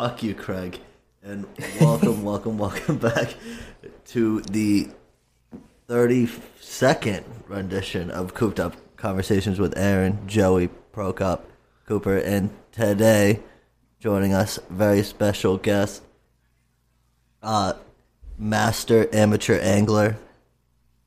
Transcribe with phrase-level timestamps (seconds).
[0.00, 0.80] Fuck you, Craig.
[1.22, 1.44] And
[1.78, 3.34] welcome, welcome, welcome back
[4.06, 4.88] to the
[5.90, 11.40] 32nd rendition of Cooped Up Conversations with Aaron, Joey, Prokop,
[11.86, 13.40] Cooper, and today
[13.98, 16.02] joining us, very special guest,
[17.42, 17.74] uh,
[18.38, 20.16] master amateur angler,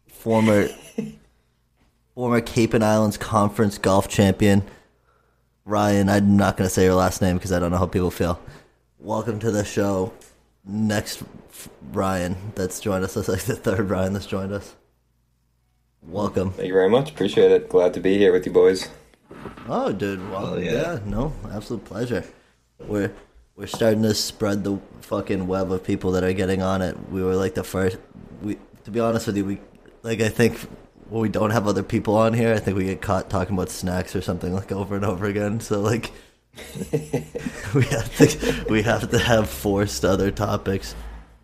[0.06, 0.68] former
[2.14, 4.62] former Cape and Islands Conference golf champion,
[5.66, 6.10] Ryan.
[6.10, 8.40] I'm not going to say your last name because I don't know how people feel.
[9.04, 10.14] Welcome to the show.
[10.66, 11.24] Next,
[11.92, 13.14] Ryan that's joined us.
[13.16, 14.76] That's like the third Ryan that's joined us.
[16.02, 16.52] Welcome.
[16.52, 17.12] Thank you very much.
[17.12, 17.68] Appreciate it.
[17.68, 18.88] Glad to be here with you boys.
[19.68, 20.30] Oh, dude.
[20.32, 20.72] Well, Oh, yeah.
[20.72, 21.00] yeah.
[21.06, 22.24] no, absolute pleasure.
[22.80, 23.12] We're
[23.58, 26.98] we're starting to spread the fucking web of people that are getting on it.
[27.10, 27.98] We were like the first.
[28.42, 29.60] We, to be honest with you, we
[30.02, 30.58] like I think
[31.10, 33.70] when we don't have other people on here, I think we get caught talking about
[33.70, 35.60] snacks or something like over and over again.
[35.60, 36.12] So like,
[37.74, 40.96] we have to we have to have forced other topics.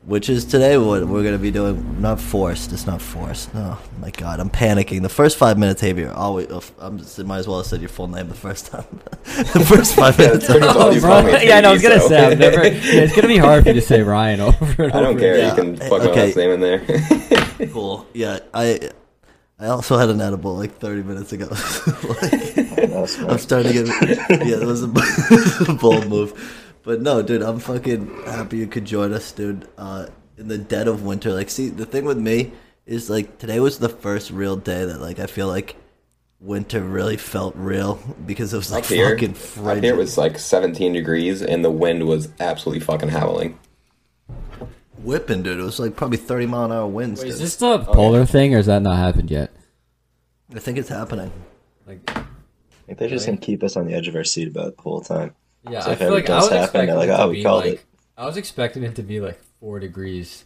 [0.06, 2.02] Which is today what we're gonna be doing?
[2.02, 2.72] Not forced.
[2.72, 3.54] It's not forced.
[3.54, 5.02] No, my God, I'm panicking.
[5.02, 6.12] The first five minutes, Xavier.
[6.12, 8.86] Always, oh, I'm just, might as well have said your full name the first time.
[9.24, 10.46] the first five minutes.
[10.46, 12.64] pretty much all you Bro, call yeah, no, I was gonna so- say I've never.
[12.64, 12.72] Yeah,
[13.04, 14.96] it's gonna be hard for you to say Ryan over and over.
[14.98, 15.38] I don't care.
[15.38, 15.50] Yeah.
[15.50, 16.26] You can plug my Okay.
[16.28, 17.68] last name in there.
[17.68, 18.08] cool.
[18.14, 18.90] Yeah, I
[19.60, 21.48] I also had an edible like 30 minutes ago.
[21.52, 22.69] like,
[23.02, 23.88] That's I'm starting to get
[24.48, 26.76] yeah, that was a, a bold move.
[26.84, 29.68] But no, dude, I'm fucking happy you could join us, dude.
[29.78, 32.52] Uh, in the dead of winter, like, see, the thing with me
[32.86, 35.76] is like today was the first real day that like I feel like
[36.40, 39.36] winter really felt real because it was like Up here, fucking
[39.68, 43.60] up here it was like 17 degrees and the wind was absolutely fucking howling.
[44.98, 45.60] whipping, dude.
[45.60, 47.22] It was like probably 30 mile an hour winds.
[47.22, 49.52] Wait, is this the polar thing, or has that not happened yet?
[50.56, 51.32] I think it's happening.
[51.86, 52.10] Like,
[52.90, 54.82] I think they're just gonna keep us on the edge of our seat about the
[54.82, 55.36] whole time.
[55.70, 57.18] yeah, So I if feel ever like I does was happen, expecting they're like, it
[57.18, 57.74] to "Oh, we called like.
[57.76, 57.86] it."
[58.18, 60.44] I was expecting it to be like four degrees,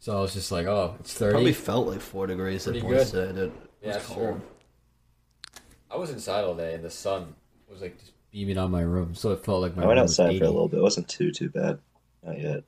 [0.00, 1.32] so I was just like, oh, it's thirty.
[1.32, 3.34] Probably felt like four degrees at one points good.
[3.34, 3.40] today.
[3.42, 3.52] It
[3.82, 4.18] yeah, was that's cold.
[4.18, 5.62] true.
[5.90, 7.34] I was inside all day, and the sun
[7.70, 10.04] was like just beaming on my room, so it felt like my I went room
[10.04, 10.38] outside 80.
[10.40, 10.78] for a little bit.
[10.78, 11.78] It wasn't too too bad.
[12.24, 12.64] Not yet.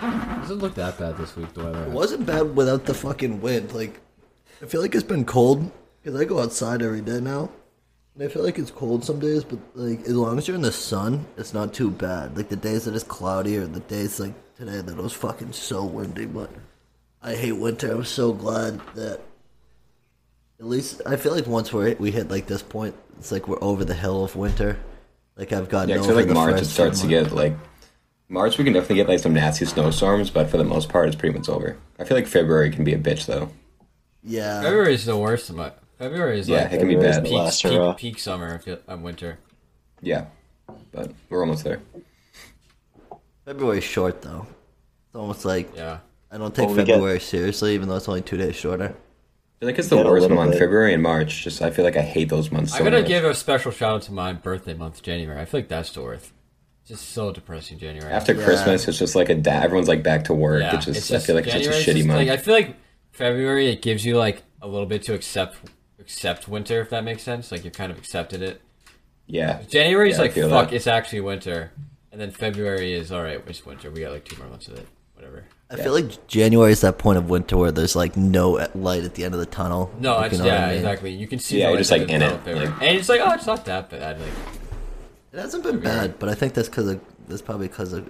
[0.00, 1.52] It doesn't look that bad this week.
[1.54, 1.84] The weather.
[1.84, 3.72] It wasn't bad without the fucking wind.
[3.72, 4.00] Like,
[4.62, 5.70] I feel like it's been cold
[6.02, 7.50] because I go outside every day now,
[8.14, 9.44] and I feel like it's cold some days.
[9.44, 12.36] But like, as long as you're in the sun, it's not too bad.
[12.36, 15.52] Like the days that it's cloudy or the days like today that it was fucking
[15.52, 16.26] so windy.
[16.26, 16.50] But
[17.22, 17.92] I hate winter.
[17.92, 19.20] I'm so glad that
[20.60, 23.62] at least I feel like once we're we hit like this point, it's like we're
[23.62, 24.78] over the hill of winter.
[25.36, 27.30] Like I've gotten Yeah, 'cause I over feel like March it first starts to get
[27.32, 27.54] like
[28.28, 31.16] March we can definitely get like some nasty snowstorms, but for the most part it's
[31.16, 31.76] pretty much over.
[31.98, 33.50] I feel like February can be a bitch though.
[34.24, 35.48] Yeah, February is the worst.
[35.48, 37.24] Of my February is Yeah, like it can be bad.
[37.24, 37.92] peak, last peak, hurrah.
[37.94, 38.54] peak summer.
[38.54, 39.38] I feel I'm winter.
[40.00, 40.26] Yeah,
[40.92, 41.80] but we're almost there.
[43.44, 44.46] February's short though.
[45.06, 45.98] It's almost like Yeah.
[46.30, 48.84] I don't take Well, we get- February seriously, even though it's only two days shorter.
[48.84, 50.52] I feel like it's the Get worst month.
[50.52, 50.58] bit.
[50.60, 51.42] February and March.
[51.42, 52.72] Just I feel like I hate those months.
[52.72, 53.08] So I'm gonna much.
[53.08, 55.40] give a special shout out to my birthday month, January.
[55.40, 56.30] I feel like that's the worst.
[56.82, 58.12] It's just so depressing, January.
[58.12, 58.44] after Yeah.
[58.44, 58.86] Christmas.
[58.86, 60.60] It's just like a da- everyone's like back to work.
[60.60, 62.18] yeah, it's just, it's I feel like it's January's just a shitty just, month.
[62.28, 62.76] Like, I feel like
[63.10, 65.56] February it gives you like a little bit to accept
[66.08, 67.52] accept winter, if that makes sense.
[67.52, 68.62] Like you kind of accepted it.
[69.26, 70.72] yeah, January's Yeah, like fuck, that.
[70.72, 71.70] it's actually winter,
[72.10, 73.42] and then February is all right.
[73.46, 73.90] It's winter.
[73.90, 74.86] We got like two more months of it.
[75.14, 75.44] Whatever.
[75.70, 79.14] I feel like January is that point of winter where there's like no light at
[79.16, 79.92] the end of the tunnel.
[80.00, 80.76] No, If it's, you know yeah, I mean.
[80.76, 81.10] exactly.
[81.12, 81.60] You can see.
[81.60, 82.46] Yeah, you're just, like, in it, like-
[82.80, 84.18] and it's like, oh, it's not that bad.
[84.18, 84.28] Like,
[85.34, 88.08] It hasn't been bad, but I think that's because of that's probably because of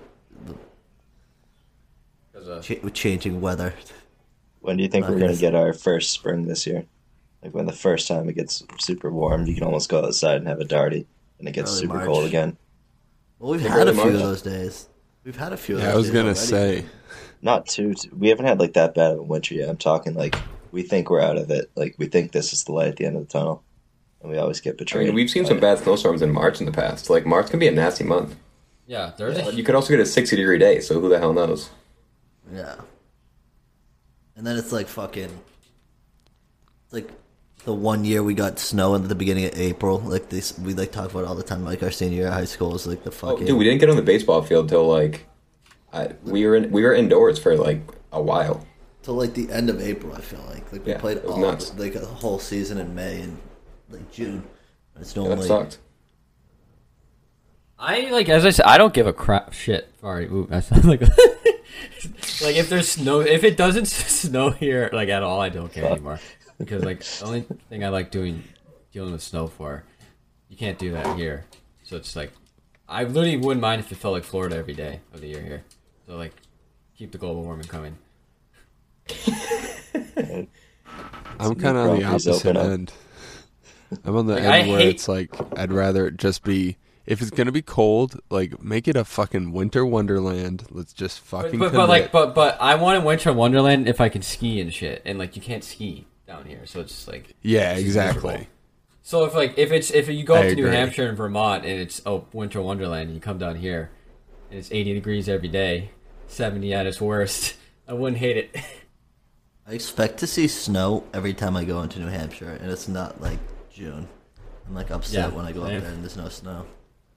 [2.33, 3.75] 'cause, uh, ch- changing weather.
[4.61, 6.85] When do you think we're gonna get our first spring this year?
[7.43, 10.49] Like when the first time it gets super warm, you can almost go outside and
[10.49, 11.06] have a darty,
[11.38, 12.06] and it gets Early super March.
[12.06, 12.56] cold again.
[13.38, 14.88] Well, we've Think had a early few of those days.
[15.25, 15.76] We've had a few.
[15.76, 16.82] Of Yeah, those I was days gonna already.
[16.82, 16.85] say.
[17.40, 17.94] Not too.
[18.17, 19.69] We haven't had like that bad of a winter yet.
[19.69, 20.35] I'm talking like
[20.73, 21.70] we think we're out of it.
[21.76, 23.62] Like we think this is the light at the end of the tunnel,
[24.20, 25.06] and we always get I betrayed.
[25.06, 25.61] mean we've seen some it.
[25.61, 27.08] bad snowstorms in March in the past.
[27.08, 28.34] Like March can be a nasty month.
[28.88, 30.81] yeah, there's But a you could also get a 60 degree day.
[30.81, 31.70] So who the hell knows?
[32.52, 32.75] Yeah.
[34.34, 35.31] And then it's like fucking.
[36.84, 37.08] It's like
[37.69, 39.99] the one year we got snow in the beginning of April.
[40.00, 41.67] Like this, we like talk about it all the time.
[41.67, 43.44] Like our senior year of high school is like the Oh, fucking.
[43.47, 45.26] dude, we didn't get on the baseball field till like
[45.93, 48.67] I, we were in, we were indoors for like a while.
[49.03, 50.15] till like the end of April.
[50.15, 51.75] I feel like like we Yeah, played all nuts.
[51.76, 53.38] like a whole season in May and
[53.91, 54.44] like June.
[54.99, 55.79] It's Yeah, that normally sucked.
[57.79, 59.93] I like as I said, I don't give a crap shit.
[60.00, 61.03] Sorry, ooh, that sounds like
[62.43, 63.87] like if there's snow, if it doesn't
[64.23, 66.19] snow here like at all, I don't care anymore
[66.58, 68.43] because like the only thing I like doing
[68.93, 69.84] dealing with snow for,
[70.49, 71.44] you can't do that here.
[71.84, 72.32] So it's like
[72.88, 75.62] I literally wouldn't mind if it felt like Florida every day of the year here.
[76.06, 76.32] So like,
[76.96, 77.96] keep the global warming coming.
[81.40, 82.93] I'm kind of on the opposite end.
[84.05, 86.76] I'm on the Like, I end where hate- it's like I'd rather it just be
[87.06, 90.64] if it's gonna be cold, like make it a fucking winter wonderland.
[90.70, 91.58] Let's just fucking.
[91.58, 94.72] but, but like, but but I want a winter wonderland if I can ski and
[94.75, 98.23] shit, and like you can't ski down here, so it's just like yeah, it's exactly.
[98.33, 98.51] miserable.
[99.03, 100.77] So if like if it's if you go I up to New agree.
[100.77, 103.91] Hampshire and Vermont and it's oh winter wonderland, and you come down here
[104.51, 105.91] and it's 80 degrees every day,
[106.27, 107.57] 70 at its worst,
[107.89, 108.57] I wouldn't hate it.
[109.67, 113.21] I expect to see snow every time I go into New Hampshire, and it's not
[113.21, 113.39] like
[113.71, 114.07] June.
[114.67, 115.77] I'm like upset Yeah, when I go same.
[115.77, 116.67] up there and there's no snow.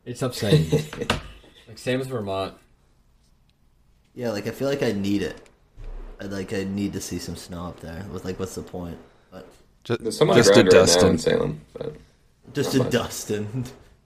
[0.06, 0.70] It's upsetting.
[1.68, 2.54] like same as Vermont.
[4.14, 5.38] Yeah, like I feel like I need it.
[6.22, 8.06] I like I need to see some snow up there.
[8.14, 8.98] With like, what's the point?
[9.32, 9.48] But
[9.84, 11.10] Just, There's some just a ground right now Dustin.
[11.10, 11.96] in Salem, but
[12.54, 12.94] just Not a much.
[12.94, 13.66] Dustin.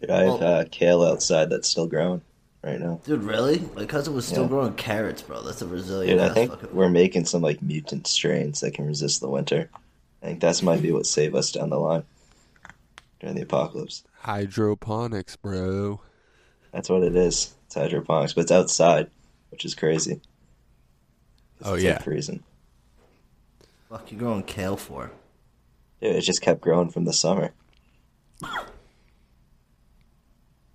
[0.00, 2.20] Dude, I have Well- uh, kale outside that's still growing
[2.62, 3.00] right now.
[3.04, 3.60] Dude, really?
[3.74, 4.48] My cousin was still Yeah.
[4.48, 5.42] growing carrots, bro.
[5.42, 6.74] That's a Brazilian Dude, I think fucking.
[6.74, 9.70] we're making some like mutant strains that can resist the winter.
[10.22, 12.04] I think that's might be what save us down the line
[13.20, 14.04] during the apocalypse.
[14.20, 16.00] hydroponics, bro.
[16.74, 17.54] That's what it is.
[17.66, 19.08] It's hydroponics, but it's outside,
[19.50, 20.20] which is crazy.
[21.64, 21.92] Oh, it's yeah.
[21.92, 22.42] like freezing.
[23.88, 25.12] Fuck you growing kale for?
[26.02, 27.52] Dude, it just kept growing from the summer.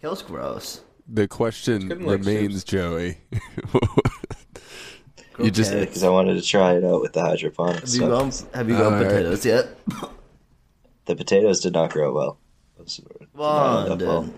[0.02, 0.82] Kale's gross.
[1.08, 2.64] The question good in, like, remains.
[2.64, 3.18] Joey.
[5.34, 7.94] Grow You just- Because I wanted to try it out with the hydroponics.
[7.94, 8.32] Have you grown?
[8.54, 9.08] Have you grown Alright.
[9.08, 9.68] potatoes yet?
[11.06, 12.38] The potatoes did not grow well.
[12.78, 14.08] Those Come not on, dude.
[14.08, 14.30] well.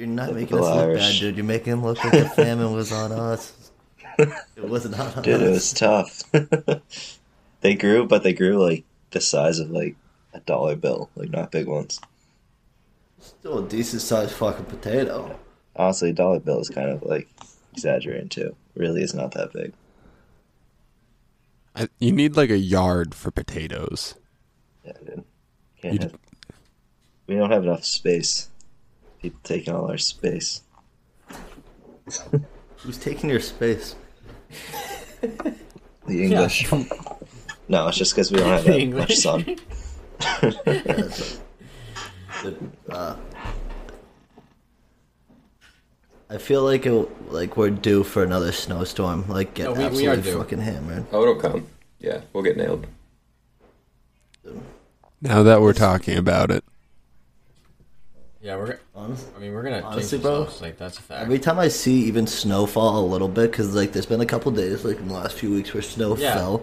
[0.00, 1.00] You're not Typical making us look Irish.
[1.00, 1.36] bad, dude.
[1.36, 3.70] You're making it look like the famine was on us.
[4.18, 5.22] It wasn't on us.
[5.22, 6.22] Dude, it was tough.
[7.60, 9.96] they grew, but they grew like the size of like
[10.32, 12.00] a dollar bill, like not big ones.
[13.18, 15.38] Still a decent sized fucking potato.
[15.76, 17.28] Honestly, a dollar bill is kind of like
[17.74, 18.56] exaggerating too.
[18.74, 19.74] Really is not that big.
[21.76, 24.14] I, you need like a yard for potatoes.
[24.82, 25.24] Yeah, dude.
[25.82, 26.18] Can't You have,
[27.26, 28.48] we don't have enough space.
[29.20, 30.62] People taking all our space.
[32.78, 33.94] Who's taking your space?
[35.20, 35.54] The
[36.24, 36.70] English.
[37.68, 39.08] No, it's just because we don't have that English.
[39.08, 39.44] much sun.
[40.42, 40.50] Yeah,
[40.86, 41.36] that's
[42.42, 43.16] a- Dude, uh,
[46.30, 49.28] I feel like it, like we're due for another snowstorm.
[49.28, 51.06] Like get No, we- we absolutely are fucking hammered.
[51.12, 51.66] oh, it'll come.
[51.98, 52.86] Yeah, we'll get nailed.
[55.20, 56.64] Now that we're talking about it,
[58.42, 58.78] Yeah, we're.
[58.94, 60.48] Honest- I mean, we're gonna Honestly, bro.
[60.60, 61.20] Like that's a fact.
[61.22, 64.50] Every time I see even snowfall a little bit, because like there's been a couple
[64.52, 66.34] days like in the last few weeks where snow Yeah.
[66.34, 66.62] fell,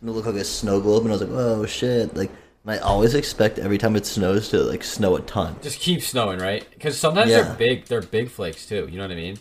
[0.00, 2.16] and it looked like a snow globe, and I was like, oh shit!
[2.16, 2.30] Like,
[2.64, 5.54] and I always expect every time it snows to like snow a ton.
[5.62, 6.66] just keep snowing, right?
[6.72, 7.42] Because sometimes Yeah.
[7.42, 7.84] they're big.
[7.86, 8.88] They're big flakes too.
[8.90, 9.38] You know what I mean?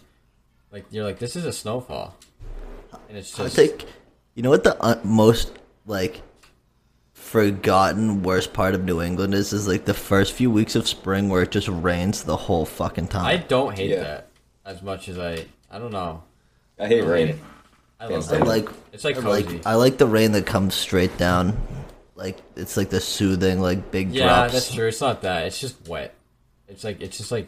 [0.72, 2.16] Like you're like, this is a snowfall,
[3.10, 3.40] and it's just.
[3.40, 3.86] I think,
[4.36, 5.52] you know what the uh, most
[5.88, 6.22] like
[7.32, 11.30] forgotten worst part of New England is is like the first few weeks of spring
[11.30, 13.26] where it just rains the whole fucking time.
[13.26, 14.04] I don't hate Yeah.
[14.04, 14.28] that
[14.66, 15.46] as much as I.
[15.72, 16.24] I don't know.
[16.78, 17.28] I hate I rain.
[17.30, 17.40] it.
[18.00, 19.48] I Can't love stand I like It's like I cozy.
[19.56, 21.56] like I like the rain that comes straight down.
[22.16, 24.54] Like it's like the soothing like big yeah, drops.
[24.54, 24.88] that's true.
[24.88, 25.46] It's not that.
[25.46, 26.14] It's just wet.
[26.68, 27.48] It's like it's just like.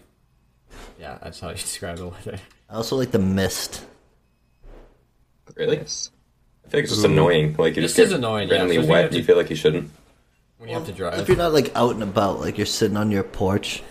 [0.99, 2.39] Yeah, that's how you describe the weather.
[2.69, 3.85] I also like the mist.
[5.55, 5.83] Really?
[6.65, 6.71] I Yes.
[6.71, 7.55] feel like it's just annoying.
[7.57, 9.25] Like you This just get is annoying, yeah, randomly especially wet if and you you-
[9.25, 9.91] feel like you shouldn't.
[10.57, 11.13] When you have to drive.
[11.13, 11.27] If drive.
[11.29, 13.83] you're not like out and about, like you're sitting on your porch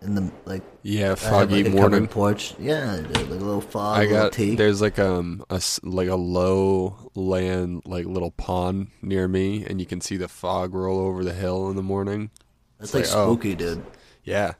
[0.00, 2.00] in the like yeah, I have, foggy like, a morning.
[2.06, 2.54] covered porch.
[2.58, 4.54] Yeah, dude, like a little fog, I a little got tea.
[4.54, 9.80] there's like um a s- like a low land like little pond near me, and
[9.80, 12.30] you can see the fog roll over the hill in the morning.
[12.78, 13.32] That's like like, oh.
[13.34, 13.84] spooky, dude.
[14.24, 14.54] Yeah,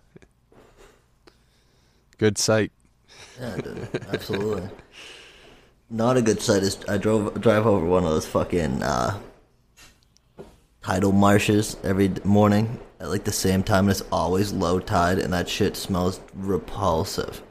[2.19, 2.73] good sight.
[3.41, 4.69] Yeah, dude, absolutely.
[5.93, 9.19] Not a good sight is I drove drive over one of those fucking uh,
[10.83, 15.33] tidal marshes every morning at like the same time, and it's always low tide, and
[15.35, 17.43] that shit smells repulsive,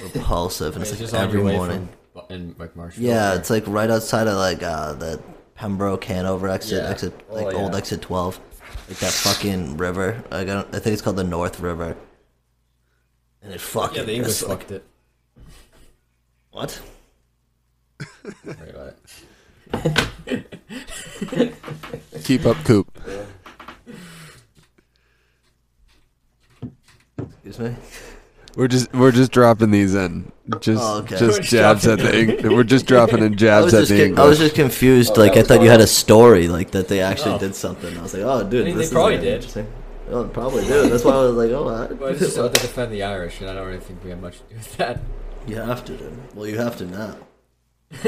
[0.00, 1.88] repulsive, and it's, It's like just every morning.
[2.12, 3.02] from in like Marshall.
[3.02, 5.20] Yeah, it's like right outside of like uh, the
[5.56, 6.90] Pembroke Hanover exit, Yeah.
[6.90, 7.78] exit Oh, like old yeah.
[7.78, 8.38] exit twelve,
[8.88, 10.22] like that fucking river.
[10.30, 11.96] Like, I, don't, I think it's called the North River,
[13.42, 14.04] and it fucking yeah.
[14.04, 14.84] The English it's like- fucked it.
[16.52, 16.80] what?
[18.44, 18.94] Sorry about
[20.26, 21.54] it.
[22.24, 22.88] Keep up, Coop.
[27.44, 27.76] Excuse me.
[28.54, 30.30] We're just we're just dropping these in.
[30.60, 31.16] Just Oh, okay.
[31.18, 33.90] just jabs at dropping the Eng- we're just dropping in I jabs was, at just
[33.90, 34.20] the con- English.
[34.24, 35.12] I was just confused.
[35.16, 37.38] Oh, like I was thought you had a story, like that they actually Oh.
[37.38, 37.96] did something.
[37.96, 39.34] I was like, oh, dude, I mean, this they is probably like, did.
[39.36, 39.66] interesting.
[40.10, 40.88] Oh, probably do.
[40.90, 43.40] That's why I was like, oh, I- Well, it's just out to defend the Irish,
[43.40, 45.00] and I don't really think we have much to do with that.
[45.46, 46.34] you have to, dude.
[46.34, 47.16] Well, you have to now.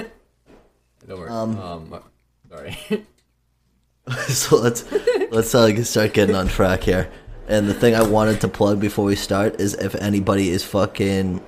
[1.07, 1.31] Don't worry.
[1.31, 2.03] Um, Um,
[2.51, 2.79] sorry.
[4.29, 4.85] so let's
[5.31, 7.11] let's uh, start getting on track here.
[7.47, 11.43] And the thing I wanted to plug before we start is if anybody is fucking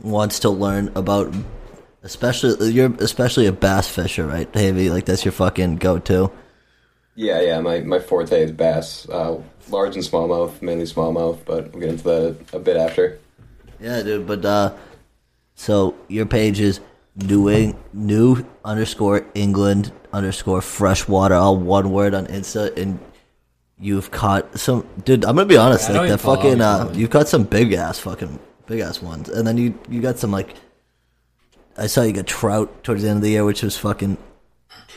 [0.00, 1.34] wants to learn about,
[2.02, 4.90] especially you're especially a bass fisher, right, Davey?
[4.90, 6.30] Like that's your fucking go-to.
[7.16, 7.60] Yeah, yeah.
[7.60, 12.04] My, my forte is bass, uh, large and smallmouth, mainly smallmouth, but we'll get into
[12.04, 13.18] that a, a bit after.
[13.80, 14.26] Yeah, dude.
[14.26, 14.74] But uh,
[15.54, 16.80] so your page is
[17.16, 22.98] new new underscore England underscore freshwater, all one word on Insta, and
[23.78, 24.86] you've caught some.
[25.04, 25.88] Dude, I'm gonna be honest.
[25.88, 27.00] Yeah, like the fucking you, uh, probably.
[27.00, 30.30] you've got some big ass fucking big ass ones, and then you you got some
[30.30, 30.54] like.
[31.78, 34.16] I saw you got trout towards the end of the year, which was fucking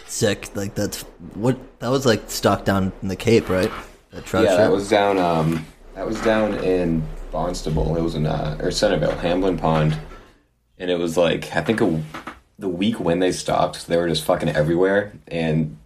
[0.08, 0.56] sick.
[0.56, 1.02] Like that's
[1.34, 3.72] what that was like stocked down in the Cape, right?
[4.12, 4.58] That trout yeah, shit.
[4.60, 5.18] that was down.
[5.18, 7.98] Um, that was down in Barnstable.
[7.98, 9.98] It was in uh, or Centerville, Hamblin Pond,
[10.80, 12.02] and it was like I think a,
[12.58, 15.78] the week when they stopped, they were just fucking everywhere, and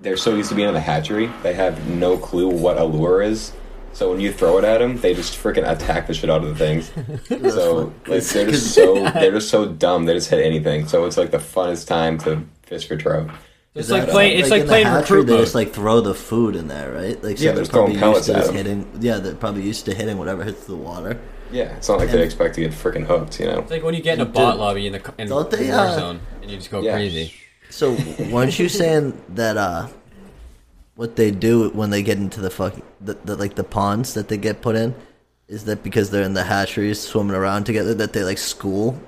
[0.00, 3.22] they're so used to being in the hatchery, they have no clue what a lure
[3.22, 3.52] is.
[3.94, 6.48] So when you throw it at them, they just freaking attack the shit out of
[6.48, 6.92] the things.
[7.54, 10.04] so like they're just so they're just so dumb.
[10.04, 10.86] They just hit anything.
[10.86, 13.28] So it's like the funnest time to fish for trout.
[13.74, 14.36] it's Is like that, playing.
[14.36, 15.42] uh, It's like, in the playing hatchery, recruit They mode.
[15.42, 17.20] just like throw the food in there, right?
[17.24, 18.54] Like so Yeah, they're they're throwing probably used pellets to at just 'em.
[18.56, 18.86] hitting.
[19.00, 21.18] Yeah, they're probably used to hitting whatever hits the water.
[21.50, 23.60] Yeah, it's not like they expect to get freaking hooked, you know.
[23.60, 25.56] It's like when you get in a Dude, bot lobby in the in don't the
[25.56, 26.92] they, war uh, zone and you just go Yeah.
[26.94, 27.32] crazy.
[27.70, 27.96] So
[28.30, 29.88] weren't you saying that uh,
[30.96, 34.28] what they do when they get into the fucking the, the like the ponds that
[34.28, 34.94] they get put in
[35.48, 39.00] is that because they're in the hatcheries swimming around together that they like school,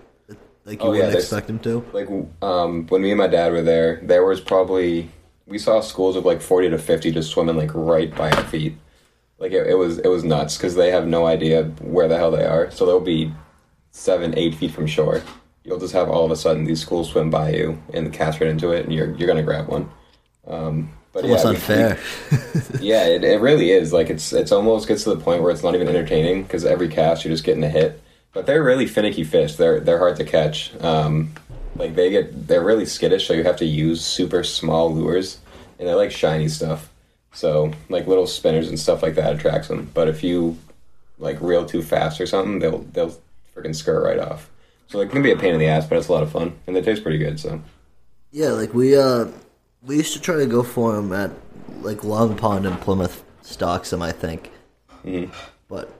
[0.64, 1.84] like you Oh, wouldn't they- expect them to.
[1.92, 2.08] like
[2.42, 5.10] um, when me and my dad were there, there was probably
[5.46, 8.74] we saw schools of like forty to fifty just swimming like right by our feet.
[9.40, 12.30] Like it, it was it was nuts because they have no idea where the hell
[12.30, 12.70] they are.
[12.70, 13.32] So they'll be
[13.90, 15.22] seven eight feet from shore.
[15.64, 18.48] You'll just have all of a sudden these schools swim by you and cast right
[18.50, 19.90] into it, and you're you're gonna grab one.
[20.46, 21.98] Um, but Almost yeah, we- unfair.
[22.80, 23.92] yeah, it, it really is.
[23.92, 26.88] Like it's it's almost gets to the point where it's not even entertaining because every
[26.88, 28.00] cast you're just getting a hit.
[28.32, 29.56] But they're really finicky fish.
[29.56, 30.72] They're they're hard to catch.
[30.82, 31.32] Um,
[31.76, 35.38] like they get they're really skittish, so you have to use super small lures,
[35.78, 36.89] and they like shiny stuff.
[37.32, 39.90] So like little spinners and stuff like that attracts them.
[39.94, 40.58] But if you
[41.18, 43.16] like reel too fast or something, they'll they'll
[43.54, 44.50] freaking skirt right off.
[44.88, 46.58] So it can be a pain in the ass, but it's a lot of fun,
[46.66, 47.38] and they taste pretty good.
[47.38, 47.62] So
[48.32, 49.26] Yeah, like we uh
[49.82, 51.30] we used to try to go for them at
[51.80, 54.50] like Long Pond and Plymouth stocks them, I think.
[55.68, 55.90] But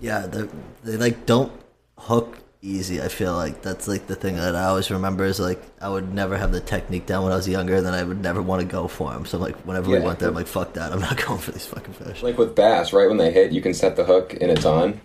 [0.00, 0.48] yeah, they
[0.84, 1.52] they like don't
[1.98, 3.00] hook easy.
[3.00, 6.12] I feel like that's like the thing that I always remember is like I would
[6.12, 8.60] never have the technique down when I was younger, and then I would never want
[8.60, 9.24] to go for them.
[9.26, 11.66] So like whenever we went there, I'm like fuck that, I'm not going for these
[11.66, 12.22] fucking fish.
[12.22, 15.00] Like with bass, right when they hit, you can set the hook and it's on.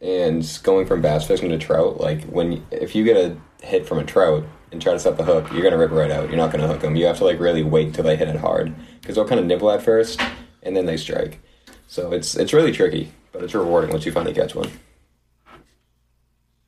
[0.00, 3.98] And going from bass fishing to trout, like when if you get a hit from
[3.98, 6.28] a trout and try to set the hook, you're gonna rip right out.
[6.28, 6.96] You're not gonna hook them.
[6.96, 9.46] You have to like really wait until they hit it hard because they'll kind of
[9.46, 10.20] nibble at first
[10.62, 11.40] and then they strike.
[11.86, 14.70] So it's it's really tricky, but it's rewarding once you finally catch one.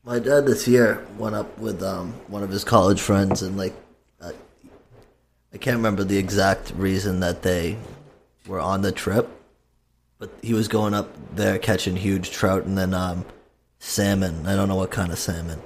[0.04, 3.74] My dad this year went up with um, one of his college friends, and like,
[4.20, 4.32] uh,
[5.52, 7.78] I can't remember the exact reason that they
[8.46, 9.28] were on the trip,
[10.18, 13.24] but he was going up there catching huge trout and then um,
[13.78, 14.46] salmon.
[14.46, 15.60] I don't know what kind of salmon.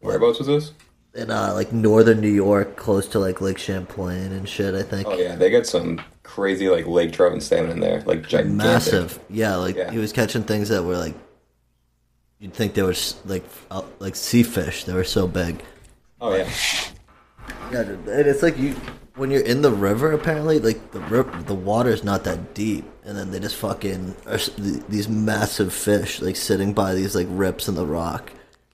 [0.00, 0.72] Whereabouts was this?
[1.14, 4.74] In uh, like northern New York, close to like Lake Champlain and shit.
[4.74, 5.06] I think.
[5.06, 8.56] Oh yeah, they got some crazy like lake trout and salmon in there, like gigantic.
[8.56, 9.20] massive.
[9.30, 9.92] Yeah, like Yeah.
[9.92, 11.14] he was catching things that were like
[12.44, 14.84] you'd think they were s- like uh, like sea fish.
[14.84, 15.62] They were so big.
[16.20, 16.48] Oh yeah,
[17.72, 18.74] Yeah, dude, and it's like you
[19.16, 20.12] when you're in the river.
[20.12, 24.34] Apparently, like the river, the water's not that deep, and then they just fucking are
[24.34, 28.30] s- th- these massive fish like sitting by these like rips in the rock,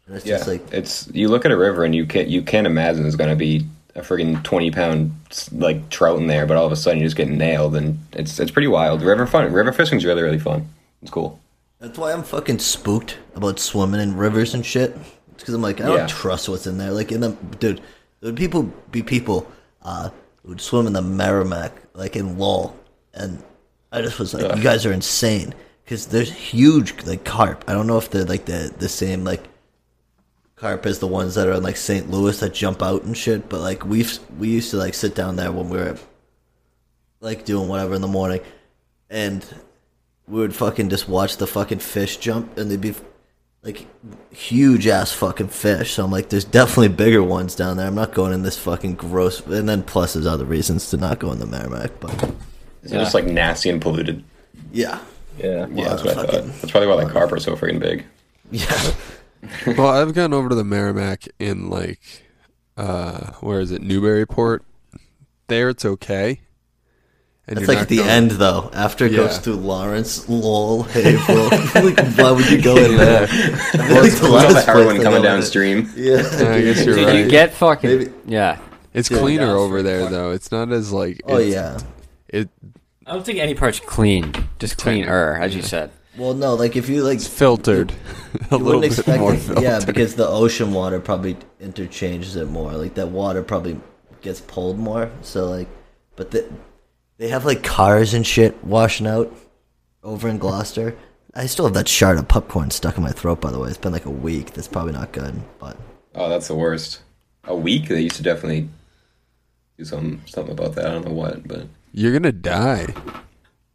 [0.06, 0.36] and it's yeah.
[0.36, 3.16] just like it's you look at a river and you can't you can't imagine there's
[3.16, 5.14] gonna be a freaking twenty pound
[5.52, 8.40] like trout in there, but all of a sudden you just get nailed, and it's
[8.40, 9.00] it's pretty wild.
[9.02, 10.68] River fun, river fishing's really really fun.
[11.02, 11.38] It's cool.
[11.80, 14.96] That's why I'm fucking spooked about swimming in rivers and shit.
[15.32, 16.06] It's because I'm like I don't Yeah.
[16.06, 16.90] trust what's in there.
[16.92, 17.78] Like in the dude,
[18.20, 19.50] there would people be people
[19.82, 20.10] uh,
[20.42, 22.76] who would swim in the Merrimack, like in Lowell,
[23.14, 23.42] and
[23.90, 27.64] I just was like, you guys are insane because there's huge like carp.
[27.66, 29.42] I don't know if they're like the the same like
[30.56, 32.10] carp as the ones that are in like St.
[32.10, 33.49] Louis that jump out and shit.
[33.49, 35.96] But like we've we used to like sit down there when we were
[37.20, 38.40] like doing whatever in the morning,
[39.08, 39.42] and
[40.30, 42.94] we would fucking just watch the fucking fish jump, and they'd be
[43.62, 43.87] like
[44.32, 45.92] huge ass fucking fish.
[45.92, 47.87] So I'm like, there's definitely bigger ones down there.
[47.87, 49.44] I'm not going in this fucking gross.
[49.46, 52.32] And then plus there's other reasons to not go in the Merrimack, but
[52.82, 54.25] It's just like nasty and polluted.
[54.72, 55.00] yeah,
[55.38, 55.66] Yeah.
[55.70, 56.30] Yeah, that's what I thought.
[56.46, 58.06] That's probably why that carp are so freaking big.
[58.50, 58.92] yeah.
[59.66, 62.00] well, I've gone over to the Merrimack in like,
[62.78, 64.64] uh, where is it, Newburyport?
[65.49, 66.40] There, it's okay.
[67.50, 68.71] And like at the going- end though.
[68.73, 69.38] After it goes Yeah.
[69.40, 71.45] through Lawrence, Lowell, Haverhill.
[71.85, 73.25] like, why would you go in there?
[73.25, 75.90] I feel Well, it's the the last heroin place I coming go in- downstream.
[75.97, 77.16] Yeah, Yeah, I guess you're Dude, right.
[77.25, 78.59] you get fucking Maybe- yeah.
[78.95, 80.11] It's Yeah, cleaner over there fuck.
[80.11, 80.30] though.
[80.30, 81.21] It's not as like.
[81.26, 81.78] Oh yeah.
[82.28, 82.49] It
[83.07, 84.33] I don't think any part's clean.
[84.61, 85.90] Just cleaner, as you said.
[86.16, 87.90] Well, no, like if you like it's filtered.
[87.92, 89.64] a you little wouldn't bit expect more it, filtered.
[89.64, 92.73] yeah, because the ocean water probably interchanges it more.
[92.73, 93.80] Like that water probably
[94.23, 95.11] gets pulled more.
[95.23, 95.69] So like,
[96.16, 96.49] but the,
[97.20, 99.30] they have like cars and shit washing out
[100.02, 100.96] over in Gloucester.
[101.34, 103.42] I still have that shard of popcorn stuck in my throat.
[103.42, 104.54] By the way, it's been like a week.
[104.54, 105.34] That's probably not good.
[105.58, 105.76] But
[106.14, 107.02] Oh, that's the worst.
[107.44, 107.88] A week?
[107.88, 108.70] They used to definitely
[109.76, 110.86] do something something about that.
[110.86, 112.86] I don't know what, but You're gonna die.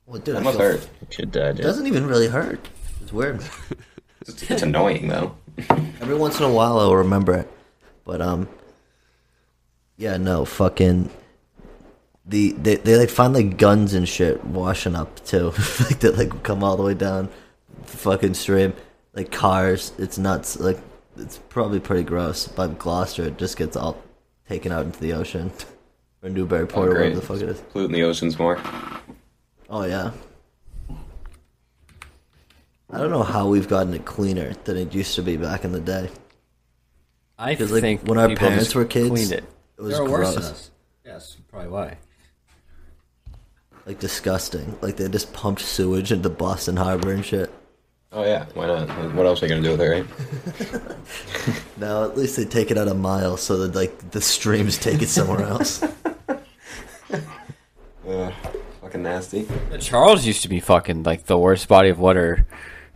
[0.08, 0.90] well, dude, that I must feel- hurt.
[1.12, 2.68] Could die, It doesn't even really hurt.
[3.02, 3.42] It's weird.
[4.28, 5.36] It's, it's annoying though.
[6.02, 7.48] Every once in a while, I'll remember it.
[8.06, 8.50] But um,
[9.98, 11.12] yeah, no, fucking.
[12.28, 15.46] The they they like find like guns and shit washing up too,
[15.82, 17.30] like that like come all the way down,
[17.86, 18.74] the fucking stream,
[19.14, 19.92] like cars.
[20.00, 20.60] It's nuts.
[20.60, 20.80] Like
[21.18, 22.48] it's probably pretty gross.
[22.48, 24.02] But Gloucester, it just gets all
[24.50, 25.52] taken out into the ocean,
[26.24, 27.62] or Newburyport, Oh, or whatever the fuck it is.
[27.72, 28.60] Polluting the oceans more.
[29.70, 30.12] Oh yeah.
[32.90, 35.72] I don't know how we've gotten it cleaner than it used to be back in
[35.72, 36.10] the day.
[37.38, 39.44] I like think when our parents just were kids, it.
[39.78, 40.52] it was They were worse than gross.
[40.52, 40.72] us.
[41.06, 41.98] Yes, probably why.
[43.86, 44.78] Like disgusting.
[44.82, 47.52] Like they just pumped sewage into Boston Harbor and shit.
[48.12, 48.88] Oh yeah, why not?
[49.14, 50.98] What else are you gonna do with it, right?
[51.78, 55.02] Now at least they take it out a mile so that like the streams take
[55.02, 55.84] it somewhere else.
[58.08, 58.34] Ugh,
[58.82, 59.44] fucking nasty.
[59.72, 62.46] The Charles used to be fucking like the worst body of water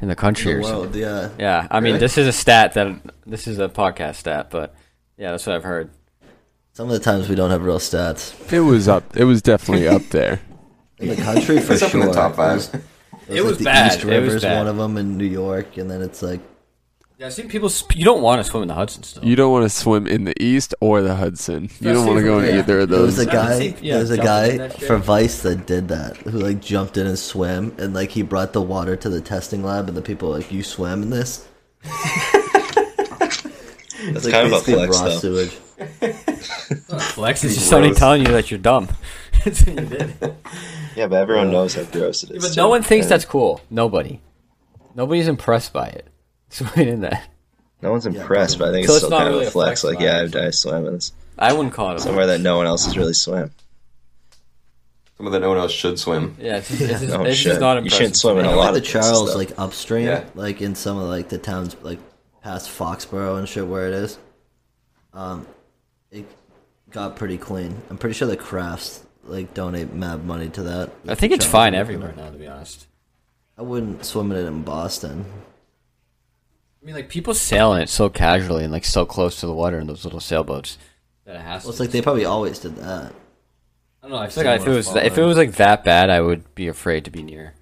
[0.02, 0.80] in the country the or something.
[0.82, 1.30] world, yeah.
[1.38, 2.00] Yeah, I mean Really?
[2.00, 4.76] this is a stat that this is a podcast stat, but
[5.18, 5.90] yeah, that's what I've heard.
[6.74, 9.18] Some of the times we don't have real stats It was up.
[9.18, 10.40] It was definitely up there.
[11.00, 12.02] In the country for It's up sure.
[12.02, 12.56] in the top five.
[12.58, 12.72] was-
[13.28, 13.92] It was like the bad.
[13.98, 14.58] East It was bad.
[14.58, 16.40] one of them in New York, and then it's like
[17.20, 17.68] Yeah, I've seen people.
[17.68, 19.26] Sp- you don't want to swim in the Hudson still.
[19.26, 21.70] You don't want to swim in the east or the Hudson.
[21.82, 22.60] You don't want to go in yeah.
[22.60, 23.18] either of those.
[23.18, 23.28] there was those.
[23.28, 23.60] a I haven't guy.
[23.60, 27.06] seen- yeah, there was a guy for Vice that did that, who like jumped in
[27.08, 30.30] and swam, and like he brought the water to the testing lab, and the people
[30.30, 31.46] were like, "You swam in this."
[34.14, 35.18] That's Like kind of a basically flex, though.
[35.20, 35.58] sewage.
[37.14, 38.88] Flex is just somebody telling you that you're dumb.
[39.46, 40.14] That's what you did.
[40.96, 42.44] Yeah, but everyone knows how gross it is.
[42.44, 42.62] but too.
[42.62, 43.62] no one thinks And that's cool.
[43.70, 44.20] Nobody.
[44.96, 46.08] Nobody's impressed by it.
[46.50, 47.30] Swimming in that.
[47.82, 49.50] No one's impressed, but I think So it's it's still not kind really of a
[49.50, 49.82] a flex.
[49.82, 50.20] flex Like, yeah.
[50.22, 52.84] I've dive swim in this I wouldn't call it a somewhere that no one else
[52.86, 53.52] has really swam.
[55.16, 56.36] Some of the no one else should swim.
[56.40, 57.48] Yeah, it's, just, it's, just, No, it's shit.
[57.52, 59.38] just not You shouldn't swim in a lot the of places, Charles, though.
[59.38, 60.26] like upstream, Yeah.
[60.36, 62.00] like in some of like the towns, like
[62.42, 64.18] past Foxborough and shit, where it is.
[65.14, 65.48] Um, it
[66.92, 67.82] got pretty clean.
[67.90, 70.92] I'm pretty sure the Krafts like donate mad money to that.
[71.08, 72.88] I think it's fine everywhere now, to be honest.
[73.58, 75.26] I wouldn't swim in it in Boston.
[76.82, 79.54] I mean, like people sail in it so casually and like so close to the
[79.54, 80.78] water in those little sailboats
[81.26, 81.64] that it has.
[81.64, 83.14] Well, it's like they probably always did that.
[84.02, 84.18] I don't know.
[84.18, 86.56] I feel like if it was fall if it was like that bad, I would
[86.56, 87.54] be afraid to be near.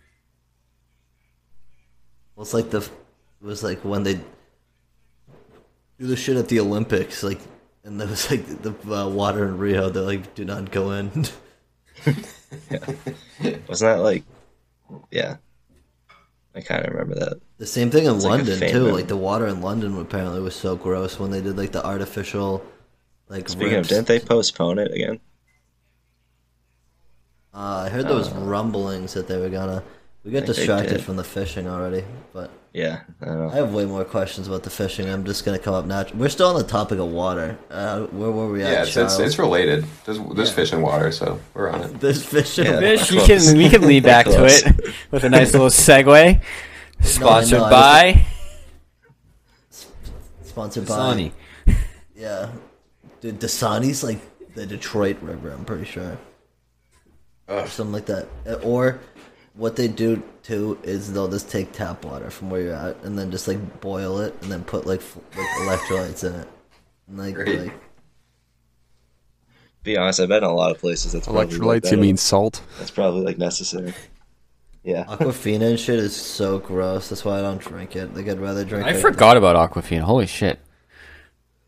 [2.35, 2.91] Well, it's like the it
[3.41, 4.19] was like when they
[5.99, 7.39] do the shit at the Olympics, like,
[7.87, 9.89] and there was like the uh, water in Rio.
[9.89, 11.09] They're like, do not go in.
[12.05, 14.23] Wasn't that like,
[15.09, 15.37] yeah?
[16.53, 17.39] I kind of remember that.
[17.59, 18.91] The same thing in It's London faint too.
[18.91, 22.61] Like the water in London apparently was so gross when they did like the artificial,
[23.29, 23.47] like.
[23.47, 25.21] Speaking of, didn't they postpone it again?
[27.53, 29.81] Uh, I heard there was rumblings that they were gonna.
[30.27, 33.49] We got distracted from the fishing already, but Yeah, I don't know.
[33.49, 35.09] I have way more questions about the fishing.
[35.09, 36.19] I'm just gonna come up natural.
[36.19, 37.57] We're still on the topic of water.
[37.71, 38.71] Uh, where were we at?
[38.73, 39.85] Yeah, it's, it's, it's related.
[40.03, 41.99] There's, there's fish and water, so we're on it.
[42.01, 42.65] There's fishing.
[42.65, 42.77] Yeah.
[42.77, 46.43] Fish, we can we can lead back to it with a nice little segue.
[46.99, 48.25] Sponsored no, I by
[50.43, 50.93] Sponsored by.
[50.93, 51.31] Dasani.
[52.17, 52.51] Yeah,
[53.21, 54.19] dude, Dasani's like
[54.55, 55.51] the Detroit River.
[55.51, 56.17] I'm pretty sure,
[57.47, 58.27] or something like that.
[58.45, 58.99] Uh, Or
[59.57, 63.17] what they do too is they'll just take tap water from where you're at and
[63.17, 66.47] then just like boil it and then put like, f- like electrolytes in it.
[67.07, 67.59] And, like, Great.
[67.59, 67.73] like
[69.83, 72.01] Be honest, I've been in a lot of places that's probably like Electrolytes, you uh,
[72.01, 72.61] mean salt?
[72.77, 73.93] that's probably like necessary.
[74.83, 75.03] Yeah.
[75.05, 77.09] Aquafina and shit is so gross.
[77.09, 78.13] That's why I don't drink it.
[78.15, 78.85] Like I'd rather drink.
[78.85, 80.01] I like, forgot about Aquafina.
[80.01, 80.59] Holy shit!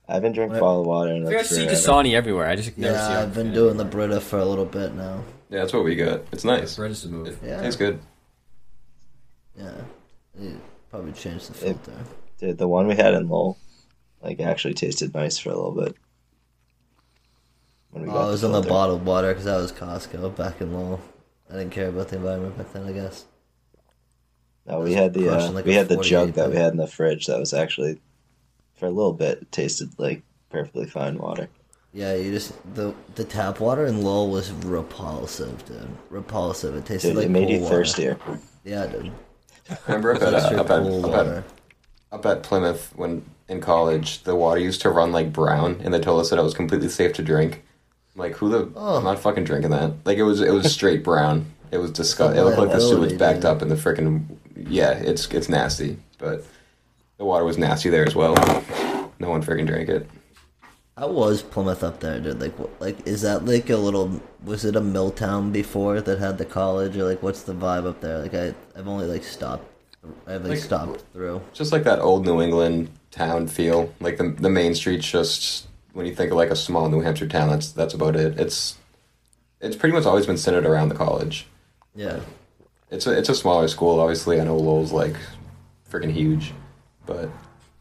[0.07, 0.61] I haven't drank What?
[0.61, 1.65] bottled water in I like see.
[1.65, 2.47] Dasani everywhere.
[2.47, 3.03] I just never see.
[3.03, 5.23] Yeah, I've been doing the Brita for a little bit now.
[5.49, 6.21] Yeah, that's what we got.
[6.31, 6.75] It's nice.
[6.75, 7.39] Bread is the It move.
[7.43, 7.61] Yeah.
[7.61, 7.99] tastes good.
[9.57, 9.71] Yeah,
[10.39, 10.59] You
[10.89, 11.91] probably change the filter.
[12.39, 13.57] Dude, the one we had in Lowell,
[14.21, 15.95] like actually tasted nice for a little bit.
[17.91, 18.69] When we Oh, I was on the filter.
[18.69, 21.01] bottled water because that was Costco back in Lowell.
[21.49, 22.85] I didn't care about the environment back then.
[22.87, 23.25] I guess.
[24.67, 26.53] No, we had the Crushing uh, like we a had the 48 jug that we
[26.53, 26.63] thing.
[26.63, 27.99] had in the fridge that was actually
[28.75, 31.49] for a little bit it tasted like perfectly fine water.
[31.93, 35.87] Yeah, you just the the tap water in Lowell was repulsive, dude.
[36.09, 36.75] Repulsive.
[36.75, 37.75] It tasted Dude, like it made pool you water.
[37.75, 38.17] thirstier.
[38.63, 39.11] Yeah, dude.
[39.87, 41.43] Remember up at, uh, up, at, up, at,
[42.11, 45.99] up at Plymouth when in college, the water used to run like brown, and they
[45.99, 47.63] told us that it was completely safe to drink.
[48.15, 48.71] I'm like, who the?
[48.75, 48.97] Oh.
[48.97, 49.93] I'm not fucking drinking that.
[50.05, 51.45] Like it was, it was straight brown.
[51.71, 52.39] It was disgusting.
[52.39, 54.25] It looked like the sewage backed up in the freaking.
[54.55, 56.45] Yeah, it's it's nasty, but
[57.17, 58.35] the water was nasty there as well.
[59.19, 60.09] No one freaking drank it.
[60.99, 62.41] How was Plymouth up there, dude?
[62.41, 64.21] Like, like is that like a little?
[64.43, 67.87] Was it a mill town before that had the college, or like what's the vibe
[67.87, 68.19] up there?
[68.19, 69.65] Like, I I've only like stopped.
[70.27, 71.41] I've like, Like- stopped through.
[71.53, 73.93] Just like that old New England town feel.
[74.01, 77.27] Like the the main streets, just when you think of like a small New Hampshire
[77.27, 78.37] town, that's that's about it.
[78.37, 78.75] It's
[79.61, 81.47] it's pretty much always been centered around the college.
[81.95, 82.19] Yeah.
[82.91, 84.41] It's a it's a smaller school, obviously.
[84.41, 85.15] I know Lowell's like
[85.89, 86.51] freaking huge,
[87.05, 87.29] but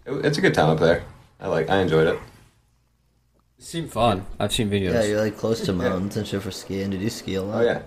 [0.07, 1.03] it, it's a good town up there.
[1.41, 2.21] I like I enjoyed it.
[3.59, 4.25] It seemed fun.
[4.39, 4.93] I've seen videos.
[4.93, 6.91] Yeah, you're like close to mountains and shit for skiing.
[6.91, 7.59] Did you ski a lot?
[7.59, 7.83] Oh yeah,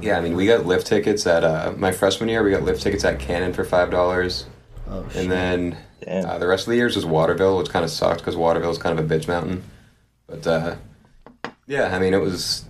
[0.00, 0.18] yeah.
[0.18, 2.42] I mean, we got lift tickets at uh, my freshman year.
[2.42, 4.46] We got lift tickets at Cannon for five dollars,
[4.88, 5.22] Oh shit.
[5.22, 8.36] and then uh, the rest of the years was Waterville, which kind of sucked because
[8.36, 9.62] Waterville is kind of a bitch mountain.
[10.26, 10.76] But uh,
[11.66, 12.64] yeah, I mean, it was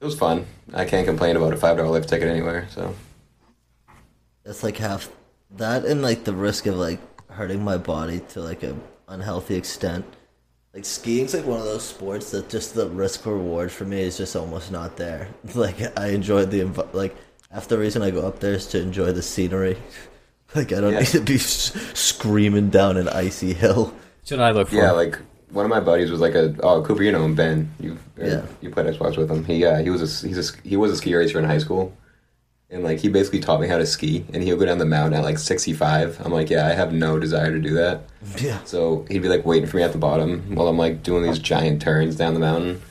[0.00, 0.46] it was fun.
[0.72, 2.68] I can't complain about a five dollar lift ticket anywhere.
[2.70, 2.94] So
[4.44, 5.10] that's like half
[5.56, 8.74] that and like the risk of like hurting my body to like a
[9.08, 10.06] unhealthy extent.
[10.74, 14.16] Like skiing's like one of those sports that just the risk reward for me is
[14.16, 15.28] just almost not there.
[15.54, 17.16] Like I enjoy the env- like
[17.50, 19.76] half the reason I go up there is to enjoy the scenery.
[20.54, 20.98] Like I don't Yeah.
[21.00, 23.94] need to be s- screaming down an icy hill.
[24.22, 24.74] That's what I look for.
[24.74, 25.16] Yeah, like
[25.52, 27.72] one of my buddies was like a oh Cooper, you know him Ben.
[27.78, 28.42] You or Yeah.
[28.60, 29.44] you played Xbox with him.
[29.44, 31.96] He uh, he was a, he's a, he was a ski racer in high school,
[32.70, 34.24] and like he basically taught me how to ski.
[34.32, 36.20] And he would go down the mountain at like sixty five.
[36.24, 38.02] I'm like, yeah, I have no desire to do that.
[38.38, 38.62] Yeah.
[38.64, 41.38] So he'd be like waiting for me at the bottom while I'm like doing these
[41.38, 42.82] giant turns down the mountain.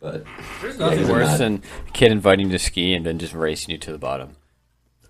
[0.00, 0.24] But
[0.60, 1.38] There's Yeah, nothing he's worse nut.
[1.38, 4.36] than a kid inviting you to ski and then just racing you to the bottom.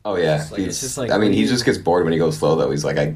[0.05, 0.81] oh yeah, It's like- it's he's.
[0.81, 2.71] just like, I mean, he just gets bored when he goes slow though.
[2.71, 3.15] He's like, I,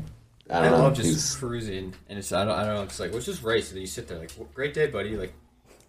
[0.48, 0.78] I I, don't know.
[0.85, 2.82] love just he's cruising, and it's I don't I don't know.
[2.85, 5.16] It's like let's just race, and then you sit there like, great day, buddy.
[5.16, 5.32] Like,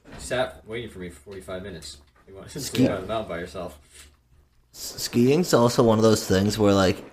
[0.07, 1.97] you sat waiting for me for 45 minutes.
[2.27, 3.77] You want to Ski- sleep on the mountain by yourself?
[4.77, 7.03] Skiing's also one of those things where like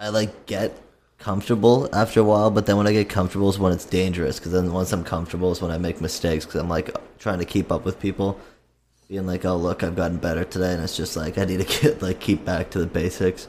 [0.00, 0.76] I like get
[1.18, 4.40] comfortable after a while, but then when I get comfortable is when it's dangerous.
[4.40, 6.44] Because then once I'm comfortable is when I make mistakes.
[6.44, 8.40] Because I'm like trying to keep up with people,
[9.08, 11.80] being like, "Oh look, I've gotten better today," and it's just like I need to
[11.80, 13.46] get like keep back to the basics.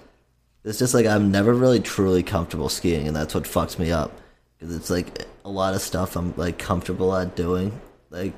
[0.64, 4.12] It's just like I'm never really truly comfortable skiing, and that's what fucks me up.
[4.60, 7.80] Because it's like a lot of stuff I'm like comfortable at doing,
[8.12, 8.34] like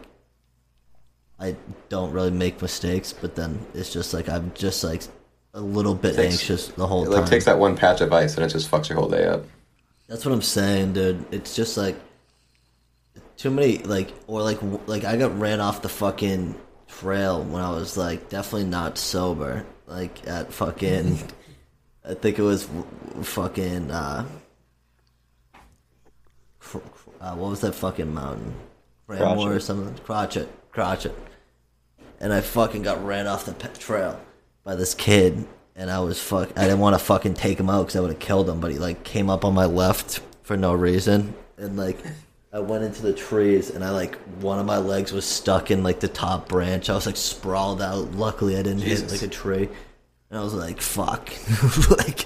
[1.39, 1.56] I
[1.88, 5.04] don't really make mistakes, but then it's just like I'm just like
[5.54, 7.13] a little bit Takes- anxious the whole time.
[7.13, 9.25] it like takes that one patch of ice and it just fucks your whole day
[9.25, 9.45] up.
[10.08, 11.25] That's what I'm saying, dude.
[11.32, 11.95] It's just like
[13.38, 16.56] too many like or like like I got ran off the fucking
[16.88, 19.65] trail when I was like definitely not sober.
[19.88, 21.19] Like at fucking
[22.06, 22.67] I think it was
[23.21, 24.25] fucking uh,
[27.21, 28.54] uh what was that fucking mountain?
[29.08, 29.95] Cranmore or something.
[30.04, 31.08] Crotched, Crotched.
[32.19, 34.19] And I fucking got ran off the pe- trail
[34.63, 36.49] by this kid, and I was fuck.
[36.58, 38.71] I didn't want to fucking take him out because I would have killed him, but
[38.71, 41.97] he like came up on my left for no reason, and like
[42.51, 45.82] I went into the trees, and I like one of my legs was stuck in
[45.82, 46.89] like the top branch.
[46.89, 48.12] I was like sprawled out.
[48.12, 49.69] Luckily, I didn't hit like a tree,
[50.29, 51.29] and I was like, "Fuck!"
[51.89, 52.25] like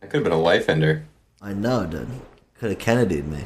[0.00, 1.04] That could have been a life ender.
[1.42, 2.08] I know, dude.
[2.58, 3.44] Could have Kennedy'd me.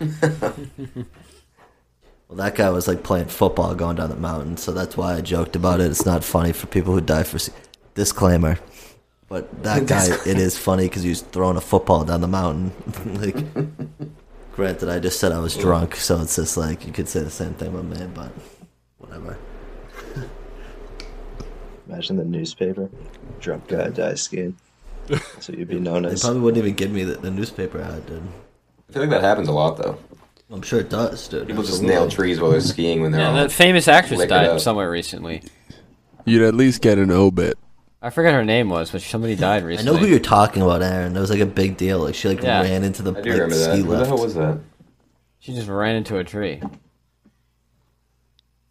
[2.34, 5.20] well, that guy was like playing football going down the mountain, so that's why I
[5.20, 5.90] joked about it.
[5.90, 7.38] It's not funny for people who die for.
[7.38, 7.52] se-
[7.94, 8.58] Disclaimer.
[9.28, 12.72] But that guy, it is funny because he was throwing a football down the mountain.
[13.20, 13.36] like,
[14.56, 17.30] granted, I just said I was drunk, so it's just like you could say the
[17.30, 18.32] same thing with me, but
[18.98, 19.38] whatever.
[21.88, 22.90] Imagine the newspaper.
[23.40, 24.56] Drunk guy dies skiing.
[25.38, 26.22] So you'd be known They as.
[26.22, 28.22] probably wouldn't even give me the, the newspaper ad, dude.
[28.88, 29.98] I feel like that happens a lot though.
[30.54, 31.48] I'm sure it does, dude.
[31.48, 34.26] People just nail trees while they're skiing when they're Yeah, all that famous actress lick
[34.26, 34.60] it died up.
[34.60, 35.42] somewhere recently.
[36.24, 37.58] You'd at least get an obit.
[38.00, 39.66] I forget her name was, but somebody died recently.
[39.66, 39.92] I recently.
[39.94, 41.12] know who you're talking about, Aaron.
[41.14, 41.98] That was like a big deal.
[42.00, 42.62] Like she like Yeah.
[42.62, 43.72] ran into the I do like, remember that.
[43.72, 44.06] ski Who the lift.
[44.06, 44.58] hell was that?
[45.40, 46.62] She just ran into a tree.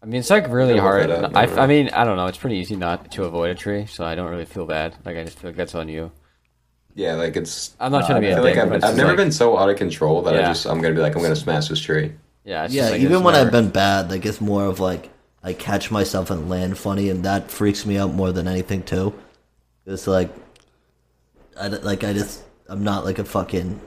[0.02, 1.10] I mean, it's like really Yeah, look hard.
[1.10, 2.26] that up, I, I mean, I don't know.
[2.26, 4.94] It's pretty easy not to avoid a tree, so I don't really feel bad.
[5.04, 6.12] Like I just feel like that's on you.
[6.94, 7.74] Yeah, like it's.
[7.80, 9.08] I'm not No, trying to be I I a feel like dick, I've, I've never
[9.10, 11.34] like- been so out of control that I just I'm gonna be like I'm gonna
[11.36, 12.12] smash this tree.
[12.44, 14.64] Yeah, it's Yeah, just like, even it's when never- I've been bad, like it's more
[14.66, 15.10] of like
[15.42, 19.12] I catch myself and land funny, and that freaks me out more than anything too.
[19.86, 20.30] It's like,
[21.60, 23.80] I d- like I just I'm not like a fucking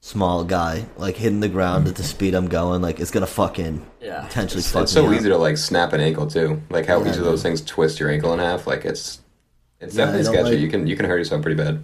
[0.00, 0.86] small guy.
[0.96, 2.08] Like hitting the ground at the mm-hmm.
[2.10, 4.22] speed I'm going, like it's gonna fucking Yeah.
[4.22, 5.12] potentially It's, fuck it's so up.
[5.14, 6.62] easy to like snap an ankle too.
[6.70, 8.66] Like how Yeah, each of those things twist your ankle in half.
[8.66, 9.20] Like it's
[9.80, 10.42] it's Yeah, definitely sketchy.
[10.50, 11.82] like- You can you can hurt yourself pretty bad.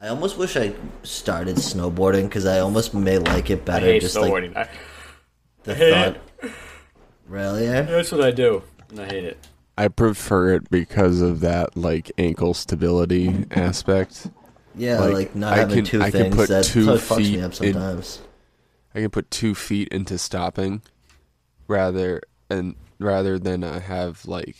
[0.00, 3.78] I almost wish I started snowboarding because I almost may like it better.
[3.78, 3.92] I better.
[3.92, 4.54] hate just snowboarding.
[4.54, 4.70] like I,
[5.64, 6.52] the hate thought.
[7.28, 7.66] Really?
[7.66, 7.86] Aaron?
[7.86, 9.38] that's what I do, and I hate it.
[9.78, 14.28] I prefer it because of that like ankle stability aspect.
[14.78, 16.94] Yeah, Like, like, not I having can- two I can things put that two so
[16.94, 18.20] it fucks feet me up in- sometimes.
[18.94, 20.82] I can put two feet into stopping
[21.68, 24.56] rather and rather than I have like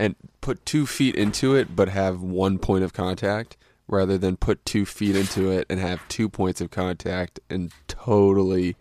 [0.00, 4.64] and put two feet into it but have one point of contact rather than put
[4.64, 8.76] two feet into it and have two points of contact and totally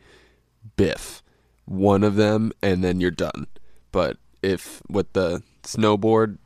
[0.78, 1.22] biff
[1.66, 3.48] one of them and then you're done.
[3.92, 6.38] But if with the snowboard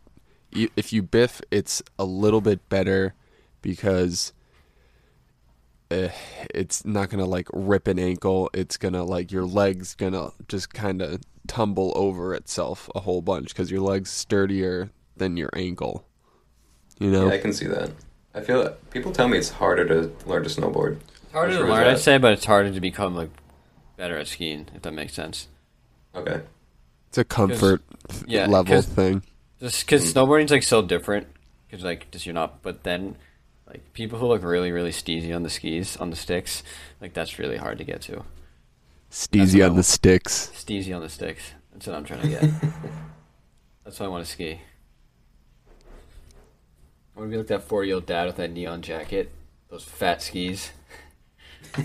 [0.52, 3.14] if you biff it's a little bit better
[3.62, 4.34] because
[5.94, 6.12] eh,
[6.54, 8.50] it's not gonna like rip an ankle.
[8.54, 13.50] It's gonna like your legs gonna just kind of tumble over itself a whole bunch
[13.50, 16.06] because your legs sturdier than your ankle.
[17.00, 17.92] You know, Yeah, I can see that.
[18.34, 18.90] I feel it.
[18.90, 20.98] People tell me it's harder to learn to snowboard.
[21.32, 23.30] Harder to true is learn, I'd say, but it's harder to become like
[23.98, 25.48] better at skiing, if that makes sense.
[26.16, 26.42] Okay.
[27.10, 27.82] it's a comfort
[28.28, 29.24] yeah, level 'cause- thing.
[29.60, 31.28] Just because snowboarding's like so different,
[31.68, 32.62] because like just you're not.
[32.62, 33.16] But then,
[33.74, 36.64] like people who look really really steezy on the skis on the sticks,
[37.02, 38.24] like that's really hard to get to.
[39.12, 39.86] Steezy what I on the want.
[39.86, 40.52] sticks.
[40.56, 41.52] Steezy on the sticks.
[41.72, 42.44] That's what I'm trying to get.
[43.84, 44.62] that's why I want to ski.
[47.16, 49.32] I want to be like that four year old dad with that neon jacket,
[49.70, 50.72] those fat skis.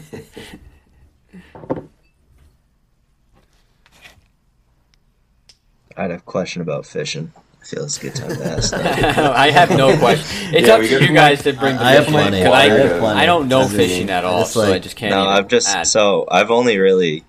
[5.97, 7.33] I had a question about fishing.
[7.69, 8.73] I feel it's a good time to ask.
[8.75, 10.55] I have no question.
[10.55, 12.43] It's Yeah, up to you guys to bring the I have fishing in, plenty.
[12.43, 13.21] 'cause I I, have plenty.
[13.21, 15.11] I don't know I fishing at all, it's so I just can't.
[15.11, 15.87] no, I've just add.
[15.87, 17.25] so I've only really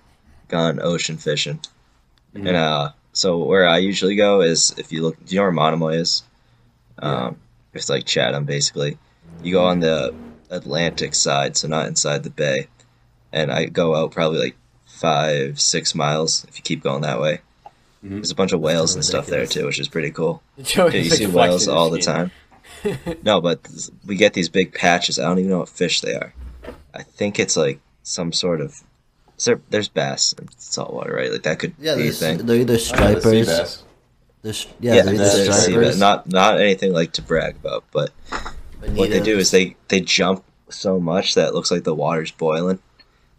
[0.48, 1.60] gone ocean fishing,
[2.34, 5.52] and uh, so where I usually go is if you look, do you know where
[5.52, 6.22] Monomoy is?
[7.00, 7.36] Um,
[7.74, 8.96] it's like Chatham basically.
[9.42, 10.14] You go on the
[10.48, 12.68] Atlantic side, so not inside the bay,
[13.30, 17.40] and I go out probably like five, six miles if you keep going that way.
[18.02, 20.42] There's a bunch of whales and stuff there too, which is pretty cool.
[20.56, 22.30] Yeah, you like, see whales his all the time.
[23.22, 23.60] no, but
[24.06, 25.18] we get these big patches.
[25.18, 26.32] I don't even know what fish they are.
[26.94, 28.82] I think it's like some sort of.
[29.44, 31.32] There, there's bass in saltwater, right?
[31.32, 32.46] Like that could Yeah, be a they're, thing.
[32.46, 33.46] they're either Oh, the sea stripers.
[33.46, 33.84] bass.
[34.42, 35.98] They're, yeah, yeah, they're either that's that's stripers.
[36.00, 38.10] not not anything like to brag about, but
[38.94, 42.30] what they do is they they jump so much that it looks like the water's
[42.30, 42.78] boiling.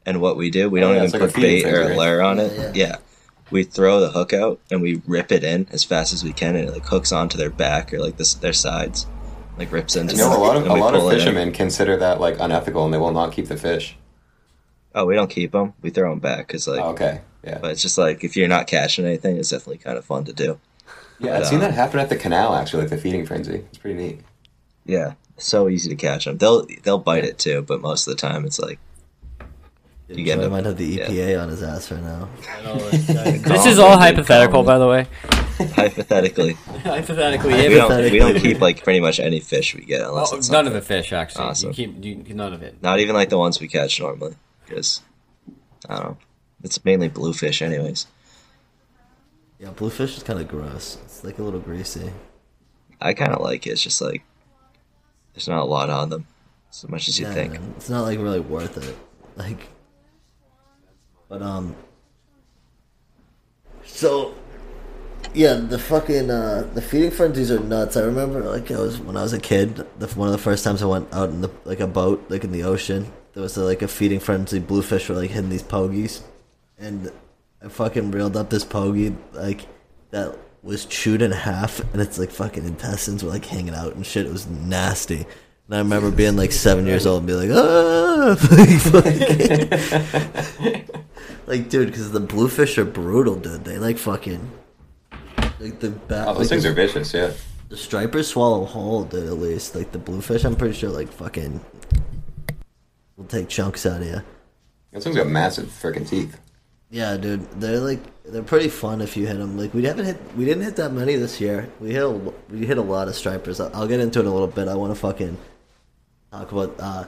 [0.06, 1.84] And what we do, we Oh, don't yeah, even it's like put bait or frenzy,
[1.84, 1.98] a right?
[1.98, 2.52] lure on it.
[2.58, 2.98] Yeah, Yeah, yeah.
[3.52, 6.56] We throw the hook out and we rip it in as fast as we can,
[6.56, 9.06] and it like hooks onto their back or like this their sides,
[9.58, 10.16] like rips into.
[10.16, 12.98] You know, a lot of a lot of fishermen consider that like unethical, and they
[12.98, 13.98] will not keep the fish.
[14.94, 15.74] Oh, we don't keep them.
[15.82, 18.48] We throw them back because like, Oh, okay, yeah, but it's just like if you're
[18.48, 20.60] not catching anything, it's definitely kind of fun to do.
[21.20, 21.36] yeah.
[21.36, 23.66] I've but, seen uh, that happen at the canal actually, like the feeding frenzy.
[23.70, 24.20] It's pretty neat.
[24.86, 26.38] Yeah, so easy to catch them.
[26.38, 28.80] They'll they'll bite it too, but most of the time it's like
[30.18, 30.52] you get Joey them.
[30.54, 31.08] might have the yeah.
[31.08, 32.30] EPA on his ass right now.
[32.64, 35.08] Oh, this is all hypothetical, by the way.
[35.76, 40.34] Hypothetically, Hypothetically, we don't we don't keep like pretty much any fish we get unless
[40.34, 41.44] Oh, it's none of the fish actually.
[41.46, 41.70] Awesome.
[41.70, 42.82] You keep you, none of it.
[42.82, 45.02] Not even like the ones we catch normally, because
[45.88, 46.18] I don't know.
[46.64, 48.08] It's mainly bluefish, anyways.
[49.60, 50.98] Yeah, bluefish is kind of gross.
[51.06, 52.12] It's like a little greasy.
[53.00, 53.72] I kind of like it.
[53.72, 54.24] It's just like
[55.34, 56.26] there's not a lot on them,
[56.72, 57.54] as much as you think.
[57.54, 57.74] man.
[57.78, 58.98] It's not like really worth it.
[59.36, 59.68] Like,
[61.32, 61.74] but um,
[63.86, 64.36] so
[65.34, 67.96] yeah, the fucking uh, the feeding frenzies are nuts.
[67.96, 69.88] I remember like I was when I was a kid.
[69.98, 72.44] The, one of the first times I went out in the like a boat, like
[72.44, 74.60] in the ocean, there was like a feeding frenzy.
[74.60, 76.20] Bluefish were like hitting these pogies,
[76.78, 77.10] and
[77.64, 79.68] I fucking reeled up this pogie like
[80.10, 84.06] that was chewed in half, and its like fucking intestines were like hanging out and
[84.06, 84.26] shit.
[84.26, 85.26] It was nasty.
[85.72, 88.36] And I remember being like seven years old and be like, ah,
[90.68, 90.90] like,
[91.48, 93.64] like dude, because the bluefish are brutal, dude.
[93.64, 94.52] They like fucking
[95.62, 96.28] like the back.
[96.28, 97.14] Oh, those like, things the- are vicious.
[97.14, 97.32] Yeah.
[97.70, 99.28] The stripers swallow whole, dude.
[99.28, 101.62] At least like the bluefish, I'm pretty sure like fucking
[103.16, 104.22] will take chunks out of you.
[104.92, 106.38] Those things got massive freaking teeth.
[106.90, 109.58] Yeah, dude, they're like they're pretty fun if you hit them.
[109.58, 111.70] Like we haven't hit, we didn't hit that many this year.
[111.80, 113.62] We hit a, we hit a lot of stripers.
[113.62, 114.68] I'll, I'll get into it in a little bit.
[114.68, 115.38] I want to fucking
[116.32, 116.76] talk about.
[116.80, 117.06] uh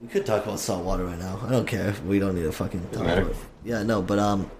[0.00, 1.38] We could talk about salt water right now.
[1.42, 1.94] I don't care.
[2.06, 3.22] We don't need to fucking talk matter.
[3.22, 3.36] about.
[3.64, 4.50] Yeah, no, but um,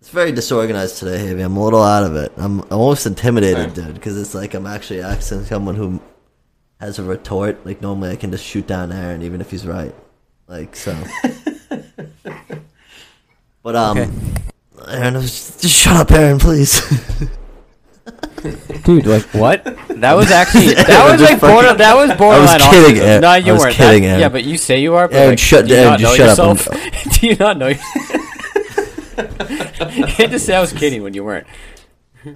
[0.00, 1.44] it's very disorganized today, Havy.
[1.44, 2.32] I'm a little out of it.
[2.36, 3.84] I'm, I'm almost intimidated, Same.
[3.86, 6.00] dude, because it's like I'm actually asking someone who
[6.80, 7.64] has a retort.
[7.66, 9.94] Like normally, I can just shoot down Aaron, even if he's right.
[10.48, 10.96] Like so.
[13.62, 14.10] but um, Okay.
[14.88, 16.80] Aaron, just, just shut up, Aaron, please.
[18.84, 19.64] Dude, like what?
[20.00, 22.60] That was actually that was like border, that was borderline.
[22.60, 23.06] kidding, autism.
[23.06, 23.20] Aaron.
[23.22, 23.74] No, you I was weren't.
[23.74, 24.20] kidding, That- Aaron.
[24.20, 25.08] Yeah, but you say you are.
[25.08, 27.14] But Aaron, like, shut- do you not just know shut up yourself?
[27.20, 27.68] do you not know?
[27.68, 27.76] you
[30.06, 31.46] can't just say I was kidding when you weren't.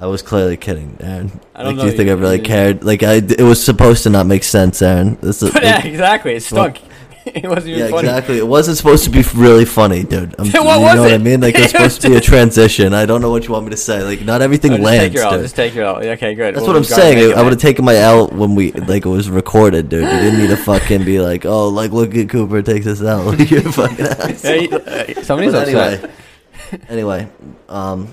[0.01, 1.41] I was clearly kidding, Aaron.
[1.55, 2.15] I don't like, know do you think you.
[2.15, 2.85] I really You- cared?
[2.85, 5.17] Like, I, it was supposed to not make sense, Aaron.
[5.21, 6.35] This is, But yeah, exactly.
[6.35, 6.81] It stunk.
[7.27, 8.09] it wasn't even yeah, funny.
[8.09, 8.39] exactly.
[8.39, 10.35] It wasn't supposed to be really funny, dude.
[10.39, 11.19] I'm, What you was know what I it?
[11.21, 11.41] mean?
[11.41, 12.93] Like, it's It was supposed to be a transition.
[12.93, 14.03] I don't know what you want me to say.
[14.03, 15.41] Like, not everything Oh, just lands, take your L.
[15.41, 15.97] Just take your L.
[15.97, 16.55] Okay, good.
[16.55, 17.33] That's Well, what I'm saying.
[17.33, 20.03] I, I would have taken my L when we like it was recorded, dude.
[20.03, 23.35] You didn't need to fucking be like, oh, like look at Cooper takes this L.
[23.41, 24.07] You're fucking.
[24.37, 26.11] Hey, uh, somebody's But upset.
[26.11, 26.11] anyway,
[26.89, 27.29] anyway,
[27.69, 28.13] um,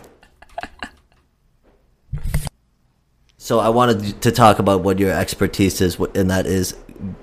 [3.38, 6.74] so I wanted to talk about what your expertise is, and that is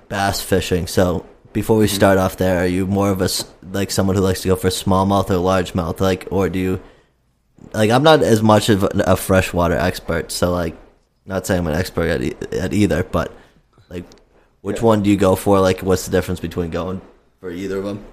[0.09, 0.87] bass fishing.
[0.87, 1.95] So before we hmm.
[1.95, 3.29] start off there, are you more of a
[3.73, 6.81] like someone who likes to go for smallmouth or largemouth, like, or do you
[7.73, 7.91] like?
[7.91, 10.77] I'm not as much of a, a freshwater expert, so like,
[11.27, 13.33] not saying I'm an expert at, e- at either, but
[13.89, 14.05] like,
[14.61, 14.85] which Yeah.
[14.85, 15.61] one do you go for?
[15.61, 17.01] Like, what's the difference between going
[17.41, 18.05] for either of them?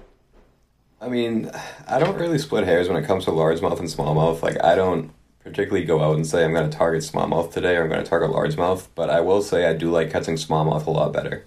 [1.00, 1.50] I mean,
[1.86, 4.42] I don't really split hairs when it comes to largemouth and smallmouth.
[4.42, 7.84] Like, I don't particularly go out and say I'm going to target smallmouth today or
[7.84, 10.90] I'm going to target largemouth, but I will say I do like catching smallmouth a
[10.90, 11.44] lot better.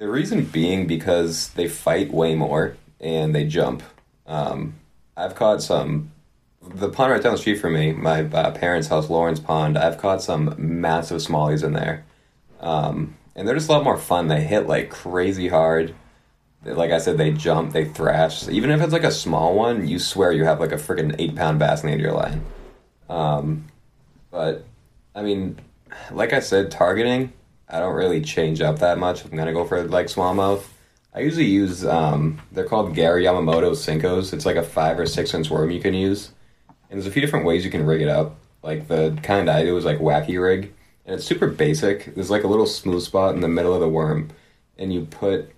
[0.00, 3.82] The reason being because they fight way more and they jump.
[4.26, 4.76] Um,
[5.14, 6.12] I've caught some.
[6.66, 9.98] The pond right down the street from me, my uh, parents' house, Lawrence Pond, I've
[9.98, 12.06] caught some massive smallies in there.
[12.60, 14.28] Um, and they're just a lot more fun.
[14.28, 15.94] They hit like crazy hard.
[16.62, 18.48] They- Like I said, they jump, they thrash.
[18.48, 21.36] Even if it's like a small one, you swear you have like a freaking eight
[21.36, 22.42] pound bass in the end of your line.
[23.10, 23.66] Um,
[24.30, 24.64] but
[25.14, 25.58] I mean,
[26.10, 27.34] like I said, targeting,
[27.70, 29.24] I don't really change up that much.
[29.24, 30.64] I'm gonna go for like smallmouth.
[31.14, 34.32] I usually use um, they're called Gary Yamamoto Senkos.
[34.32, 36.32] It's like a five or six inch worm you can use,
[36.88, 38.36] and there's a few different ways you can rig it up.
[38.62, 40.72] Like the kind I do is like wacky rig,
[41.06, 42.14] and it's super basic.
[42.14, 44.30] There's like a little smooth spot in the middle of the worm,
[44.78, 45.50] and you put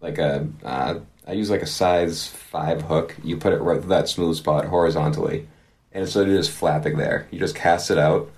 [0.00, 3.16] like a uh, I use like a size five hook.
[3.24, 5.48] You put it right that smooth spot horizontally,
[5.92, 8.30] and instead of just flapping there, you just cast it out,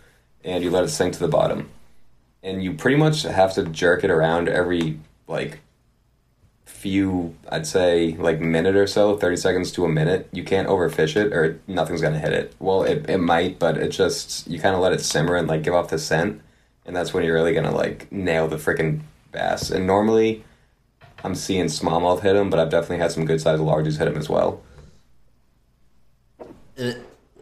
[0.44, 1.68] and you let it sink to the bottom,
[2.42, 5.60] and you pretty much have to jerk it around every like
[6.66, 10.28] few I'd say like minute or so, thirty seconds to a minute.
[10.32, 12.54] You can't overfish it or nothing's gonna hit it.
[12.58, 15.62] Well, it it might, but it just you kind of let it simmer and like
[15.62, 16.40] give off the scent,
[16.86, 19.00] and that's when you're really gonna like nail the freaking
[19.32, 19.70] bass.
[19.70, 20.44] And normally.
[21.24, 24.16] I'm seeing smallmouth hit them but I've definitely had some good sized larges hit them
[24.16, 24.62] as well.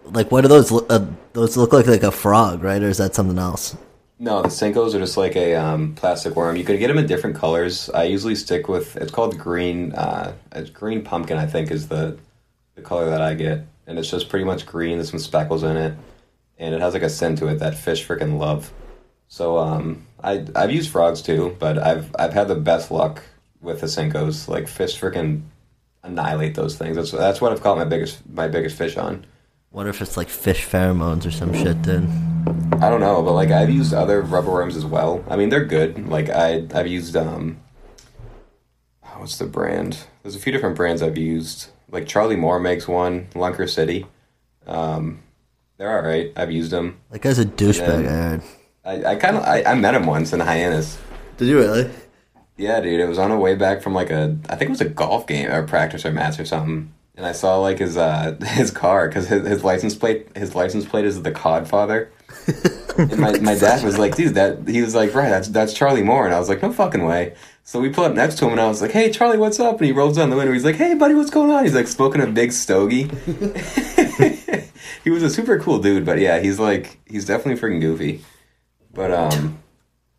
[0.04, 0.72] Like, what do those?
[0.72, 2.82] Uh, those look like like a frog, right?
[2.82, 3.76] Or is that something else?
[4.18, 6.56] No, the Senkos are just like a um, plastic worm.
[6.56, 7.90] You could get them in different colors.
[7.90, 9.92] I usually stick with it's called green.
[9.92, 10.34] Uh,
[10.72, 12.18] green pumpkin, I think, is the
[12.76, 14.96] the color that I get, and it's just pretty much green.
[14.96, 15.94] There's some speckles in it,
[16.58, 18.72] and it has like a scent to it that fish freaking love.
[19.28, 23.22] So um, I I've used frogs too, but I've I've had the best luck
[23.60, 24.48] with the Senkos.
[24.48, 25.42] Like fish freaking
[26.02, 26.96] annihilate those things.
[26.96, 29.26] That's that's what I've caught my biggest my biggest fish on.
[29.76, 32.08] Wonder if it's like fish pheromones or some shit, dude.
[32.82, 35.22] I don't know, but like I've used other rubber worms as well.
[35.28, 36.08] I mean, they're good.
[36.08, 37.60] Like I I've used um
[39.04, 40.06] oh, what's the brand?
[40.22, 41.66] There's a few different brands I've used.
[41.90, 44.06] Like Charlie Moore makes one, Lunker City.
[44.66, 45.22] Um
[45.76, 46.32] they're all right.
[46.36, 46.98] I've used them.
[47.10, 48.42] That guy's a douchebag.
[48.82, 50.96] I, I kind of I, I met him once in Hyannis.
[51.36, 51.90] Did you really?
[52.56, 52.98] Yeah, dude.
[52.98, 55.26] It was on a way back from like a I think it was a golf
[55.26, 56.94] game or practice or match or something.
[57.16, 60.84] And I saw like his uh his car because his, his license plate his license
[60.84, 62.08] plate is the Codfather.
[62.98, 66.02] and my, my dad was like, dude, that he was like, right, that's that's Charlie
[66.02, 67.34] Moore, and I was like, no fucking way.
[67.64, 69.78] So we pull up next to him, and I was like, hey, Charlie, what's up?
[69.78, 70.52] And he rolls down the window.
[70.52, 71.64] He's like, hey, buddy, what's going on?
[71.64, 73.04] He's like smoking a big stogie.
[75.02, 78.24] he was a super cool dude, but yeah, he's like, he's definitely freaking goofy.
[78.94, 79.58] But um,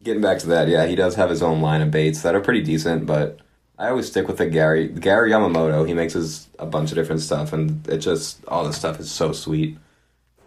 [0.04, 2.42] getting back to that, yeah, he does have his own line of baits that are
[2.42, 3.40] pretty decent, but
[3.80, 5.88] I always stick with the Gary Gary Yamamoto.
[5.88, 9.12] He makes his a bunch of different stuff, and it just all the stuff is
[9.12, 9.78] so sweet.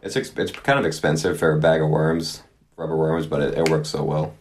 [0.02, 2.42] It's ex- it's kind of expensive for a bag of worms,
[2.76, 4.34] rubber worms, but it, it works so well.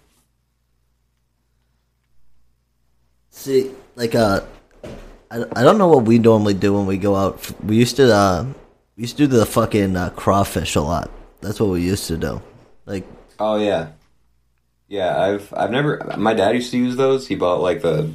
[3.30, 4.42] See, like uh,
[5.30, 7.52] I, I don't know what we normally do when we go out.
[7.64, 8.46] We used to uh,
[8.98, 11.12] we used to do the fucking uh, crawfish a lot.
[11.42, 12.42] That's what we used to do.
[12.86, 13.06] Like
[13.40, 13.90] Oh yeah,
[14.88, 15.22] yeah.
[15.22, 16.16] I've I've never.
[16.18, 17.28] My dad used to use those.
[17.28, 18.12] He bought like the,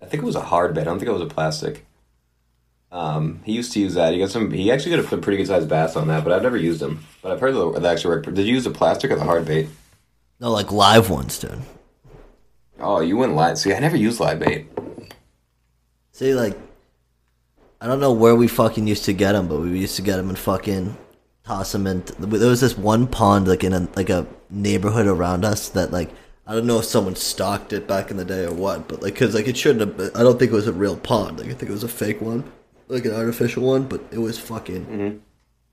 [0.00, 0.82] I think it was a hard bait.
[0.82, 1.84] I don't think it was a plastic.
[2.90, 4.12] Um, he used to use that.
[4.12, 4.50] He got some.
[4.50, 7.04] He actually got some pretty good sized bass on that, but I've never used them.
[7.22, 8.24] But I've heard that they actually work.
[8.24, 9.68] Did you use the plastic or the hard bait?
[10.40, 11.60] no, like live ones, dude.
[12.80, 13.58] Oh, you went live.
[13.58, 14.68] See, I never used live bait.
[16.12, 16.56] See, like,
[17.80, 20.16] I don't know where we fucking used to get them, but we used to get
[20.16, 20.96] them and fucking
[21.44, 22.04] toss them in.
[22.18, 26.10] There was this one pond, like in a like a neighborhood around us that like
[26.48, 29.12] I don't know if someone stocked it back in the day or what, but like
[29.12, 29.96] because like it shouldn't have.
[29.98, 31.38] Been, I don't think it was a real pond.
[31.38, 32.50] Like I think it was a fake one,
[32.88, 34.86] like an artificial one, but it was fucking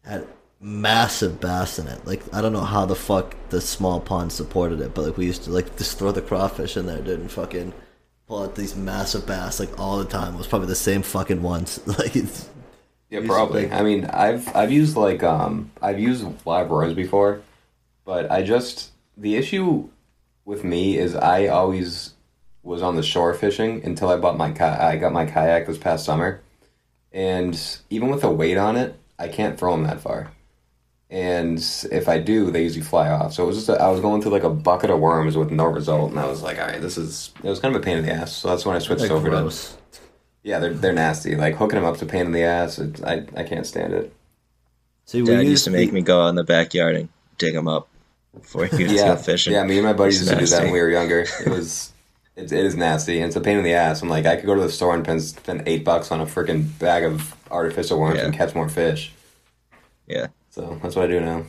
[0.04, 0.28] had
[0.60, 2.06] massive bass in it.
[2.06, 5.26] Like I don't know how the fuck the small pond supported it, but like we
[5.26, 7.74] used to like just throw the crawfish in there, dude, and fucking
[8.28, 10.36] pull out these massive bass like all the time.
[10.36, 11.80] It was probably the same fucking ones.
[12.00, 12.50] like it's
[13.10, 13.72] Yeah, probably.
[13.72, 17.42] I mean, I've I've used like um I've used live worms before,
[18.04, 19.88] but I just the issue
[20.46, 22.14] with me is I always
[22.64, 25.78] was on the shore fishing until I bought my ki- I got my kayak this
[25.78, 26.42] past summer,
[27.12, 30.32] and even with a weight on it, I can't throw them that far.
[31.10, 31.60] And
[31.92, 33.34] if I do, they usually fly off.
[33.34, 35.52] So it was just a, I was going through like a bucket of worms with
[35.52, 37.84] no result, and I was like, all right, this is it was kind of a
[37.84, 38.36] pain in the ass.
[38.36, 39.78] So that's when I switched like over to gross.
[40.44, 41.36] yeah, they're they're nasty.
[41.36, 42.80] Like hooking them up's a pain in the ass.
[42.80, 44.14] It, I I can't stand it.
[45.06, 47.54] See, we Dad used used to make me go out in the backyard and dig
[47.54, 47.88] them up
[48.42, 49.54] before he would Yeah, go fishing.
[49.54, 49.64] yeah.
[49.64, 51.26] Me and my buddies used to do that when we were younger.
[51.46, 51.92] It was
[52.36, 54.02] it, it is nasty and it's a pain in the ass.
[54.02, 56.26] I'm like I could go to the store and spend- spend eight bucks on a
[56.26, 58.26] freaking bag of artificial worms Yeah.
[58.26, 59.14] and catch more fish.
[60.08, 60.28] Yeah.
[60.50, 61.44] So that's what I do now.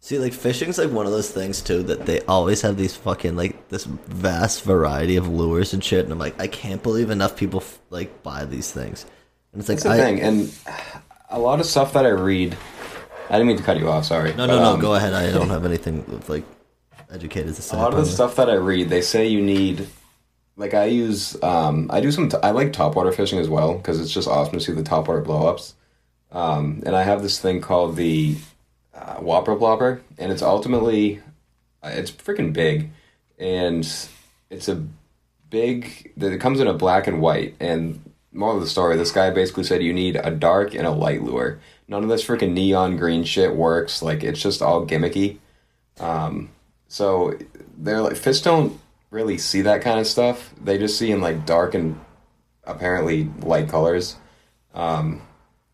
[0.00, 3.36] See, like fishing's like one of those things too that they always have these fucking
[3.36, 7.36] like this vast variety of lures and shit, and I'm like, I can't believe enough
[7.36, 9.04] people f- like buy these things.
[9.52, 10.54] And it's like, That's the I, thing, and
[11.30, 12.56] a lot of stuff that I read.
[13.28, 14.04] I didn't mean to cut you off.
[14.04, 14.30] Sorry.
[14.30, 15.12] no, But, no, no, um, go ahead.
[15.12, 16.44] I don't have anything like
[17.10, 17.76] educated to say.
[17.76, 19.86] A lot of the stuff that I read, they say you need.
[20.56, 22.28] Like I use, um, I do some.
[22.28, 25.24] T- I like topwater fishing as well because it's just awesome to see the topwater
[25.24, 25.74] blowups.
[26.32, 28.36] Um, and I have this thing called the
[28.94, 31.20] uh, Whopper Plopper, and it's ultimately,
[31.82, 32.90] uh, it's freaking big,
[33.38, 33.88] and
[34.50, 34.82] it's a
[35.48, 36.12] big.
[36.16, 37.54] that It comes in a black and white.
[37.60, 38.00] And
[38.32, 41.22] more of the story, this guy basically said you need a dark and a light
[41.22, 41.60] lure.
[41.88, 44.02] None of this freaking neon green shit works.
[44.02, 45.38] Like it's just all gimmicky.
[45.98, 46.50] Um,
[46.86, 47.36] so
[47.76, 48.78] they're like fish don't
[49.10, 50.52] really see that kind of stuff.
[50.62, 51.98] They just see in like dark and
[52.64, 54.16] apparently light colors,
[54.74, 55.22] um,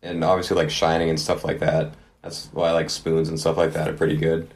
[0.01, 1.93] and obviously like shining and stuff like that.
[2.21, 4.53] That's why like spoons and stuff like that are pretty good.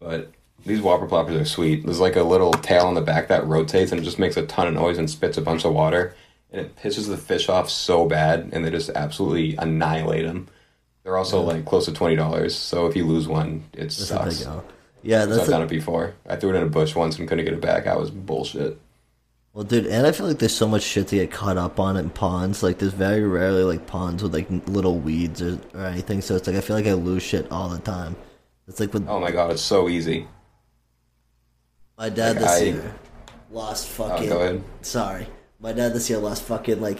[0.00, 0.32] But
[0.66, 1.84] these whopper ploppers are sweet.
[1.84, 4.66] There's like a little tail on the back that rotates and just makes a ton
[4.66, 6.14] of noise and spits a bunch of water,
[6.50, 10.48] and it pisses the fish off so bad, and they just absolutely annihilate them.
[11.06, 14.06] They're also like close to twenty dollars, so if you lose one, it That's a
[14.06, 14.44] sucks.
[15.04, 16.14] Yeah, I've that's done it before.
[16.28, 17.86] I threw it in a bush once and couldn't get it back.
[17.86, 18.76] I was bullshit.
[19.52, 19.86] well, dude.
[19.86, 22.64] And I feel like there's so much shit to get caught up on in ponds.
[22.64, 26.22] Like, there's very rarely like ponds with like little weeds or, or anything.
[26.22, 28.16] So it's like I feel like I lose shit all the time.
[28.66, 30.26] It's like with Oh my god, it's so easy.
[31.96, 32.94] my dad like, this I- year
[33.52, 34.32] lost Oh, fucking.
[34.32, 34.64] ahead.
[34.82, 35.28] Sorry.
[35.60, 36.98] My dad this year lost fucking like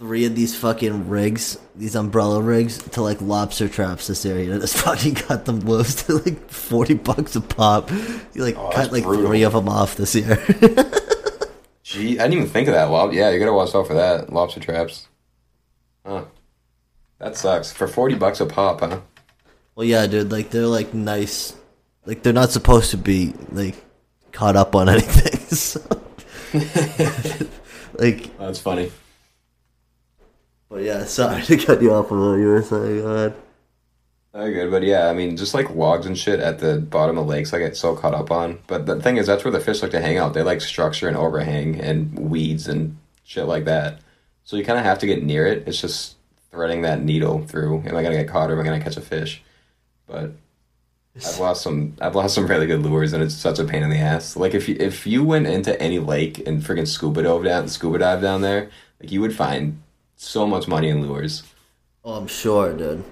[0.00, 4.38] three of these fucking rigs, these umbrella rigs, to like lobster traps this year.
[4.40, 7.90] You know, just fucking cut them loose to like 40 bucks a pop.
[7.90, 9.26] You like Oh, cut like brutal.
[9.26, 10.36] three of them off this year.
[11.82, 12.90] Gee, I didn't even think of that.
[12.90, 14.32] Lob, yeah, you gotta watch out for that.
[14.32, 15.06] Lobster traps.
[16.06, 16.24] Huh.
[17.18, 17.70] That sucks.
[17.70, 19.00] For forty bucks a pop, huh?
[19.74, 21.54] well, yeah, dude, like they're like nice.
[22.06, 23.74] Like they're not supposed to be like
[24.32, 25.40] caught up on anything.
[25.48, 25.80] So.
[27.98, 28.90] like, That's funny.
[30.70, 33.02] But yeah, sorry to cut you off on what you were saying.
[33.02, 33.34] Go ahead.
[34.32, 37.26] Very good, but yeah, I mean, just like logs and shit at the bottom of
[37.26, 38.60] lakes, I get so caught up on.
[38.68, 40.34] But the thing is, that's where the fish like to hang out.
[40.34, 44.00] They like structure and overhang and weeds and shit like that.
[44.44, 45.66] So you kind of have to get near it.
[45.66, 46.14] It's just
[46.52, 47.82] threading that needle through.
[47.86, 49.42] Am I gonna get caught or am I gonna catch a fish?
[50.06, 50.32] But
[51.16, 51.96] I've lost some.
[52.00, 54.36] I've lost some really good lures, and it's such a pain in the ass.
[54.36, 57.98] Like if you if you went into any lake and freaking scuba dove down, scuba
[57.98, 59.82] dive down there, like you would find
[60.20, 61.42] so much money in lures.
[62.04, 63.04] Oh, I'm sure, dude.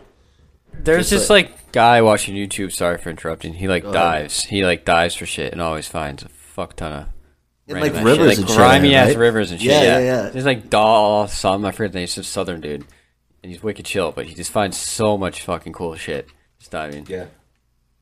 [0.73, 2.73] There's Just this like, guy watching YouTube.
[2.73, 3.55] Sorry for interrupting.
[3.55, 4.45] He like Go dives.
[4.45, 7.07] He like dives for shit and always finds a fuck ton of.
[7.67, 8.19] In, like, rivers shit.
[8.21, 9.17] and like shit, grimy ass right?
[9.19, 9.71] rivers and shit.
[9.71, 10.31] Yeah, Yeah, yeah, yeah.
[10.31, 11.65] There's like Dahl some.
[11.65, 12.03] I forget the name.
[12.05, 12.85] He's a southern dude,
[13.43, 14.13] and he's wicked chill.
[14.13, 16.29] But he just finds so much fucking cool shit.
[16.59, 17.07] Just diving.
[17.09, 17.27] Yeah.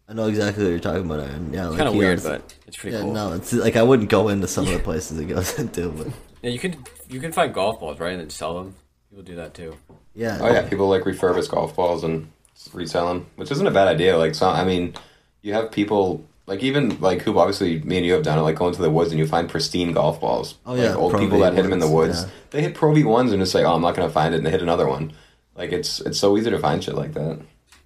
[0.09, 1.53] I know exactly what you're talking about, Aaron.
[1.53, 3.13] Yeah, like Kind of weird, has- but it's pretty yeah, cool.
[3.13, 6.09] no, it's like I wouldn't go into some of the places it goes into, but
[6.43, 6.77] Yeah, you can
[7.09, 8.77] you can find golf balls right and then sell them.
[9.17, 9.75] People do that too.
[10.15, 10.37] yeah.
[10.43, 12.31] Oh yeah, people like refurbish golf balls and
[12.75, 14.19] resell them, which isn't a bad idea.
[14.19, 14.93] Like, so I mean,
[15.41, 18.57] you have people like even like who obviously me and you have done it, like
[18.57, 20.57] going to the woods and you find pristine golf balls.
[20.67, 22.25] Oh, yeah, like old Pro people V that hit them in the woods.
[22.25, 22.31] yeah.
[22.51, 24.47] They hit Pro V ones and just say, "Oh, I'm not gonna find it," and
[24.47, 25.15] they hit another one.
[25.55, 27.41] Like it's it's so easy to find shit like that.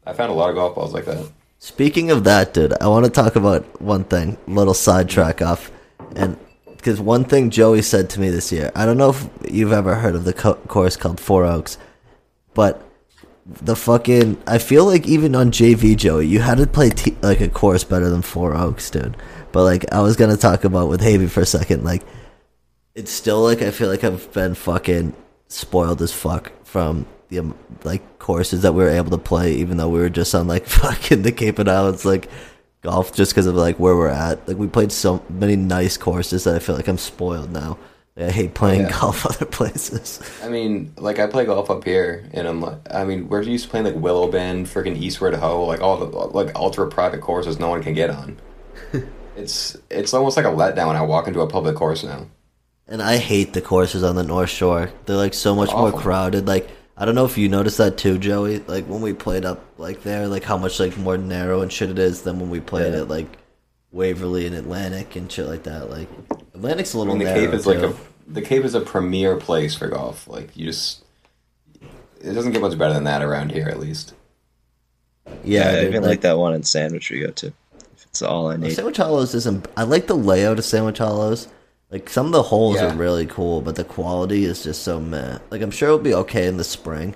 [0.04, 1.30] I found a lot of golf balls like that.
[1.60, 5.70] Speaking of that, dude, I want to talk about one thing, little sidetrack off,
[6.16, 6.36] and
[6.80, 9.94] because one thing Joey said to me this year, I don't know if you've ever
[9.94, 11.78] heard of the co- course called Four Oaks,
[12.54, 12.82] but
[13.46, 17.40] the fucking I feel like even on JV Joey, you had to play t- like
[17.40, 19.16] a course better than Four Oaks, dude.
[19.52, 22.02] But like I was gonna talk about with Havy for a second, like
[22.94, 25.14] it's still like I feel like I've been fucking
[25.48, 29.76] spoiled as fuck from the um, like courses that we were able to play, even
[29.76, 32.28] though we were just on like fucking the Cape and Islands like
[32.82, 34.46] golf, just because of like where we're at.
[34.48, 37.78] Like we played so many nice courses that I feel like I'm spoiled now.
[38.16, 39.00] I hate playing Yeah.
[39.00, 40.20] golf other places.
[40.42, 43.64] I mean, like I play golf up here, and I'm like, I mean, we're used
[43.64, 47.58] to playing like Willow Bend, freaking Eastward Ho, like all the like ultra private courses
[47.58, 48.36] no one can get on.
[49.36, 52.26] it's it's almost like a letdown when I walk into a public course now.
[52.88, 54.90] And I hate the courses on the North Shore.
[55.06, 56.48] They're like so much more crowded.
[56.48, 56.68] Like
[57.00, 58.58] I don't know if you noticed that too, Joey.
[58.60, 61.88] Like when we played up like there, like how much like more narrow and shit
[61.90, 63.00] it is than when we played Yeah.
[63.00, 63.26] at like
[63.90, 65.88] Waverly and Atlantic and shit like that.
[65.90, 66.08] Like
[66.54, 67.94] Atlantic's a little mean, the narrow Cape is like a
[68.28, 70.28] the Cape is a premier place for golf.
[70.28, 71.02] Like you just,
[72.20, 74.12] it doesn't get much better than that around here, at least.
[75.42, 77.46] yeah, I dude, even like, that one in Sandwich we go to.
[77.46, 78.72] If it's all I Well, need.
[78.74, 79.66] Sandwich Hollows isn't.
[79.76, 81.48] I like the layout of Sandwich Hollows.
[81.90, 82.92] Like some of the holes Yeah.
[82.92, 85.38] are really cool, but the quality is just so meh.
[85.50, 87.14] Like I'm sure it'll be okay in the spring,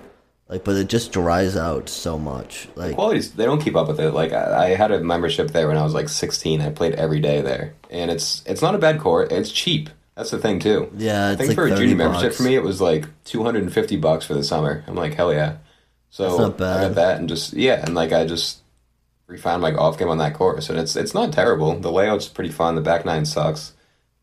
[0.49, 2.67] like but it just dries out so much.
[2.75, 4.11] Like Qualities they don't keep up with it.
[4.11, 6.61] Like I, I had a membership there when I was like 16.
[6.61, 9.29] I played every day there, and it's it's not a bad course.
[9.31, 9.89] It's cheap.
[10.15, 10.89] That's the thing too.
[10.97, 13.97] Yeah, I think like for a 30 junior membership for me, it was like 250
[13.97, 14.83] bucks for the summer.
[14.87, 15.57] I'm like hell yeah.
[16.09, 18.59] So I got that and just yeah, and like I just
[19.27, 21.79] refined my golf game on that course, and it's it's not terrible.
[21.79, 22.75] The layout's pretty fun.
[22.75, 23.73] The back nine sucks,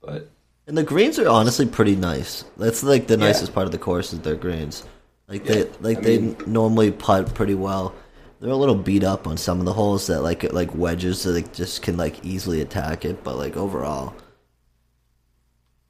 [0.00, 0.28] but
[0.66, 2.44] and the greens are honestly pretty nice.
[2.56, 3.26] That's like the Yeah.
[3.26, 4.84] nicest part of the course is their greens.
[5.28, 7.94] Like they like I they mean- normally putt pretty well.
[8.40, 11.32] They're a little beat up on some of the holes that like like wedges that
[11.32, 14.14] they just can like easily attack it, but like overall,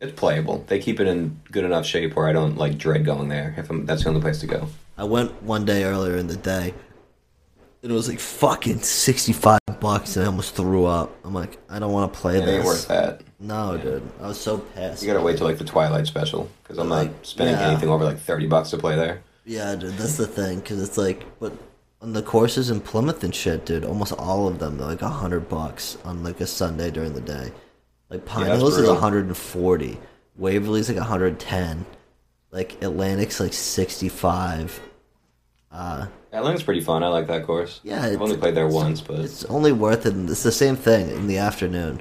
[0.01, 0.65] it's playable.
[0.69, 3.55] They keep it in good enough shape where I don't like dread going there.
[3.57, 4.69] If I'm, that's the only place to go.
[4.99, 6.75] I went one day earlier in the day.
[7.83, 11.15] and It was like fucking sixty five bucks, and I almost threw up.
[11.25, 12.57] I'm like, I don't want to play It this.
[12.57, 13.23] ain't worth that.
[13.43, 15.03] No, dude, I was so pissed.
[15.03, 17.71] You gotta wait till like the Twilight special because I'm not Like, spending yeah.
[17.71, 19.23] anything over like thirty bucks to play there.
[19.45, 21.53] Yeah, dude, that's the thing, because it's like, but
[22.01, 25.09] on the courses in Plymouth and shit, dude, almost all of them are like a
[25.09, 27.51] hundred bucks on like a Sunday during the day.
[28.09, 28.97] Like Pine that's Hills is brutal.
[29.01, 29.99] hundred and forty,
[30.37, 31.87] Waverly's like hundred and ten,
[32.53, 34.81] like Atlantic's like sixty five.
[35.73, 37.03] Uh, Atlantic's pretty fun.
[37.03, 37.81] I like that course.
[37.83, 40.15] Yeah, I've it's- only played there once, but it's only worth it.
[40.31, 42.01] It's the same thing in the afternoon.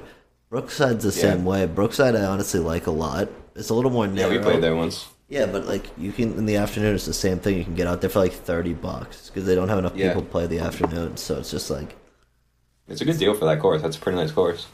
[0.52, 1.32] Brookside's the Yeah.
[1.34, 1.64] same way.
[1.66, 3.28] Brookside, I honestly like a lot.
[3.56, 4.30] It's a little more yeah, narrow.
[4.30, 5.06] we played there once.
[5.28, 7.56] Yeah, but like you can in the afternoon, it's the same thing.
[7.56, 10.08] You can get out there for like thirty bucks because they don't have enough Yeah.
[10.08, 11.16] people to play the afternoon.
[11.16, 11.96] So it's just like,
[12.86, 13.80] It's a good deal for that course.
[13.80, 14.66] That's a pretty nice course.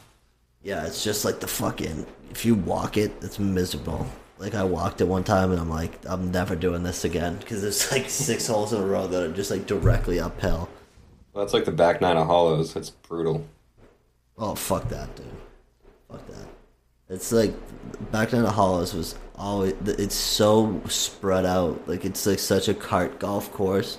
[0.61, 2.05] yeah, it's just like the fucking.
[2.29, 4.05] If you walk it, it's miserable.
[4.37, 7.61] Like I walked it one time and I'm like, I'm never doing this again because
[7.61, 10.67] there's like six holes in a row that are just like directly uphill.
[11.33, 12.75] Well, that's like the back nine of Hollows.
[12.75, 13.45] It's brutal.
[14.37, 15.25] Oh fuck that, dude.
[16.09, 16.47] Fuck that.
[17.09, 17.53] It's like
[18.11, 19.73] back down to Hollows was always.
[19.85, 21.87] It's so spread out.
[21.87, 23.97] Like it's like such a cart golf course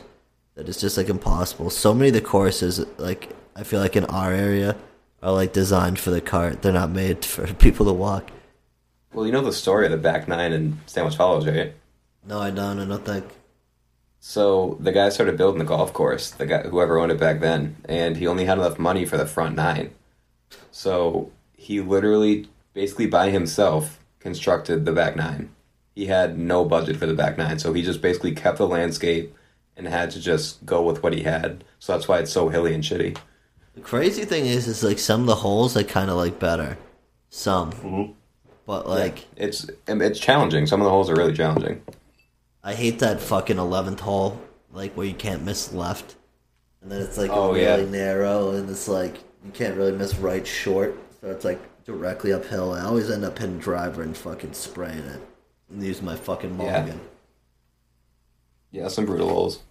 [0.55, 1.71] that it's just like impossible.
[1.71, 4.77] So many of the courses, like I feel like in our area,
[5.23, 6.63] are like designed for the cart.
[6.63, 8.31] They're not made for people to walk.
[9.13, 11.75] Well, you know the story of the back nine in Sandwich Hollows, right?
[12.27, 12.79] No, I don't.
[12.79, 13.25] I don't think.
[14.21, 17.77] So the guy started building the golf course, the guy whoever owned it back then,
[17.87, 19.93] and he only had enough money for the front nine.
[20.71, 25.51] So he literally, basically by himself, constructed the back nine.
[25.95, 29.35] He had no budget for the back nine, so he just basically kept the landscape
[29.77, 31.63] and had to just go with what he had.
[31.79, 33.19] So that's why it's so hilly and shitty.
[33.75, 36.79] The crazy thing is, is like some of the holes I kind of like better.
[37.29, 38.13] Some, mm-hmm.
[38.65, 39.27] but like.
[39.37, 40.67] It's it's challenging.
[40.67, 41.83] Some of the holes are really challenging.
[42.65, 44.41] I hate that fucking eleventh hole,
[44.73, 46.17] like where you can't miss left,
[46.81, 47.91] and then it's like Oh, really yeah.
[47.91, 52.73] narrow, and it's like you can't really miss right short, so it's like directly uphill.
[52.73, 55.21] I always end up hitting driver and fucking spraying it,
[55.71, 56.57] and use my fucking Yeah.
[56.57, 57.01] mulligan.
[58.71, 59.63] Yeah, some brutal holes.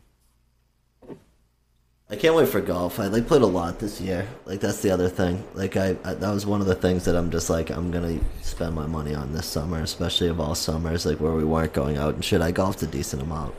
[2.12, 3.00] I can't wait for golf.
[3.00, 4.28] I like played a lot this year.
[4.46, 5.44] Like that's the other thing.
[5.54, 8.20] Like I, I that was one of the things that I'm just like I'm gonna
[8.42, 11.98] spend my money on this summer, especially of all summers, like where we weren't going
[11.98, 12.42] out and shit.
[12.42, 13.54] I golfed a decent amount.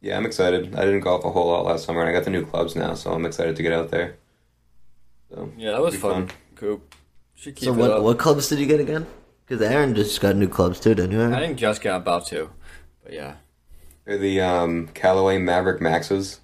[0.00, 0.74] Yeah, I'm excited.
[0.74, 2.94] I didn't golf a whole lot last summer, and I got the new clubs now,
[2.94, 4.16] so I'm excited to get out there.
[5.30, 6.26] So Yeah, that was fun.
[6.28, 6.36] fun.
[6.58, 6.94] Coop.
[7.34, 8.02] Should keep so it what up.
[8.02, 9.06] what clubs did you get again?
[9.46, 11.20] Because Aaron just got new clubs too, didn't you?
[11.20, 11.32] Aaron?
[11.34, 12.50] I didn't just get about to,
[13.02, 13.34] but yeah.
[14.04, 16.40] they're the um, Callaway Maverick Maxes.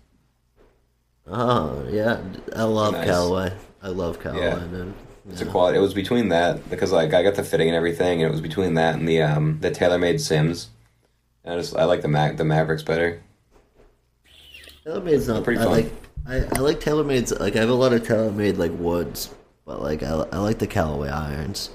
[1.27, 2.21] Oh yeah,
[2.55, 3.07] I love Nice.
[3.07, 3.53] Callaway.
[3.83, 4.59] I love Callaway, Yeah.
[4.59, 4.95] dude.
[5.31, 5.79] It's a quality.
[5.79, 8.43] It was between that because like I got the fitting and everything, and it was
[8.43, 10.69] between that and the um, the TaylorMade Sims.
[11.45, 13.21] And I just I like the Mac the Mavericks better.
[14.87, 15.93] TaylorMade's not Pretty I like
[16.27, 19.35] I, I like TaylorMade's like I have a lot of TaylorMade like woods,
[19.65, 21.71] but like I, I like the Callaway irons.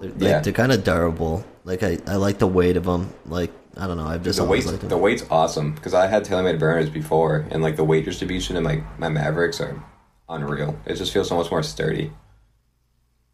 [0.00, 0.40] They're, like, Yeah.
[0.40, 1.44] they're kind of durable.
[1.64, 3.12] Like I, I like the weight of them.
[3.26, 4.06] Like I don't know.
[4.06, 7.76] I've just The weight's the weight's awesome because I had TaylorMade burners before, and like
[7.76, 9.82] the weight distribution in my my Mavericks are
[10.28, 10.78] unreal.
[10.86, 12.12] It just feels so much more sturdy.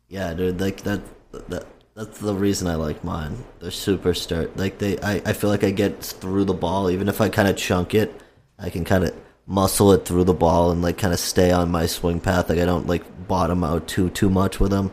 [0.09, 0.61] Yeah, dude.
[0.61, 1.01] Like that.
[1.49, 3.45] That that's the reason I like mine.
[3.61, 4.51] They're super sturdy.
[4.57, 7.47] Like they, I, I feel like I get through the ball even if I kind
[7.49, 8.13] of chunk it.
[8.59, 9.15] I can kind of
[9.47, 12.49] muscle it through the ball and like kind of stay on my swing path.
[12.49, 14.91] Like I don't like bottom out too too much with them.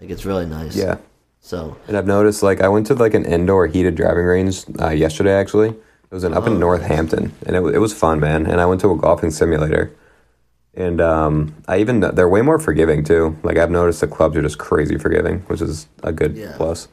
[0.00, 0.74] Like it's really nice.
[0.76, 0.96] Yeah,
[1.40, 4.88] So and I've noticed like I went to like an indoor heated driving range uh,
[4.90, 5.32] yesterday.
[5.34, 8.46] Actually, it was in up in Oh, Northampton, and it it was fun, man.
[8.46, 9.94] And I went to a golfing simulator,
[10.74, 13.36] and um, I even they're way more forgiving too.
[13.44, 16.54] Like I've noticed the clubs are just crazy forgiving, which is a good Yeah.
[16.56, 16.88] plus.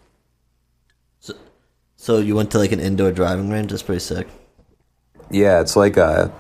[1.95, 3.72] so you went to like an indoor driving range.
[3.72, 4.28] That's pretty sick.
[5.32, 6.32] Yeah, it's like a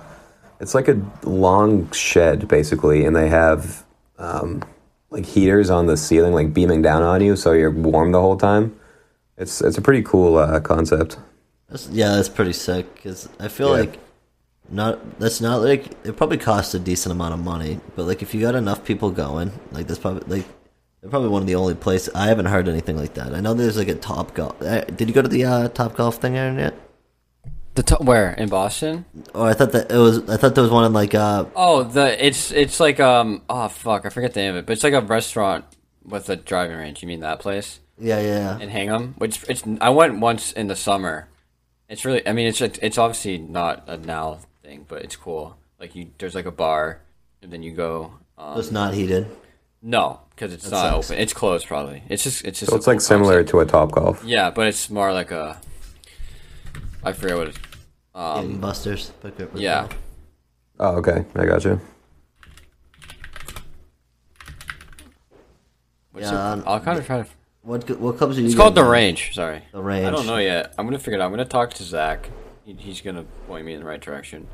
[0.59, 3.85] it's like a long shed basically, and they have
[4.17, 4.63] um,
[5.09, 8.37] like heaters on the ceiling, like beaming down on you, so you're warm the whole
[8.37, 8.77] time.
[9.37, 11.17] It's it's a pretty cool uh, concept.
[11.69, 13.01] That's, yeah, that's pretty sick.
[13.03, 13.81] Cause I feel Yeah.
[13.83, 13.99] like
[14.71, 18.33] not that's not like it probably costs a decent amount of money, but like if
[18.33, 20.47] you got enough people going, like that's probably like
[21.01, 23.33] they're probably one of the only places I haven't heard anything like that.
[23.33, 24.61] I know there's like a Top Golf.
[24.61, 26.57] Uh, Did you go to the uh, Top Golf thing, Aaron?
[26.59, 26.73] Yet?
[27.79, 29.05] The to- where in Boston?
[29.33, 30.27] Oh, I thought that it was.
[30.29, 31.15] I thought there was one in like.
[31.15, 34.65] uh Oh, the it's it's like um oh fuck I forget the name of it,
[34.65, 35.63] but it's like a restaurant
[36.03, 37.01] with a driving range.
[37.01, 38.27] You mean that place Yeah, yeah,
[38.57, 38.59] yeah.
[38.59, 39.15] in Hingham?
[39.17, 41.29] Which it's I went once in the summer.
[41.87, 45.55] It's really I mean it's it's obviously not a now thing, but it's cool.
[45.79, 46.99] Like you there's like a bar,
[47.41, 48.11] and then you go.
[48.37, 49.25] Um, It's not heated.
[49.81, 51.11] no, because it's That not sucks.
[51.11, 51.21] open.
[51.23, 52.03] It's closed probably.
[52.09, 53.49] It's just it's just So a it's like similar concept.
[53.51, 54.21] to a Top Golf.
[54.25, 55.61] Yeah, but it's more like a.
[57.05, 57.57] I forget what it.
[58.19, 59.11] Um, Busters.
[59.23, 59.87] Pick up- yeah,
[60.79, 61.79] Oh, okay, I got you.
[66.11, 67.27] What's Yeah, it- um, I'll kind of try to.
[67.61, 68.47] What what clubs are you?
[68.47, 69.33] It's called the range.
[69.33, 70.07] Sorry, The range.
[70.07, 70.73] I don't know yet.
[70.77, 71.25] I'm gonna figure it out.
[71.25, 72.29] I'm gonna talk to Zach.
[72.65, 74.47] He, he's gonna point me in the right direction.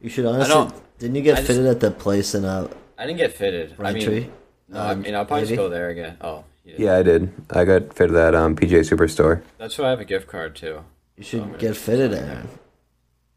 [0.00, 0.54] You should honestly.
[0.54, 3.32] don't- Didn't you get I just- fitted at the place in uh I didn't get
[3.34, 3.74] fitted.
[3.78, 4.30] I Right mean, Tree?
[4.68, 6.16] no, I mean I'll probably just go there again.
[6.20, 6.74] Oh, you.
[6.78, 7.32] Yeah, I did.
[7.50, 9.42] I got fitted at um, PGA Superstore.
[9.58, 10.84] That's why I have a gift card too.
[11.20, 12.48] You should I'm get fitted, Aaron.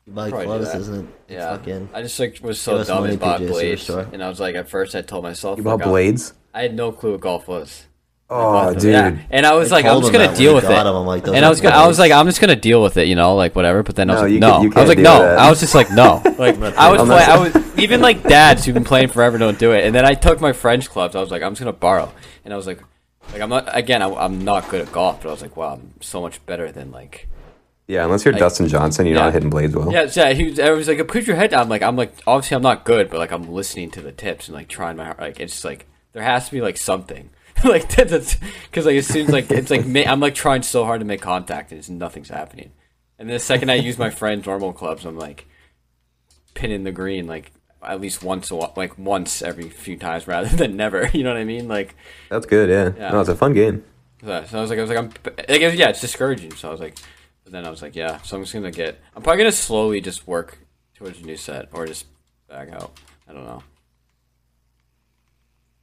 [0.06, 0.80] You buy Probably do clubs, that.
[0.82, 1.14] isn't it?
[1.28, 1.90] It's Yeah, Fucking.
[1.94, 4.14] I just like was Give so us dumb money, and bought PGA blades, Superstore.
[4.14, 6.34] and I was like, at first I told myself, You fuck, bought I- blades?
[6.54, 7.88] I had no clue what golf was.
[8.30, 8.84] Oh, dude.
[8.94, 10.64] Yeah, and I was I like, I'm told just him gonna when deal we with
[10.64, 10.68] it.
[10.70, 12.00] got him, I'm like, those and are I was gonna, I was blades.
[12.00, 13.84] like, I'm just gonna deal with it, you know, like whatever.
[13.84, 14.52] But then I was No, like, you no.
[14.52, 15.20] can't- you I was can't like, deal no.
[15.20, 15.40] that.
[15.40, 16.22] I was just like, no.
[16.38, 19.38] Like I was I'm play, not- I was even like dads who've been playing forever
[19.38, 19.84] don't do it.
[19.84, 21.16] And then I took my French clubs.
[21.18, 22.12] I was like, I'm just gonna borrow.
[22.46, 22.82] And I was like,
[23.34, 24.02] like I'm not again.
[24.02, 26.72] I, I'm not good at golf, but I was like, wow, I'm so much better
[26.72, 27.28] than like.
[27.88, 29.24] Yeah, unless you're Like- Dustin Johnson, you're Yeah.
[29.26, 29.92] not hitting blades well.
[29.92, 30.32] Yeah, yeah.
[30.34, 31.64] He was, I was like, put your head down.
[31.64, 34.48] I'm like, I'm like, obviously, I'm not good, but like, I'm listening to the tips
[34.48, 35.40] and like trying my like.
[35.40, 37.30] It's just like there has to be like something.
[37.64, 38.36] like that's
[38.70, 41.22] because like as soon as like it's like I'm like trying so hard to make
[41.22, 42.72] contact and it's nothing's happening.
[43.20, 45.46] And the second I use my friend's normal clubs, I'm like
[46.54, 50.50] pinning the green like at least once a wh- like once every few times rather
[50.56, 51.10] than never.
[51.14, 51.68] You know what I mean?
[51.68, 51.96] Like
[52.30, 52.92] That's good, yeah.
[52.98, 53.12] Yeah.
[53.12, 53.84] No, it's a fun game.
[54.22, 55.12] so so I was like, I was like, I'm
[55.50, 56.54] like, yeah, it's discouraging.
[56.54, 56.98] So I was like,
[57.44, 58.22] but then I was like, yeah.
[58.22, 59.00] So I'm just gonna get.
[59.16, 60.58] I'm probably gonna slowly just work
[60.96, 62.06] towards a new set or just
[62.48, 62.98] back out.
[63.28, 63.64] I don't know.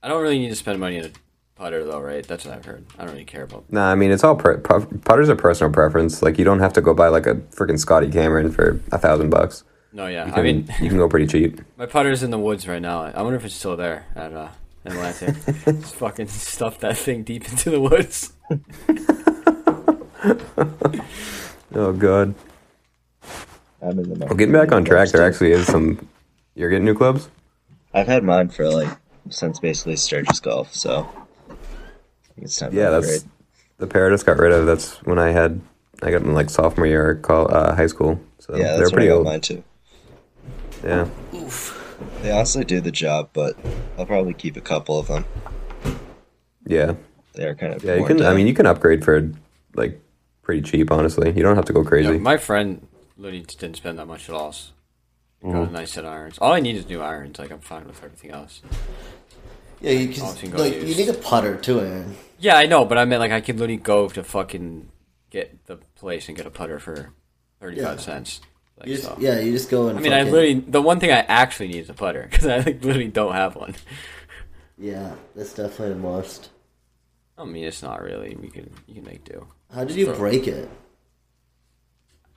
[0.02, 1.10] I don't really need to spend money on a
[1.56, 2.26] putter though, right?
[2.26, 2.86] That's what I've heard.
[2.98, 3.70] I don't really care about.
[3.70, 6.22] Nah, I mean, it's all pu- putters are personal preference.
[6.22, 9.30] Like, you don't have to go buy like a freaking Scotty Cameron for a thousand
[9.30, 9.64] bucks.
[9.92, 10.26] No, yeah.
[10.26, 11.60] You I mean, you can go pretty cheap.
[11.76, 13.02] my putter's in the woods right now.
[13.02, 14.48] I wonder if it's still there at uh,
[14.84, 15.34] Atlantic.
[15.64, 18.32] just fucking stuff that thing deep into the woods.
[21.74, 22.34] Oh god.
[23.82, 26.06] I'm in the Well, getting back on track, there actually is some.
[26.54, 27.28] You're getting new clubs.
[27.94, 28.88] I've had mine for like
[29.28, 31.08] since basically Sturgis Golf, so
[32.36, 32.70] it's time.
[32.72, 33.24] to Yeah, that's
[33.78, 34.66] the pair I just got rid of.
[34.66, 35.60] That's when I had.
[36.02, 38.20] I got them like sophomore year of col uh, high school.
[38.38, 39.26] So yeah, they're that's pretty I got old.
[39.26, 39.62] mine too.
[40.84, 41.08] Yeah.
[41.34, 41.76] Oof.
[42.22, 43.56] They honestly do the job, but
[43.98, 45.24] I'll probably keep a couple of them.
[46.66, 46.94] Yeah.
[47.34, 48.26] They are kind of Yeah, you worn can.
[48.26, 49.30] I mean, you can upgrade for
[49.74, 50.00] like
[50.50, 50.90] pretty cheap.
[50.90, 52.18] Honestly, you don't have to go Yeah, crazy.
[52.18, 52.86] my friend
[53.16, 54.52] literally didn't spend that much at all.
[54.52, 54.72] So
[55.42, 55.74] Got Mm-hmm.
[55.74, 56.36] a nice set of irons.
[56.38, 57.38] All I need is new irons.
[57.38, 58.60] Like I'm fine with everything else.
[59.80, 60.22] Yeah, you can.
[60.22, 62.14] Obviously go Like, you need a putter too, Aaron.
[62.38, 64.88] Yeah, I know, but I meant like I could literally go to fucking
[65.30, 67.12] get the place and get a putter for
[67.60, 68.04] thirty five Yeah.
[68.04, 68.40] cents.
[68.78, 69.16] Like, You just, so.
[69.18, 69.98] Yeah, you just go and.
[69.98, 72.56] I mean, I literally the one thing I actually need is a putter because I
[72.58, 73.74] like literally don't have one.
[74.76, 76.50] Yeah, that's definitely a must.
[77.38, 78.36] I mean, it's not really.
[78.36, 79.46] We can you can make do.
[79.74, 80.68] How did you Throw- break it?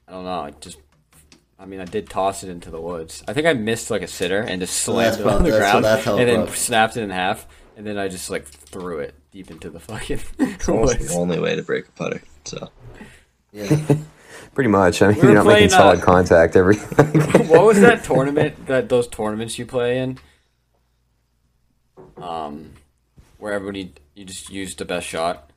[0.08, 0.42] I don't know.
[0.42, 0.78] I just.
[1.60, 3.24] I mean, I did toss it into the woods.
[3.28, 5.72] I think I missed like a sitter and just slammed it on the that's- so
[5.72, 6.56] ground that's how it and then broke.
[6.56, 7.48] snapped it in half.
[7.78, 11.08] And then I just like threw it deep into the fucking It's woods.
[11.08, 12.22] the only way to break a putter.
[12.44, 12.70] So
[13.52, 13.96] Yeah,
[14.54, 15.02] Pretty much.
[15.02, 16.76] I mean, We you're not making playing, uh, solid contact every.
[17.48, 18.68] what was that tournament?
[18.68, 20.20] That those tournaments you play in?
[22.18, 22.74] Um,
[23.40, 25.50] where everybody you just used the best shot.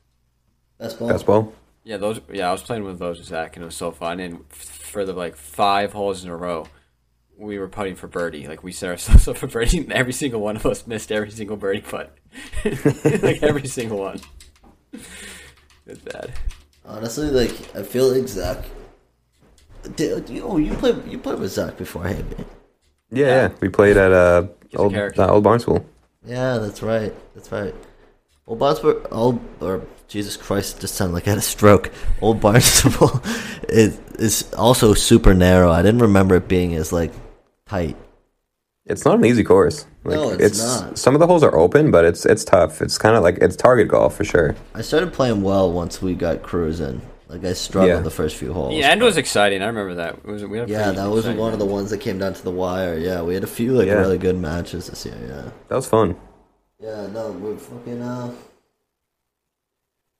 [0.78, 1.08] best ball.
[1.08, 1.52] Best ball.
[1.86, 2.20] Yeah, those.
[2.32, 4.18] Yeah, I was playing with those with Zach, and it was so fun.
[4.18, 6.66] And f- for the like five holes in a row,
[7.38, 8.48] we were putting for birdie.
[8.48, 11.30] Like we set ourselves up for birdie, and every single one of us missed every
[11.30, 12.12] single birdie putt.
[12.64, 14.18] like every single one.
[15.86, 16.32] It's bad.
[16.84, 18.64] Honestly, like I feel like Zach.
[19.94, 22.44] Did, you, oh, you played you played with Zach before, hey man.
[23.12, 23.48] Yeah, yeah.
[23.60, 25.22] We played at uh, a old, character.
[25.22, 25.84] uh, old Barnstool.
[26.24, 27.14] Yeah, that's right.
[27.36, 27.72] That's right.
[28.48, 31.90] Old Barnstable, old or Jesus Christ, just sounded like I had a stroke.
[32.20, 33.20] Old Barnstable
[33.68, 35.70] is is also super narrow.
[35.70, 37.12] I didn't remember it being as like
[37.66, 37.96] tight.
[38.86, 39.84] It's not an easy course.
[40.04, 40.96] Like, No, it's not.
[40.96, 42.80] Some of the holes are open, but it's it's tough.
[42.80, 44.54] It's kind of like it's target golf for sure.
[44.74, 47.02] I started playing well once we got cruising.
[47.28, 48.00] Like I struggled Yeah.
[48.02, 48.70] the first few holes.
[48.70, 49.60] The end was exciting.
[49.60, 50.24] I remember that.
[50.24, 52.42] Was, we had yeah, that was exciting one of the ones that came down to
[52.44, 52.96] the wire.
[52.96, 53.94] Yeah, we had a few like Yeah.
[53.94, 55.18] really good matches this year.
[55.20, 55.50] Yeah.
[55.66, 56.14] That was fun.
[56.78, 58.32] Yeah, no, we're fucking uh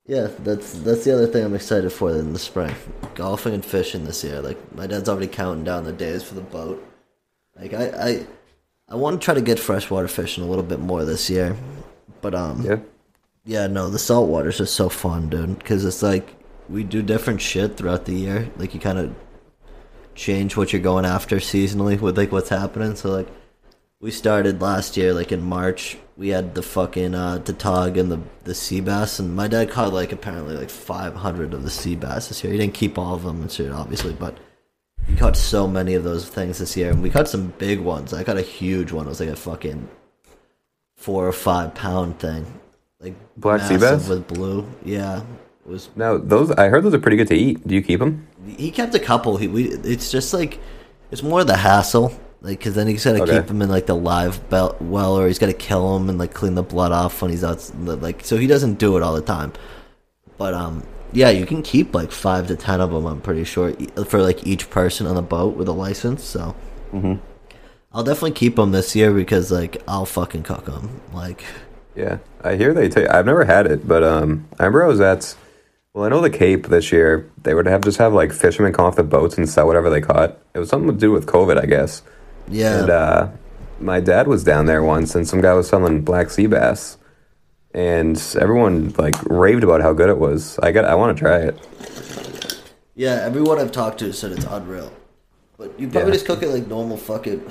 [0.06, 2.74] Yeah, that's that's the other thing I'm excited for in the spring.
[3.14, 4.40] Golfing and fishing this year.
[4.40, 6.82] Like my dad's already counting down the days for the boat.
[7.58, 8.26] Like I I
[8.88, 11.56] I want to try to get freshwater fishing a little bit more this year.
[12.20, 12.78] But um Yeah.
[13.44, 16.36] yeah, no, the saltwater's just so fun, dude, cuz it's like
[16.68, 18.48] we do different shit throughout the year.
[18.56, 19.12] Like you kind of
[20.14, 22.94] change what you're going after seasonally with like what's happening.
[22.94, 23.28] So like
[24.06, 25.98] we started last year, like in March.
[26.16, 29.68] We had the fucking uh, the tog and the the sea bass, and my dad
[29.68, 32.52] caught like apparently like 500 of the sea bass this year.
[32.52, 34.38] He didn't keep all of them and shit, obviously, but
[35.08, 38.14] he caught so many of those things this year, and we caught some big ones.
[38.14, 39.06] I caught a huge one.
[39.06, 39.88] It was like a fucking
[40.94, 42.46] four or five pound thing,
[43.00, 44.08] like Black sea bass?
[44.08, 44.68] with blue.
[44.84, 45.22] Yeah,
[45.64, 47.66] it was Now those I heard those are pretty good to eat.
[47.66, 48.28] Do you keep them?
[48.46, 49.36] he kept a couple.
[49.36, 50.60] He we it's just like
[51.10, 53.40] it's more the hassle, like because then he's to Okay.
[53.40, 56.18] keep him in like the live belt well, or he's got to kill him and
[56.18, 57.70] like clean the blood off when he's out.
[57.84, 59.52] Like so, he doesn't do it all the time.
[60.38, 60.82] But um,
[61.12, 63.06] yeah, you can keep like five to ten of them.
[63.06, 63.72] I'm pretty sure
[64.06, 66.22] for like each person on the boat with a license.
[66.24, 66.54] So
[66.92, 67.14] mm-hmm.
[67.92, 71.00] I'll definitely keep them this year because like I'll fucking cook them.
[71.12, 71.44] Like
[71.94, 73.08] Yeah, I hear they take.
[73.08, 75.34] I've never had it, but um, I remember I was at.
[75.94, 77.30] Well, I know the Cape this year.
[77.42, 80.02] They would have just have like fishermen come off the boats and sell whatever they
[80.02, 80.36] caught.
[80.52, 82.02] It was something to do with COVID, I guess.
[82.48, 83.28] Yeah, And uh,
[83.80, 86.96] my dad was down there once, and some guy was selling black sea bass,
[87.74, 90.58] and everyone like raved about how good it was.
[90.60, 90.84] I got.
[90.84, 92.58] I want to try it.
[92.94, 94.92] Yeah, everyone I've talked to said it's unreal.
[95.58, 96.14] But you probably Yeah.
[96.14, 97.42] just cook it like normal fucking.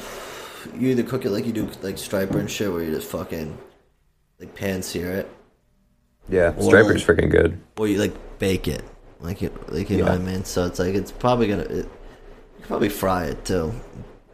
[0.80, 3.56] You either cook it like you do like striper and shit, where you just fucking
[4.40, 5.30] like pan sear it,
[6.28, 7.60] Yeah, Well- striper's freaking good.
[7.78, 8.84] or you like bake it,
[9.20, 10.44] like you like you know what I mean.
[10.44, 11.64] So it's like it's probably gonna.
[11.64, 11.88] It, you
[12.58, 13.72] can probably fry it too,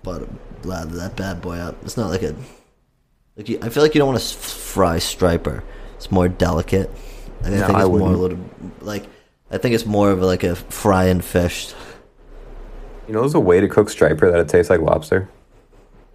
[0.04, 0.28] but
[0.66, 1.76] lather that bad boy up.
[1.84, 2.36] It's not like a.
[3.38, 5.64] Like you, I feel like you don't want to fry striper.
[5.96, 6.90] It's more delicate.
[7.44, 8.40] And I No, think I it's more a little
[8.82, 9.06] like.
[9.50, 11.74] I think it's more of like a fry and fish.
[13.08, 15.30] You know, there's a way to cook striper that it tastes like lobster.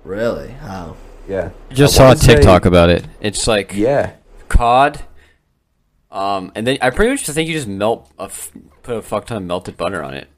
[0.05, 0.53] Really?
[0.53, 0.97] How?
[1.29, 3.05] Yeah, Just I saw a wanna say- TikTok about it.
[3.21, 4.13] It's like Yeah,
[4.49, 5.03] cod,
[6.13, 8.53] um, and then I pretty much think you just melt a f-
[8.85, 10.29] put a fuck ton of melted butter on it.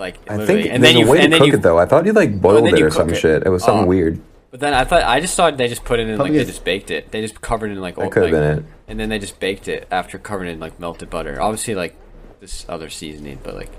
[0.00, 0.62] Like I literally.
[0.62, 1.78] think and there's then a you way to and then cook you, it though.
[1.78, 3.16] I thought you like oh, boiled then it or cook some it.
[3.16, 3.42] shit.
[3.46, 3.88] It was something Oh.
[3.88, 4.20] weird.
[4.50, 6.64] But then I thought I just thought they just put it in like they just
[6.64, 7.12] baked it.
[7.12, 8.64] They just covered it in like That old- could have like- been it.
[8.88, 11.40] and then they just baked it after covering it in like melted butter.
[11.40, 11.94] Obviously, like
[12.40, 13.70] this other seasoning, but like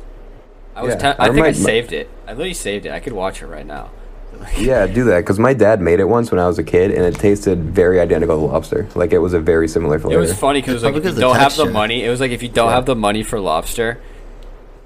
[0.75, 2.09] I was, Yeah, te- I I think I saved it.
[2.25, 2.93] I literally saved it.
[2.93, 3.89] I could watch it right now.
[4.57, 7.03] Yeah, do that because my dad made it once when I was a kid, and
[7.03, 8.87] it tasted very identical to lobster.
[8.95, 10.15] Like it was a very similar flavor.
[10.15, 12.09] It was funny because like Probably if you 'cause the don't have the money, it
[12.09, 12.75] was like if you don't Yeah.
[12.75, 13.99] have the money for lobster,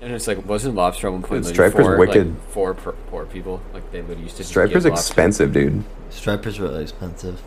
[0.06, 2.28] And it's like wasn't lobster at one point Dude, like Striper's for, wicked.
[2.28, 3.60] Like, for poor, poor people?
[3.74, 4.44] Like they would used to.
[4.44, 5.84] just Striper's expensive, dude.
[6.12, 7.42] Striper's really expensive.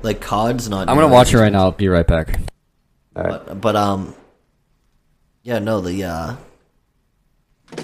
[0.00, 0.88] Like cod's not.
[0.88, 1.64] I'm gonna watch as it right now.
[1.64, 2.40] I'll be right back.
[3.14, 3.46] All right.
[3.46, 4.14] But, but um,
[5.42, 6.36] yeah, no, the uh,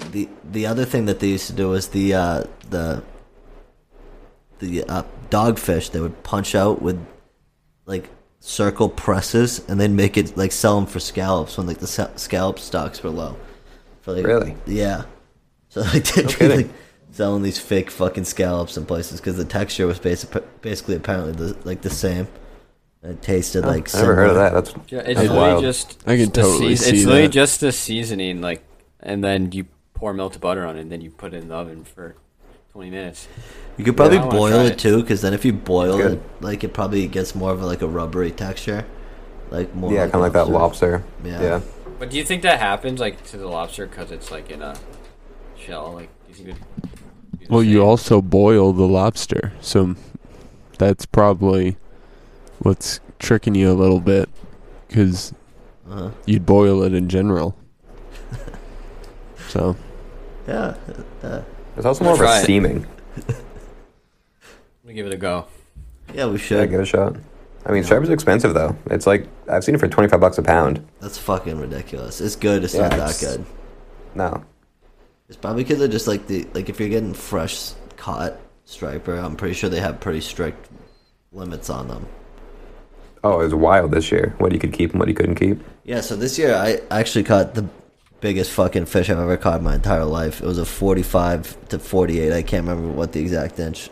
[0.09, 3.03] the the other thing that they used to do was the uh the
[4.57, 7.05] the uh, dogfish they would punch out with
[7.85, 11.87] like circle presses and then make it like sell them for scallops when like the
[11.87, 13.35] sa- scallop stocks were low.
[14.01, 14.55] For like Really?
[14.65, 15.03] yeah.
[15.71, 16.57] So like they'd be kidding.
[16.57, 16.69] like
[17.11, 21.55] selling these fake fucking scallops in places because the texture was basic, basically apparently the,
[21.63, 22.27] like the same.
[23.03, 24.53] It tasted like I've never heard of that.
[24.53, 25.63] That's Yeah, it's That's literally wild.
[25.63, 25.99] just.
[26.07, 27.29] I can totally seas- see It's really that.
[27.29, 28.63] just the seasoning, like,
[28.99, 31.55] and then you pour melted butter on it, and then you put it in the
[31.55, 32.15] oven for
[32.73, 33.27] 20 minutes.
[33.79, 34.77] You could probably I wanna boil it it.
[34.79, 36.11] too, because then if you boil Good.
[36.13, 38.85] it, like it probably gets more of a, like a rubbery texture,
[39.51, 39.91] like more.
[39.93, 41.03] yeah, kind of like that lobster.
[41.23, 41.41] Yeah.
[41.41, 41.61] Yeah.
[41.97, 44.75] But do you think that happens, like, to the lobster because it's, like, in a
[45.57, 45.93] shell?
[45.93, 47.87] Like, do you think it would be the Well, you same?
[47.87, 49.95] also boil the lobster, so
[50.77, 51.77] that's probably
[52.59, 54.29] what's tricking you a little bit,
[54.87, 55.33] because
[55.89, 56.11] Uh-huh.
[56.25, 57.55] you'd boil it in general.
[59.49, 59.75] so
[60.47, 60.75] Yeah.
[61.23, 61.41] Uh,
[61.77, 62.85] It's also more of a steaming.
[64.89, 65.45] I'm gonna give it a go.
[66.15, 66.69] yeah, we Yeah, should.
[66.71, 67.15] give it a shot.
[67.63, 68.75] I mean, Striper's expensive though.
[68.89, 70.83] It's like I've seen it for twenty five bucks a pound.
[70.99, 72.19] That's fucking ridiculous.
[72.19, 72.63] It's good.
[72.63, 73.45] It's Yeah, not that it's- good.
[74.15, 74.43] No.
[75.27, 78.33] It's probably because they're just like the like if you're getting fresh caught
[78.65, 80.67] striper, I'm pretty sure they have pretty strict
[81.31, 82.07] limits on them.
[83.23, 84.33] Oh, it was wild this year.
[84.39, 85.61] What you could keep and what you couldn't keep.
[85.83, 87.67] Yeah, so this year I actually caught the
[88.21, 90.41] biggest fucking fish I've ever caught in my entire life.
[90.41, 92.33] It was a 45 to 48.
[92.33, 93.91] I can't remember what the exact inch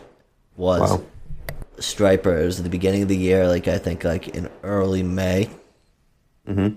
[0.58, 0.90] was.
[0.90, 1.04] Wow.
[1.78, 2.36] Striper.
[2.36, 5.48] It was at the beginning of the year, like I think like in early May.
[6.46, 6.76] Mm-hmm.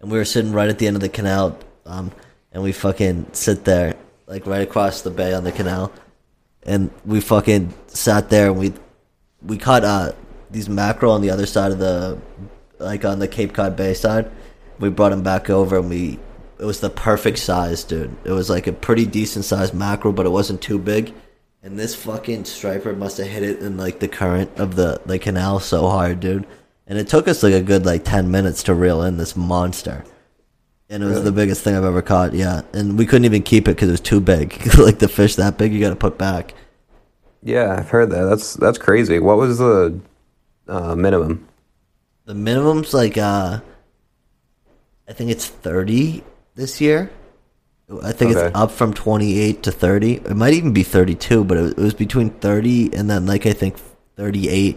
[0.00, 2.12] And we were sitting right at the end of the canal, um,
[2.52, 3.96] and we fucking sit there,
[4.26, 5.92] like right across the bay on the canal,
[6.62, 8.74] and we fucking sat there and we
[9.42, 10.12] we caught uh
[10.50, 12.18] these mackerel on the other side of the
[12.78, 14.30] like on the Cape Cod Bay side.
[14.78, 16.18] We brought them back over and we
[16.58, 18.14] it was the perfect size, dude.
[18.24, 21.14] It was like a pretty decent sized mackerel, but it wasn't too big.
[21.66, 25.18] And this fucking striper must have hit it in like the current of the the
[25.18, 26.46] canal so hard, dude.
[26.86, 30.04] And it took us like a good like ten minutes to reel in this monster.
[30.88, 32.62] And it was the biggest thing I've ever caught, yeah.
[32.72, 34.64] And we couldn't even keep it because it was too big.
[34.78, 36.54] like the fish that big, you got to put back.
[37.42, 38.26] Yeah, I've heard that.
[38.26, 39.18] That's that's crazy.
[39.18, 39.98] What was the
[40.68, 41.48] uh, minimum?
[42.26, 43.58] The minimum's like uh
[45.08, 46.22] I think it's 30
[46.54, 47.10] this year.
[48.02, 48.46] I think Okay.
[48.46, 50.14] it's up from 28 to 30.
[50.14, 53.76] It might even be 32, but it was, between 30 and then like I think
[54.16, 54.76] 38.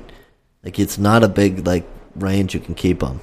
[0.64, 3.22] Like it's not a big like range you can keep them.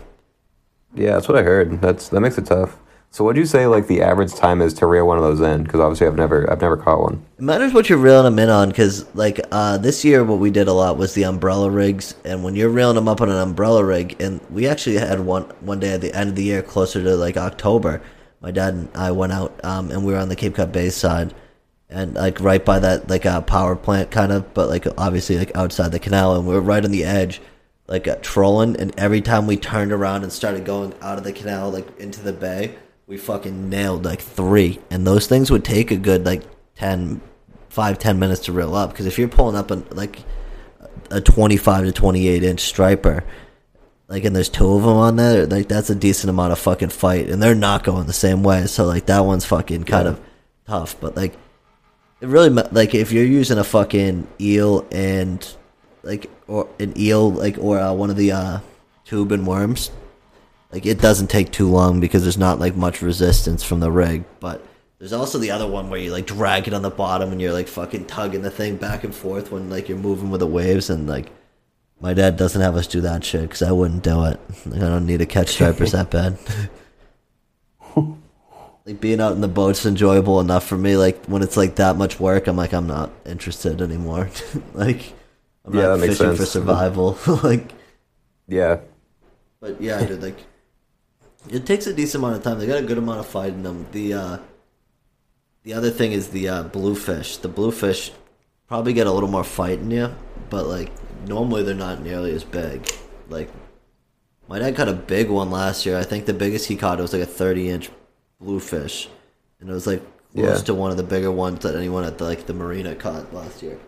[0.95, 1.80] Yeah, that's what I heard.
[1.80, 2.78] That's that makes it tough.
[3.11, 5.62] So, what'd you say like the average time is to reel one of those in?
[5.62, 7.24] Because obviously, I've never I've never caught one.
[7.39, 10.51] It matters what you're reeling them in on, because like uh, this year, what we
[10.51, 13.37] did a lot was the umbrella rigs, and when you're reeling them up on an
[13.37, 16.62] umbrella rig, and we actually had one one day at the end of the year,
[16.62, 18.03] closer to like October.
[18.47, 20.88] My dad and I went out, um, and we were on the Cape Cod Bay
[20.90, 21.34] side,
[21.90, 25.51] and like right by that like a power plant kind of, but like obviously like
[25.57, 27.42] outside the canal, and we were right on the edge,
[27.88, 31.32] like uh, trolling, and every time we turned around and started going out of the
[31.32, 32.76] canal like into the bay,
[33.09, 36.44] we fucking nailed like three, and those things would take a good like
[36.76, 37.20] 10,
[37.70, 38.90] 5, 10 minutes to reel up.
[38.90, 40.20] Because if you're pulling up a, like
[41.11, 43.24] a twenty-five to twenty-eight inch striper,
[44.09, 46.90] like and there's two of them on there, like that's a decent amount of fucking
[46.90, 48.66] fight, and they're not going the same way.
[48.66, 50.20] So like that one's fucking kind of
[50.66, 51.34] tough, but like
[52.20, 55.54] it really like if you're using a fucking eel and
[56.02, 58.61] like or an eel like or uh, one of the uh,
[59.04, 59.90] tube and worms
[60.72, 64.24] like it doesn't take too long because there's not like much resistance from the rig
[64.40, 64.64] but
[64.98, 67.52] there's also the other one where you like drag it on the bottom and you're
[67.52, 70.90] like fucking tugging the thing back and forth when like you're moving with the waves
[70.90, 71.30] and like
[72.01, 74.40] my dad doesn't have us do that shit because i wouldn't do it.
[74.66, 76.38] Like, i don't need to catch stripers that bad.
[78.84, 80.97] Like being out in the boat's enjoyable enough for me.
[80.97, 84.30] Like when it's like that much work i'm like i'm not interested anymore.
[84.74, 85.12] Like
[85.64, 87.18] i'm Yeah, not fishing for survival.
[87.42, 87.72] Like
[88.47, 88.80] Yeah,
[89.61, 90.38] but yeah, dude, like
[91.49, 92.59] it takes a decent amount of time.
[92.59, 93.86] They got a good amount of fight in them.
[93.92, 94.38] The uh
[95.64, 97.38] the other thing is the uh bluefish.
[97.38, 98.12] The bluefish
[98.68, 100.14] probably get a little more fight in you,
[100.50, 100.90] but like
[101.26, 102.88] normally they're not nearly as big.
[103.28, 103.50] Like
[104.48, 105.98] my dad caught a big one last year.
[105.98, 107.90] I think the biggest he caught was like a thirty inch
[108.40, 109.08] bluefish.
[109.60, 110.02] And it was like
[110.34, 110.64] close Yeah.
[110.66, 113.62] to one of the bigger ones that anyone at the, like the marina caught last
[113.62, 113.78] year.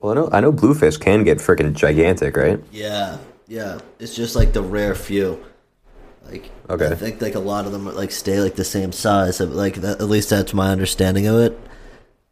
[0.00, 2.62] well, I know I know bluefish can get freaking gigantic, right?
[2.72, 3.18] Yeah,
[3.48, 3.80] yeah.
[3.98, 5.44] It's just like the rare few.
[6.30, 6.88] Like Okay.
[6.88, 9.40] I think like a lot of them like stay like the same size.
[9.40, 11.58] Like that, at least that's my understanding of it.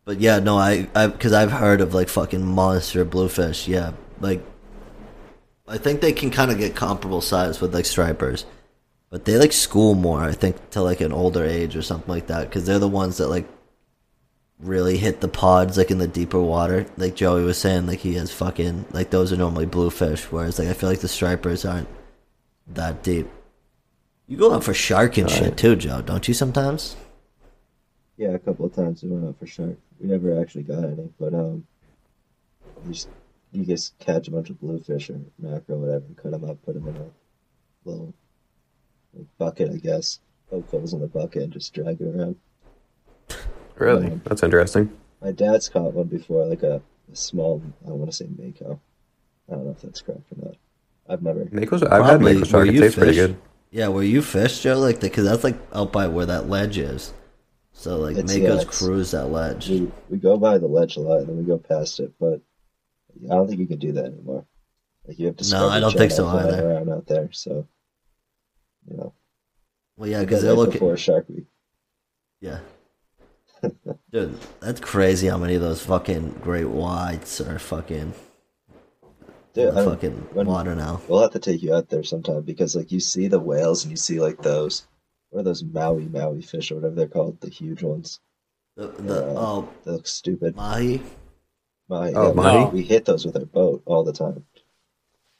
[0.04, 3.66] But yeah, no, I I because I've heard of like fucking monster bluefish.
[3.66, 4.44] Yeah, like
[5.66, 8.44] I think they can kind of get comparable size with like stripers,
[9.10, 10.20] but they like school more.
[10.20, 13.16] I think to like an older age or something like that because they're the ones
[13.16, 13.48] that like
[14.60, 16.86] really hit the pods like in the deeper water.
[16.98, 20.68] Like Joey was saying, like he has fucking like those are normally bluefish, whereas like
[20.68, 21.88] I feel like the stripers aren't
[22.66, 23.28] that deep.
[24.26, 26.96] You go out for shark and shit too, Joe, don't you sometimes?
[28.16, 29.76] Yeah, a couple of times we went out for shark.
[30.04, 31.66] We never actually got any, but um,
[32.84, 33.08] you just
[33.52, 36.86] you just catch a bunch of bluefish or mackerel, whatever, cut them up, put them
[36.88, 37.08] in a
[37.86, 38.12] little
[39.14, 40.20] like, bucket, I guess.
[40.50, 42.36] Poke holes in the bucket and just drag it around.
[43.76, 44.06] Really?
[44.06, 44.94] Um, That's interesting.
[45.20, 46.80] My dad's caught one before, like a,
[47.10, 48.78] a small, I want to say mako.
[49.50, 50.56] I don't know if that's correct or not.
[51.08, 51.48] I've never.
[51.50, 52.34] Mako's, I've had Probably.
[52.34, 52.60] Mako shark.
[52.60, 53.36] Were It you tastes pretty good.
[53.70, 54.78] Yeah, where you fish, Joe?
[54.78, 57.14] Like, the because that's like out by where that ledge is.
[57.84, 59.68] So like, It's- Mako's yeah, it's- cruise that ledge.
[59.68, 62.40] We, we go by the ledge a lot and then we go past it, but
[63.30, 64.46] I don't think you can do that anymore.
[65.06, 65.50] Like you have to.
[65.50, 66.66] No, I don't think so either.
[66.66, 67.66] Around out there, so
[68.90, 69.12] you know.
[69.98, 70.72] Well, yeah, because they're looking.
[70.72, 71.44] before Shark Week.
[72.40, 72.60] Yeah.
[74.10, 78.14] Dude, that's crazy how many of those fucking great whites are fucking
[79.52, 81.02] Dude, in the I- fucking when- water now.
[81.06, 83.90] We'll have to take you out there sometime because like you see the whales and
[83.90, 84.86] you see like those
[85.34, 88.20] what are those Maui Maui fish or whatever they're called, the huge ones.
[88.76, 89.20] The, the Yeah.
[89.20, 90.54] Uh, oh They look stupid.
[90.54, 91.02] mahi.
[91.88, 92.70] Mahi, Oh, yeah, we- mahi?
[92.72, 94.44] We hit those with our boat all the time.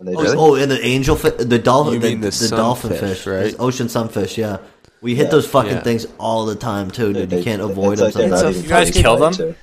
[0.01, 2.31] And they Oh, just, oh, and the angel, fi- the dolphin, You the, mean the
[2.31, 3.47] the dolphin sunfish, fish, right?
[3.47, 4.37] It's ocean sunfish.
[4.37, 4.59] Yeah,
[5.01, 5.31] we hit Yeah.
[5.31, 5.83] those fucking Yeah.
[5.85, 7.31] things all the time too, dude.
[7.31, 8.11] they- you can't it's avoid them.
[8.11, 8.43] they're sometimes.
[8.43, 9.33] not a- you guys kill them?
[9.35, 9.55] to-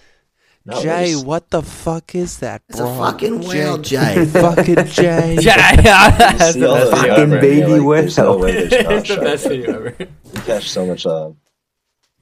[0.64, 2.93] No, Jay, just- what the fuck is that, It's bro?
[2.93, 4.26] a fucking whale, Jay.
[4.32, 5.38] fucking Jay.
[5.41, 7.39] Yeah, yeah, that's the best the video fucking ever.
[7.41, 8.39] baby baby like, there's no whale.
[8.41, 9.95] way it's the best video ever.
[9.99, 11.32] We catch so much uh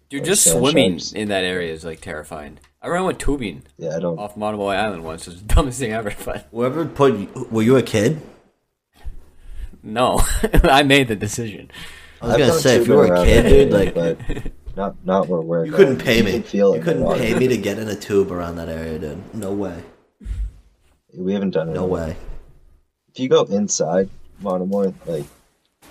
[0.10, 1.12] Dude, just swimming sharks.
[1.12, 2.58] in that area is like terrifying.
[2.82, 5.28] I ran with tubing yeah, I don't off Monomoy Island once.
[5.28, 8.22] It was the dumbest thing ever, but Whoever put, were you a kid?
[9.84, 10.22] no,
[10.64, 11.72] I made the decision.
[12.22, 14.18] I was I've gonna say if you were a kid, dude, like but
[14.80, 15.84] not not where we're you going.
[15.98, 16.40] couldn't pay me.
[16.40, 19.36] feel You couldn't pay me to get in a tube around that area, dude.
[19.36, 19.84] No way.
[21.16, 21.74] We haven't done it.
[21.74, 22.16] No in- way.
[23.14, 24.10] If you go inside
[24.40, 25.26] Monomoy, like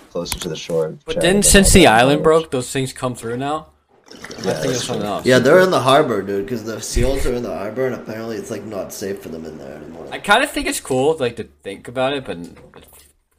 [0.09, 3.13] closer to the shore, But Chad, then since the island knowledge- broke, those things come
[3.15, 3.67] through now.
[4.11, 5.25] Yeah, thinking of that's something else.
[5.27, 8.37] Yeah, they're in the harbor, dude, because the seals are in the harbor, and apparently
[8.37, 10.07] it's like not safe for them in there anymore.
[10.11, 12.37] I kind of think it's cool, like to think about it, but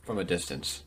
[0.05, 0.85] from a distance.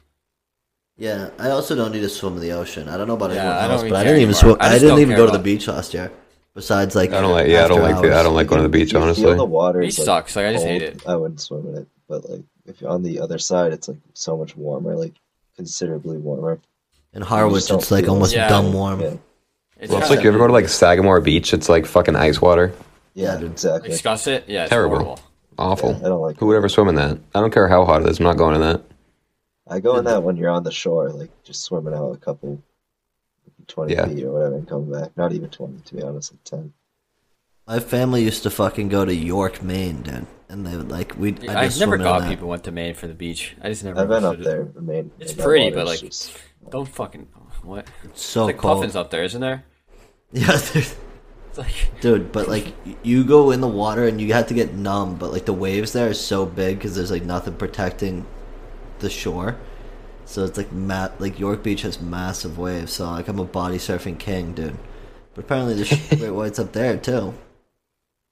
[0.97, 2.87] Yeah, I also don't need to swim in the ocean.
[2.87, 4.57] I don't know about Yeah, anyone I else, really but I didn't even swim.
[4.59, 6.11] I I, didn't even go to the beach last year.
[6.53, 7.47] Besides, like I don't uh, like.
[7.47, 7.99] Yeah, I don't like.
[7.99, 8.89] The, I don't like going to the beach.
[8.89, 11.01] If you feel Honestly, the water Beach like, sucks, like, I just hate it.
[11.07, 13.97] I wouldn't swim in it, but like if you're on the other side, it's like
[14.13, 15.13] so much warmer, like
[15.55, 16.59] considerably warmer.
[17.13, 18.49] In Harwich, it's like almost Yeah.
[18.49, 19.01] dumb warm.
[19.01, 19.13] Yeah, Yeah,
[19.79, 21.53] It's well, it's like you ever go to like Sagamore Beach?
[21.53, 22.71] It's like fucking ice water.
[23.15, 23.51] yeah, dude.
[23.51, 23.89] exactly.
[23.89, 24.45] discuss it.
[24.47, 24.97] Yeah, it's Terrible.
[24.97, 25.19] horrible.
[25.57, 25.91] Awful.
[25.91, 27.17] Yeah, I don't like Who would ever swim in that?
[27.35, 28.19] I don't care how hot it is.
[28.19, 28.81] I'm not going in that.
[29.67, 32.61] I go in that when you're on the shore, like just swimming out a couple,
[33.67, 34.07] twenty Yeah.
[34.07, 35.15] feet or whatever, and come back.
[35.15, 36.73] Not even twenty, to be honest, like ten.
[37.65, 41.29] My family used to fucking go to York, Maine, dude, and they would like we.
[41.47, 42.29] I I just never swim in got that.
[42.29, 43.55] people went to Maine for the beach.
[43.61, 44.01] I just never.
[44.01, 44.73] I've been up understood it.
[44.73, 44.81] there.
[44.81, 46.37] I mean, It's that pretty, water's but, like, just-
[46.69, 47.27] Don't fucking
[47.63, 47.87] what?
[48.03, 48.77] It's so like cold.
[48.79, 49.63] puffins up there, isn't there?
[50.33, 50.95] Yeah, there's-
[51.49, 54.53] It's like dude, but like y- you go in the water and you have to
[54.53, 58.25] get numb, but like the waves there are so big because there's like nothing protecting
[58.99, 59.57] the shore.
[60.25, 62.93] So it's like ma- like York Beach has massive waves.
[62.93, 64.77] So like I'm a body surfing king, dude.
[65.35, 67.33] But apparently there's great whites up there too.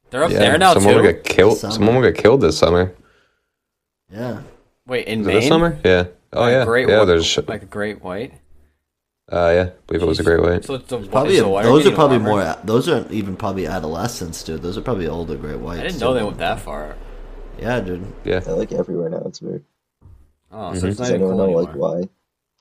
[0.09, 1.01] they're up yeah, there now someone too.
[1.01, 1.57] will get killed.
[1.57, 1.73] Summer.
[1.73, 2.93] Someone will get killed this summer.
[4.11, 4.41] Yeah.
[4.87, 5.35] Wait, in Is Maine?
[5.37, 5.79] this summer?
[5.83, 6.07] Yeah.
[6.33, 6.65] Oh Like yeah.
[6.65, 6.99] great yeah.
[6.99, 7.37] whi- There's.
[7.47, 8.33] Like a great white.
[9.31, 9.63] Uh yeah.
[9.63, 10.65] I believe it was a great white.
[10.65, 12.43] So it's the, Probably a- the those are probably warmer?
[12.45, 12.57] more.
[12.63, 14.61] Those aren't even probably adolescents, dude.
[14.61, 15.79] Those are probably older great whites.
[15.79, 16.05] I didn't too.
[16.05, 16.95] know they went that far.
[17.59, 18.05] Yeah, dude.
[18.23, 18.39] Yeah.
[18.39, 19.23] they're like everywhere now.
[19.25, 19.63] It's weird.
[20.53, 20.89] Oh, so Mhm.
[20.89, 21.63] it's not Does even anyone cool know anymore.
[21.63, 22.09] like why?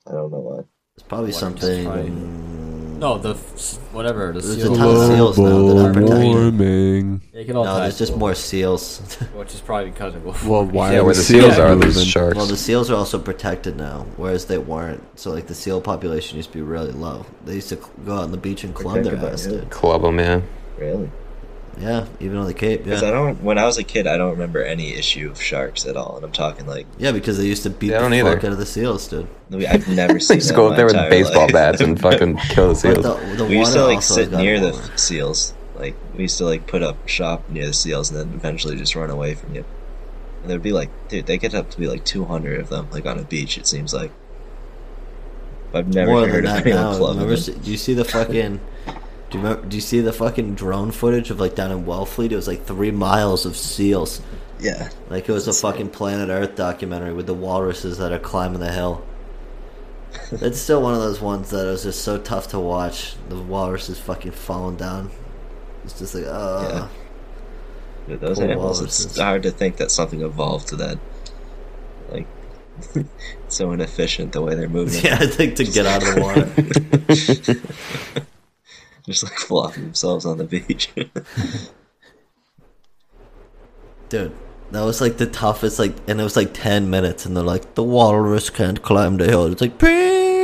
[0.07, 0.61] I don't know why.
[0.97, 2.47] It's probably Water just something.
[3.01, 4.76] No, the f- whatever the There's a seals.
[4.76, 6.24] ton of seals now that are Global protected.
[6.26, 7.20] warming.
[7.32, 8.99] They can all No, die there's just too, more seals.
[9.34, 11.80] which is probably because of Well, why Yeah, are where the the seals are, moving?
[11.93, 12.36] there's sharks.
[12.36, 15.03] well, the seals are also protected now, whereas they weren't.
[15.18, 17.24] So like the seal population used to be really low.
[17.47, 19.45] They used to cl- go out on the beach and club their Protected by ass,
[19.47, 19.51] who?
[19.53, 19.70] dude.
[19.70, 20.41] Club them, yeah.
[20.78, 21.11] Really?
[21.78, 22.84] Yeah, even on the Cape.
[22.84, 23.42] Because I don't.
[23.42, 26.24] When I was a kid, I don't remember any issue of sharks at all, and
[26.24, 28.46] I'm talking like yeah, because they used to beat Yeah, I the don't fuck either.
[28.48, 29.28] out of the seals, dude.
[29.52, 30.36] I've never They seen.
[30.38, 31.52] just that go in up there with baseball life.
[31.52, 33.02] bats and fucking kill the seals.
[33.04, 34.96] the, the we used to like sit near the warmer.
[34.98, 35.54] seals.
[35.76, 38.94] Like we used to like put up shop near the seals, and then eventually just
[38.94, 39.64] run away from you.
[40.42, 43.06] And there'd be like, dude, they get up to be like 200 of them, like
[43.06, 43.56] on a beach.
[43.56, 44.10] It seems like.
[45.72, 46.98] I've never More heard than of that anyone now.
[46.98, 48.60] clubbing Remember, do you see the fucking?
[49.30, 49.66] Do you remember?
[49.66, 52.32] Do you see the fucking drone footage of like down in Wellfleet?
[52.32, 54.20] It was like three miles of seals.
[54.58, 58.60] Yeah, Like it was a fucking Planet Earth documentary with the walruses that are climbing
[58.60, 59.02] the hill.
[60.32, 63.14] It's still one of those ones that was just so tough to watch.
[63.30, 65.10] The walruses fucking falling down.
[65.84, 66.88] It's just like, uh,
[68.06, 68.80] Dude, those animals.
[68.80, 69.06] walruses.
[69.06, 70.98] It's hard to think that something evolved to that.
[72.10, 72.26] Like,
[73.48, 75.02] so inefficient the way they're moving.
[75.04, 75.16] yeah.
[75.20, 77.62] I think to get out of the water.
[79.11, 80.88] Just like flopping themselves on the beach.
[84.08, 84.32] Dude,
[84.70, 87.74] that was like the toughest, like, and it was like 10 minutes, and they're like,
[87.74, 89.46] the walrus can't climb the hill.
[89.46, 89.78] It's like,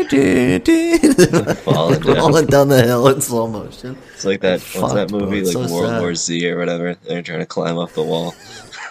[0.06, 2.16] Falling down.
[2.16, 3.96] falling down the hill in slow motion.
[4.14, 4.60] It's like that.
[4.60, 5.20] What's that Fucked, bro.
[5.20, 5.42] movie?
[5.42, 6.00] Like so World sad.
[6.00, 6.94] War Z or whatever.
[6.94, 8.34] They're trying to climb up the wall.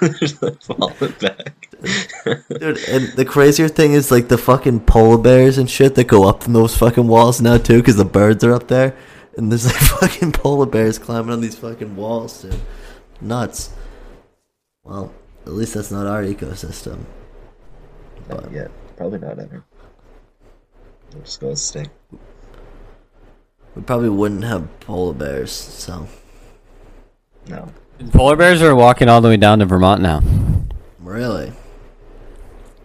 [0.20, 1.70] Just like falling back.
[2.50, 6.28] Dude, and the crazier thing is, like, the fucking polar bears and shit that go
[6.28, 8.94] up in those fucking walls now, too, because the birds are up there.
[9.38, 9.76] And there's, like,
[10.12, 12.60] fucking polar bears climbing on these fucking walls, dude.
[13.22, 13.72] Nuts.
[14.84, 15.14] Well,
[15.46, 17.04] at least that's not our ecosystem.
[18.30, 18.72] Not yet.
[18.98, 19.64] Probably not ever.
[21.14, 21.86] We're just gonna stay.
[23.76, 26.08] We probably wouldn't have polar bears, so.
[27.48, 27.70] No.
[28.12, 30.22] Polar bears are walking all the way down to Vermont now.
[31.00, 31.54] Really?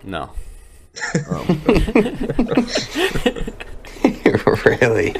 [0.04, 0.30] No.
[1.28, 1.44] Oh.
[4.64, 5.14] really?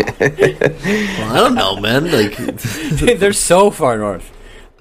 [1.33, 2.11] Well, I don't know, man.
[2.11, 2.37] Like,
[3.18, 4.33] they're so far north.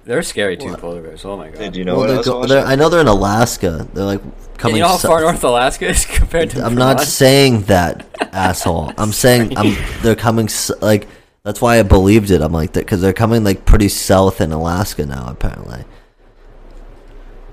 [0.06, 1.24] They're scary too, polar bears.
[1.24, 1.60] Oh my god.
[1.60, 2.66] Did you know well, what they're else go- I they're.
[2.66, 3.88] I know they're in Alaska.
[3.94, 4.78] They're like And coming.
[4.78, 7.08] you know how so- far north Alaska is compared to I'm not Vermont?
[7.08, 8.92] saying that, asshole.
[8.98, 9.76] I'm saying I'm.
[10.02, 11.08] They're coming s- like.
[11.44, 12.42] That's why I believed it.
[12.42, 15.80] I'm like that because they're coming like pretty south in Alaska now, apparently.
[15.80, 15.86] I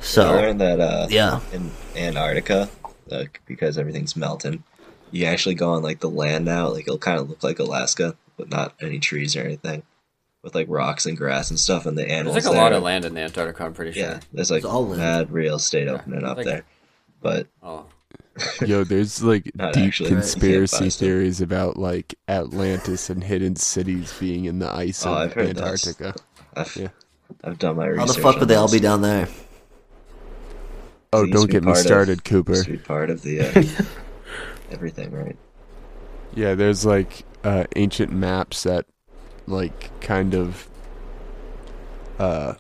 [0.01, 2.69] So learned that uh, yeah, in Antarctica,
[3.07, 4.63] like, because everything's melting,
[5.11, 6.69] you actually go on like the land now.
[6.69, 9.83] Like it'll kind of look like Alaska, but not any trees or anything,
[10.43, 11.87] with like rocks and grass and stuff.
[11.87, 12.35] And the animals.
[12.35, 12.47] There's animals.
[12.47, 13.65] like a there- lot of land in Antarctica.
[13.65, 14.03] I'm pretty sure.
[14.03, 14.99] Yeah, there's like all land.
[15.01, 16.65] mad real estate opening up like- there,
[17.21, 17.87] but Oh.
[18.67, 20.11] Yo, there's like Not deep actually, right?
[20.11, 21.01] You conspiracy stuff.
[21.01, 25.39] theories about like Atlantis and hidden cities being in the ice Oh, of I've.
[25.39, 26.15] Antarctica.
[26.55, 26.89] I've Yeah.
[27.43, 27.97] I've done my research.
[27.99, 28.17] how research.
[28.17, 29.27] the fuck on would they all be down there?
[31.15, 32.53] Oh, It used to don't get me part of- started, Cooper.
[32.53, 33.85] used to be part of the uh,
[34.71, 35.37] everything, right?
[36.35, 38.87] Yeah, there's like uh, ancient maps that
[39.47, 40.69] like kind of
[42.19, 42.55] uh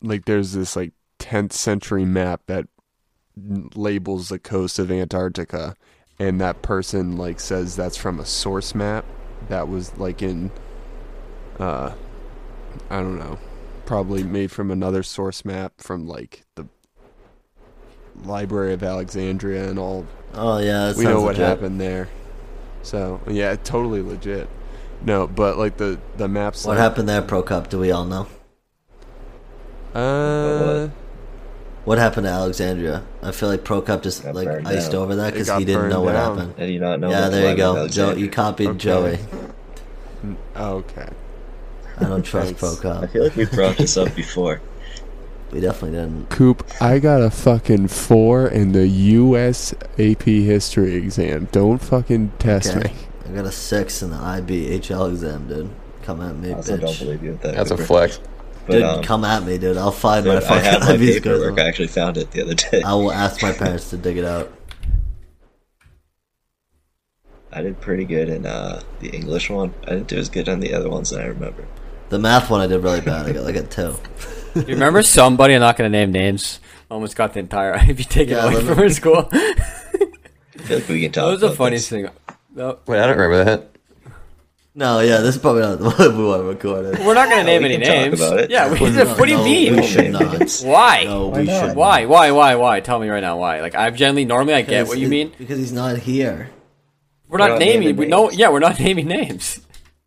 [0.00, 2.66] like there's this like 10th century map that
[3.74, 5.76] labels the coast of Antarctica
[6.18, 9.04] and that person like says that's from a source map
[9.50, 10.50] that was like in
[11.58, 11.92] uh
[12.88, 13.38] I don't know,
[13.84, 16.66] probably made from another source map from like the
[18.24, 21.46] Library of Alexandria and all Oh yeah, we know what legit.
[21.46, 22.08] happened there.
[22.82, 24.48] So yeah, totally legit.
[25.02, 26.64] No, but like the the maps.
[26.64, 27.70] What like, happened there, Pro Cup?
[27.70, 28.26] Do we all know?
[29.94, 30.88] Uh,
[31.84, 33.04] What happened to Alexandria?
[33.22, 35.02] I feel like Pro Cup just like iced down.
[35.02, 36.38] over that because he didn't burned know what down.
[36.38, 36.54] happened.
[36.62, 37.10] I do not know.
[37.10, 38.12] yeah, there you go, Joe.
[38.12, 38.78] You copied Okay.
[38.78, 39.18] Joey.
[40.56, 41.08] okay.
[41.98, 44.60] I don't trust Pro Pro I feel like we brought this up before.
[45.52, 46.30] We definitely didn't.
[46.30, 49.74] Coop, I got a fucking four in the U.S.
[49.98, 51.48] AP history exam.
[51.50, 52.88] Don't fucking test Okay.
[52.92, 52.94] me.
[53.26, 55.70] I got a six in the IBHL exam, dude.
[56.02, 56.98] Come at me, I also don't bitch.
[57.00, 57.54] believe you that.
[57.56, 58.20] That's a flex.
[58.66, 59.76] But, Dude, um, come at me, dude.
[59.76, 61.58] I'll find my but I have fucking my IB paperwork.
[61.58, 62.82] I actually found it the other day.
[62.82, 64.52] I will ask my parents to dig it out.
[67.52, 69.74] I did pretty good in uh, the English one.
[69.84, 71.66] I didn't do as good on the other ones that I remember.
[72.10, 73.26] The math one I did really bad.
[73.26, 73.94] I got like a two.
[74.54, 75.54] You remember somebody?
[75.54, 76.58] I'm not going to name names.
[76.90, 79.28] Almost got the entire IB taken Yeah, away from her school.
[79.32, 79.56] I
[80.58, 81.24] feel like we can talk.
[81.26, 82.02] that was the funniest this.
[82.02, 82.10] thing.
[82.54, 83.66] No, Wait, I don't remember that.
[84.74, 86.98] No, yeah, this is probably not the one we want to record it.
[87.04, 88.20] we're not going to name we any can talk names.
[88.20, 88.50] about it.
[88.50, 89.76] Yeah, we, No, what do you no, mean?
[89.76, 90.50] We should not.
[90.64, 91.04] Why?
[91.04, 91.66] No, Why we not?
[91.68, 91.76] should.
[91.76, 92.06] Why?
[92.06, 92.30] Why?
[92.32, 92.54] Why?
[92.56, 92.80] Why?
[92.80, 93.38] Tell me right now.
[93.38, 93.60] Why?
[93.60, 95.32] Like I've generally normally I get what you mean.
[95.38, 96.50] Because he's not here.
[97.28, 97.80] We're not, not naming.
[97.80, 98.30] naming We know.
[98.30, 99.60] Yeah, we're not naming names.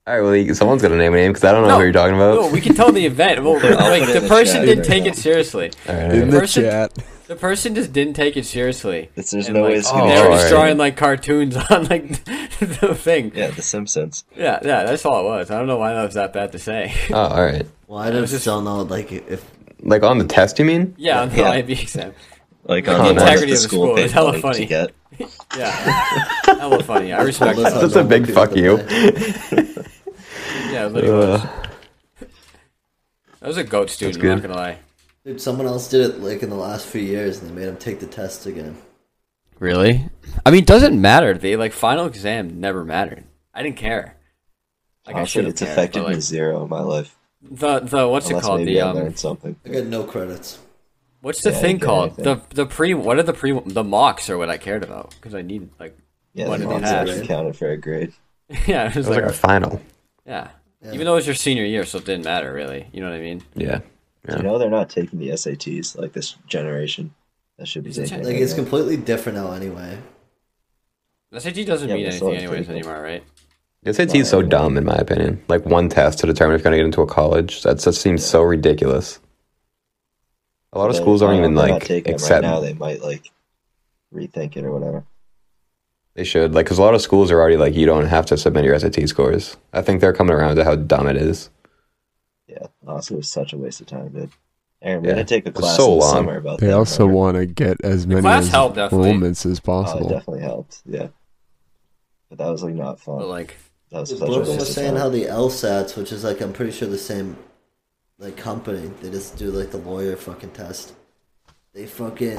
[0.06, 1.84] All right, well, you- someone's gonna name a name because I don't know No, who
[1.86, 2.36] you're talking about.
[2.42, 3.42] No, we can tell the event.
[3.42, 5.72] Well, put- like the in the person chat didn't take it seriously.
[5.88, 6.32] All right, all In right.
[6.32, 6.92] the person- chat.
[7.28, 9.04] The person just didn't take it seriously.
[9.16, 10.40] It's- there's And, no like, way it's Oh, gonna They were alright.
[10.42, 12.26] just drawing like cartoons on like
[12.60, 13.32] the thing.
[13.34, 14.26] Yeah, The Simpsons.
[14.36, 15.50] Yeah, yeah, that's all it was.
[15.50, 16.94] I don't know why that was that bad to say.
[17.10, 17.66] Oh, all right.
[17.88, 19.42] Well, I just, just- don't know, like, if
[19.82, 20.96] Like on the test, you mean?
[20.98, 21.50] Yeah, on the Yeah.
[21.52, 22.14] IB exam.
[22.66, 24.42] Like The on the one integrity the of the school school paid is hella money
[24.42, 24.60] funny.
[24.60, 24.92] to get.
[25.58, 25.70] Yeah,
[26.46, 27.14] hella funny.
[27.14, 27.80] I respect Well, that.
[27.82, 28.78] That's a big fuck you.
[30.70, 31.34] Yeah, it literally.
[31.34, 31.48] Uh,
[33.40, 34.20] That was a goat student.
[34.22, 34.32] good.
[34.32, 34.80] I'm not gonna lie.
[35.26, 37.78] Dude, someone else did it, like, in the last few years, and they made him
[37.78, 38.78] take the test again.
[39.60, 40.10] Really?
[40.46, 41.34] I mean, it doesn't matter.
[41.36, 43.24] They like final exam never mattered.
[43.54, 44.18] I didn't care.
[45.06, 47.16] Like I Honestly, should have it's cared, affected but, me zero in my life.
[47.42, 48.60] the the what's Unless it called?
[48.62, 49.56] maybe The I um, learned something.
[49.66, 50.60] I got no credits.
[51.24, 52.16] What's the Yeah, thing called?
[52.18, 52.48] The anything.
[52.54, 55.42] the pre what are the pre the mocks are what I cared about because I
[55.42, 55.98] need like
[56.34, 57.10] Yeah, One the of the mocks halves.
[57.12, 58.14] actually counted for a grade.
[58.68, 59.82] yeah it was It was like like a final.
[60.28, 60.50] yeah.
[60.84, 60.92] Yeah.
[60.94, 62.88] Even though it was your senior year, so it didn't matter really.
[62.92, 63.42] You know what I mean?
[63.56, 63.80] Yeah.
[64.28, 67.14] Do you know they're not taking the SATs like this generation?
[67.58, 68.26] That should be Is it taken.
[68.26, 69.98] Like it's completely different now anyway.
[71.32, 72.76] The SAT doesn't Yeah, mean anything anyways cool.
[72.76, 73.24] anymore, right?
[73.84, 75.42] The SAT is so dumb in my opinion.
[75.48, 77.64] Like one test to determine if you're gonna get into a college.
[77.64, 79.20] That just seems so ridiculous.
[80.74, 82.44] A lot of schools aren't even know, they're not like taking it accept.
[82.44, 82.60] right now.
[82.60, 83.32] They might like
[84.14, 85.06] rethink it or whatever.
[86.16, 88.38] They should like because a lot of schools are already like you don't have to
[88.38, 89.58] submit your SAT scores.
[89.72, 91.50] I think they're coming around to how dumb it is.
[92.48, 94.30] Yeah, honestly, it was such a waste of time, dude.
[94.82, 96.14] Aaron, we Yeah, had to take a class so in the long.
[96.16, 96.72] summer about They that.
[96.72, 100.10] They also want to get as many as helped, enrollments as Oh, it possible.
[100.10, 100.82] definitely helped.
[100.86, 101.08] Yeah,
[102.30, 103.20] but that was like not fun.
[103.20, 103.56] But like
[103.92, 106.52] that was Because such a Brooklyn was saying how the LSATs, which is like I'm
[106.54, 107.38] pretty sure the same
[108.20, 110.94] like company, they just do like the lawyer fucking test.
[111.74, 112.38] They fucking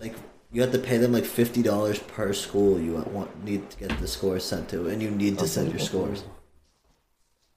[0.00, 0.14] like
[0.50, 3.98] you have to pay them like fifty dollars per school you want need to get
[4.00, 6.24] the scores sent to, and you need to send your scores.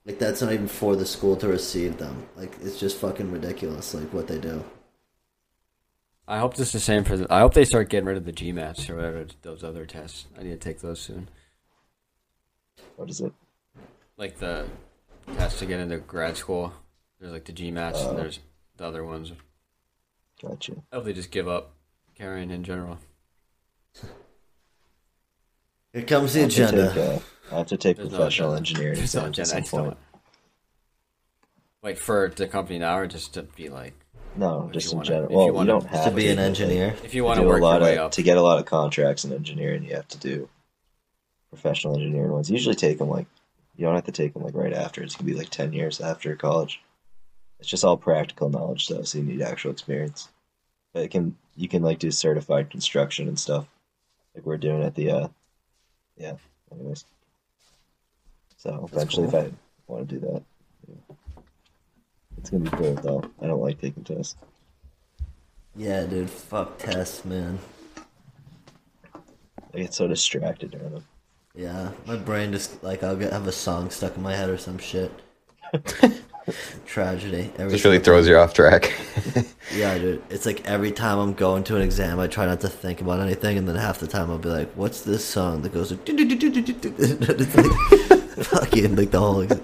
[0.06, 2.28] Like that's not even for the school to receive them.
[2.36, 3.94] Like it's just fucking ridiculous.
[3.94, 4.64] Like what they do.
[6.28, 7.18] I hope this is the same for.
[7.18, 10.28] The, I hope they start getting rid of the GMATs or whatever those other tests.
[10.38, 11.30] I need to take those soon.
[12.96, 13.34] What is it?
[14.18, 14.66] Like the
[15.36, 16.74] tests to get into grad school.
[17.22, 18.10] There's like the GMATs Oh.
[18.10, 18.40] and there's
[18.78, 19.32] the other ones.
[20.42, 20.74] Gotcha.
[20.92, 21.72] I hope they just give up
[22.16, 22.98] carrying in general.
[25.94, 26.88] Here comes the I have agenda.
[26.94, 27.20] take, uh,
[27.52, 28.70] I have to take There's professional agenda.
[28.70, 29.98] engineering There's no exams at some don't point.
[31.84, 33.94] Wait for the company now, or just to be like,
[34.36, 35.26] No, just in wanna- general.
[35.26, 36.96] if you Well, you, don't just have to be an engineer.
[37.04, 38.12] if you want to do a work your lot way of up.
[38.14, 40.50] to get a lot of contracts in engineering, you have to do
[41.50, 42.50] professional engineering ones.
[42.50, 43.28] Usually take them like
[43.76, 45.04] you don't have to take them like right after.
[45.04, 46.82] It's gonna be like ten years after college.
[47.62, 50.30] It's just all practical knowledge though, so you need actual experience.
[50.94, 53.68] But it can you can like do certified construction and stuff,
[54.36, 55.28] like we're doing at the uh,
[56.18, 56.34] yeah.
[56.72, 57.06] Anyways,
[58.58, 59.52] so eventually, if I
[59.86, 60.44] want to do that,
[60.88, 61.16] yeah.
[62.40, 63.24] it's gonna be cool though.
[63.40, 64.38] I don't like taking tests.
[65.76, 66.32] Yeah, dude.
[66.32, 67.60] Fuck tests, man.
[69.14, 71.06] I get so distracted during them.
[71.54, 74.58] Yeah, my brain just like I'll get have a song stuck in my head or
[74.58, 75.12] some shit.
[76.86, 77.52] Tragedy.
[77.58, 78.94] Every Just really throws you off track.
[79.74, 80.22] Yeah, dude.
[80.30, 83.22] It's like every time I'm going to an exam, I try not to think about
[83.22, 86.02] anything, and then half the time I'll be like, "What's this song that goes?" Like,
[86.08, 89.44] it's like fucking like the whole.
[89.44, 89.56] Ex-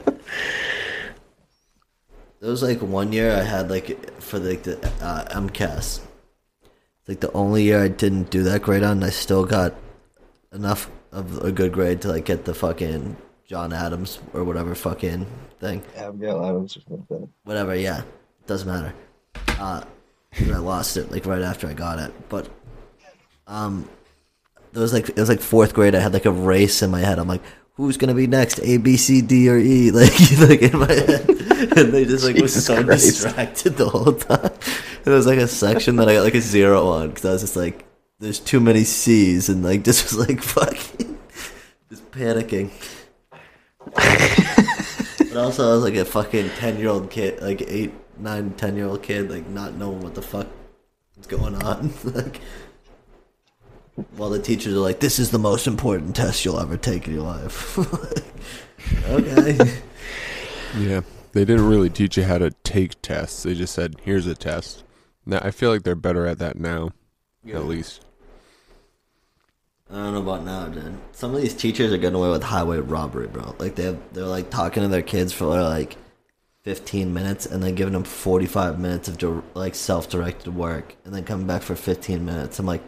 [2.39, 5.99] there was like one year I had like for like the uh, MCAS.
[7.07, 9.75] Like the only year I didn't do that great on, I still got
[10.53, 13.17] enough of a good grade to like get the fucking
[13.47, 15.25] John Adams or whatever fucking
[15.59, 17.75] thing Abigail Adams or something whatever.
[17.75, 18.01] Yeah,
[18.45, 18.93] doesn't matter.
[19.59, 19.83] Uh,
[20.39, 22.13] I lost it like right after I got it.
[22.29, 22.49] But
[23.47, 23.89] um,
[24.73, 25.95] it was like it was like fourth grade.
[25.95, 27.19] I had like a race in my head.
[27.19, 27.41] I'm like,
[27.73, 28.59] who's gonna be next?
[28.59, 29.91] A, B, C, D, or E?
[29.97, 31.29] Like like in my head,
[31.77, 33.05] and they just like was so Christ.
[33.05, 34.51] distracted the whole time.
[34.51, 37.31] And there was like a section that I got like a zero on because I
[37.31, 37.85] was just like,
[38.19, 41.17] there's too many C's, and like just was like fucking
[41.89, 42.71] just panicking.
[45.37, 48.75] But also, I was like a fucking ten year old kid, like eight, nine, ten
[48.75, 50.47] year old kid, like not knowing what the fuck
[51.19, 51.93] is going on.
[52.03, 52.41] like,
[54.15, 57.13] while the teachers are like, "This is the most important test you'll ever take in
[57.13, 57.77] your life."
[58.87, 59.81] Like, okay.
[60.77, 61.01] Yeah,
[61.33, 63.43] they didn't really teach you how to take tests.
[63.43, 64.83] They just said, "Here's a test."
[65.25, 66.93] Now I feel like they're better at that now,
[67.53, 68.06] at least.
[69.89, 70.97] I don't know about now, dude.
[71.13, 73.55] Some of these teachers are getting away with highway robbery, bro.
[73.57, 75.95] Like they have, they're like talking to their kids for like
[76.63, 80.95] fifteen minutes, and then giving them forty five minutes of dir- like self directed work,
[81.05, 82.59] and then coming back for fifteen minutes.
[82.59, 82.83] I'm like,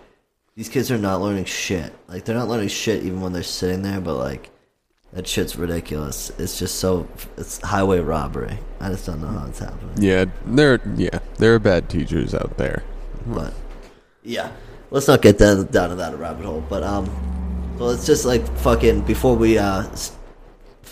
[0.55, 1.93] these kids are not learning shit.
[2.09, 4.49] Like they're not learning shit even when they're sitting there, but like
[5.13, 6.31] that shit's ridiculous.
[6.37, 7.07] It's just so
[7.37, 8.59] it's highway robbery.
[8.81, 9.95] I just don't know how it's happening.
[10.03, 10.81] Yeah, there.
[10.97, 12.83] Yeah, there are bad teachers out there.
[13.25, 13.53] But
[14.21, 14.51] yeah,
[14.91, 16.63] let's not get that down to that rabbit hole.
[16.69, 17.05] But um,
[17.77, 20.15] so let's just like fucking before we uh s-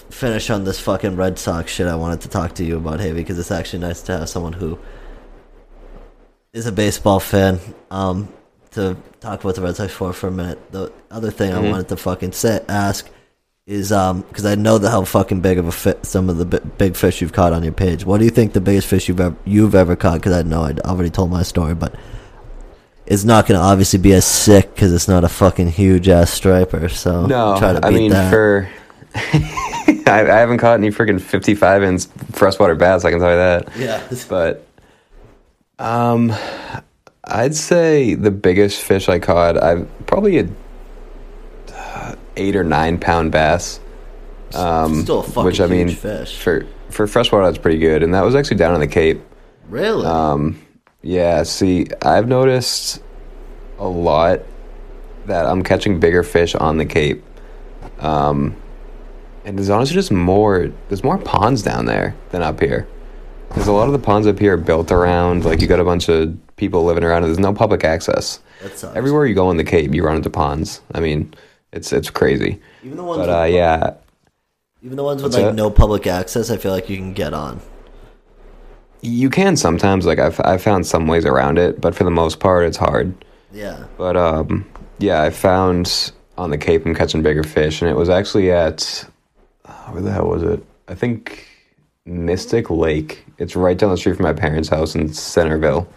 [0.09, 1.87] finish on this fucking Red Sox shit.
[1.87, 4.53] I wanted to talk to you about Havy because it's actually nice to have someone
[4.53, 4.77] who
[6.53, 7.59] is a baseball fan
[7.91, 8.27] um
[8.71, 10.71] to talk about the Red Sox for for a minute.
[10.71, 13.09] The other thing I wanted to fucking say ask
[13.65, 16.45] is um because I know the how fucking big of a fit some of the
[16.45, 18.05] bi- big fish you've caught on your page.
[18.05, 20.15] What do you think the biggest fish you've ever you've ever caught?
[20.19, 21.93] Because I know I already told my story, but
[23.07, 26.29] it's not going to obviously be as sick because it's not a fucking huge ass
[26.31, 26.89] striper.
[26.89, 28.29] So No, try to I mean that.
[28.29, 28.69] for
[29.15, 33.03] I, I haven't caught any freaking fifty-five inch freshwater bass.
[33.05, 33.69] I can tell you that.
[33.77, 34.65] yeah, But
[35.79, 36.33] um,
[37.23, 40.47] I'd say the biggest fish I caught, I probably a
[41.73, 43.79] uh, eight or nine pound bass.
[44.53, 46.37] Um, Still a fucking which I mean, fish.
[46.39, 49.21] for for freshwater, that's pretty good, and that was actually down on the Cape.
[49.67, 50.05] really.
[50.05, 50.61] Um,
[51.07, 53.01] yeah, see, I've noticed
[53.79, 54.41] a lot
[55.25, 57.23] that I'm catching bigger fish on the Cape.
[57.99, 58.57] Um,
[59.45, 62.89] and there's honestly just more, there's more ponds down there than up here.
[63.47, 65.85] Because a lot of the ponds up here are built around, like, you got a
[65.85, 68.41] bunch of people living around, and there's no public access.
[68.61, 68.97] that sucks.
[68.97, 70.81] Everywhere you go on the Cape, you run into ponds.
[70.93, 71.33] I mean,
[71.71, 72.59] it's it's crazy.
[72.83, 73.93] even the ones, But with, uh, yeah,
[74.83, 75.55] even the ones with What's like that?
[75.55, 77.61] no public access, I feel like you can get on.
[79.01, 82.39] You can sometimes, like, I've, I've found some ways around it, but for the most
[82.39, 83.13] part, it's hard.
[83.51, 84.69] Yeah, But um,
[84.99, 89.07] yeah, I found on the Cape I'm catching bigger fish, and it was actually at
[89.65, 90.63] uh, where the hell was it?
[90.87, 91.47] I think
[92.05, 93.25] Mystic Lake.
[93.37, 95.87] It's right down the street from my parents' house in Centerville.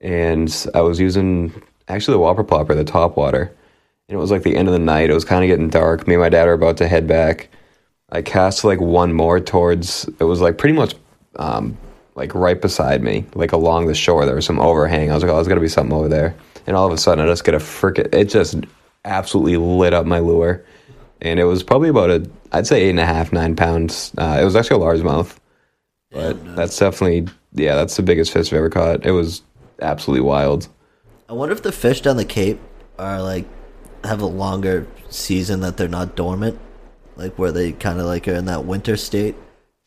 [0.00, 1.52] And I was using
[1.88, 3.52] actually the Whopper Plopper, the top water.
[4.08, 5.08] And it was like the end of the night.
[5.08, 6.06] It was kind of getting dark.
[6.06, 7.48] Me and my dad were about to head back.
[8.10, 10.08] I cast like one more towards.
[10.20, 10.94] It was like pretty much
[11.36, 11.78] um,
[12.14, 14.24] like right beside me, like along the shore.
[14.24, 15.10] There was some overhang.
[15.10, 16.34] I was like, oh, there's got to be something over there.
[16.66, 18.56] And all of a sudden, I just get a frickin' It just
[19.04, 20.64] absolutely lit up my lure.
[21.20, 24.12] And it was probably about a, I'd say eight and a half, nine pounds.
[24.16, 25.36] Uh, it was actually a largemouth.
[26.10, 29.04] But that's definitely, yeah, that's the biggest fish I've ever caught.
[29.04, 29.42] It was
[29.80, 30.68] absolutely wild.
[31.28, 32.60] I wonder if the fish down the Cape
[32.98, 33.46] are like
[34.04, 36.58] have a longer season that they're not dormant,
[37.16, 39.34] like where they kind of like are in that winter state.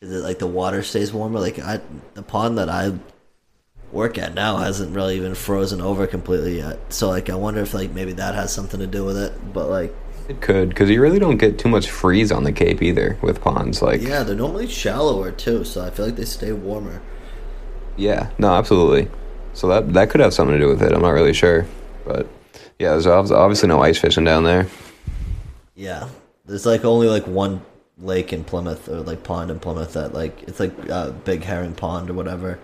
[0.00, 1.40] Is it like the water stays warmer?
[1.40, 1.80] Like I,
[2.14, 2.92] the pond that I
[3.90, 6.92] work at now hasn't really even frozen over completely yet.
[6.92, 9.32] So like I wonder if like maybe that has something to do with it.
[9.52, 9.94] But like
[10.28, 13.40] It could, because you really don't get too much freeze on the Cape either with
[13.40, 13.80] ponds.
[13.80, 17.00] Like, yeah, they're normally shallower too, so I feel like they stay warmer.
[17.96, 19.10] Yeah, no, absolutely.
[19.54, 20.92] So that that could have something to do with it.
[20.92, 21.66] I'm not really sure,
[22.04, 22.28] but
[22.78, 24.68] yeah, there's obviously no ice fishing down there.
[25.74, 26.08] Yeah,
[26.44, 27.62] there's like only like one
[28.00, 31.74] lake in Plymouth or like pond in Plymouth that like it's like uh, Big Herring
[31.74, 32.58] Pond or whatever,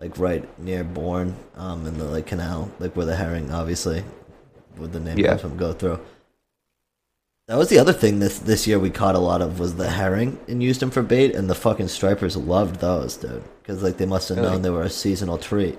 [0.00, 4.04] like right near Bourne, um, in the like canal, like where the herring obviously,
[4.76, 5.30] with the name Yeah.
[5.30, 6.00] comes from, go through.
[7.48, 9.88] That was the other thing this this year we caught a lot of was the
[9.90, 13.96] herring and used them for bait, and the fucking stripers loved those, dude, because like
[13.96, 14.50] they must have Really?
[14.50, 15.78] known they were a seasonal treat.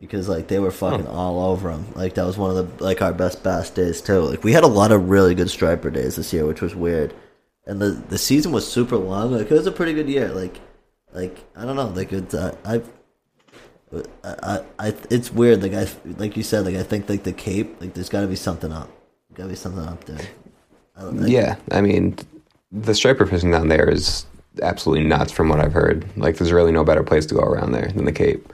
[0.00, 1.86] Because like they were fucking all over them.
[1.96, 4.20] Like that was one of the like our best bass days too.
[4.20, 7.12] Like we had a lot of really good striper days this year, which was weird.
[7.68, 9.30] And the the season was super long.
[9.32, 10.30] Like it was a pretty good year.
[10.30, 10.58] Like
[11.12, 11.88] like I don't know.
[11.88, 12.90] Like it's uh, I've.
[14.22, 15.62] I, I, it's weird.
[15.62, 15.88] Like I,
[16.18, 18.70] like you said, like I think like the Cape, like there's got to be something
[18.70, 18.90] up.
[19.32, 20.28] Got to be something up there.
[20.94, 22.18] I yeah, I mean,
[22.70, 24.26] the striper fishing down there is
[24.62, 26.06] absolutely nuts from what I've heard.
[26.18, 28.52] Like, there's really no better place to go around there than the Cape.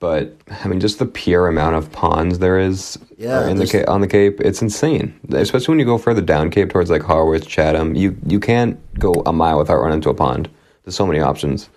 [0.00, 3.66] But I mean, just the pure amount of ponds there is Yeah, uh, in the
[3.66, 5.18] Ca- on the Cape, it's insane.
[5.32, 9.12] Especially when you go further down Cape towards like Harwich, Chatham, you you can't go
[9.26, 10.48] a mile without running into a pond.
[10.84, 11.68] There's so many options.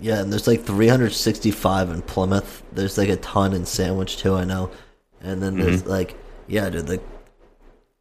[0.00, 2.62] Yeah, and there's like 365 in Plymouth.
[2.72, 4.34] There's like a ton in Sandwich too.
[4.34, 4.70] I know,
[5.22, 6.14] and then there's like
[6.48, 6.88] yeah, dude.
[6.88, 7.02] Like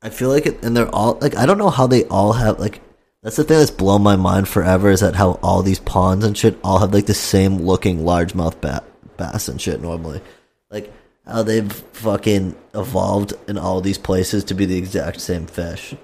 [0.02, 2.60] I feel like it, and they're all like I don't know how they all have
[2.60, 2.82] like.
[3.24, 6.36] That's the thing that's blown my mind forever is that how all these ponds and
[6.36, 8.84] shit all have like the same looking largemouth ba-
[9.22, 10.22] bass and shit normally,
[10.70, 10.92] like
[11.26, 15.96] how they've fucking evolved in all these places to be the exact same fish.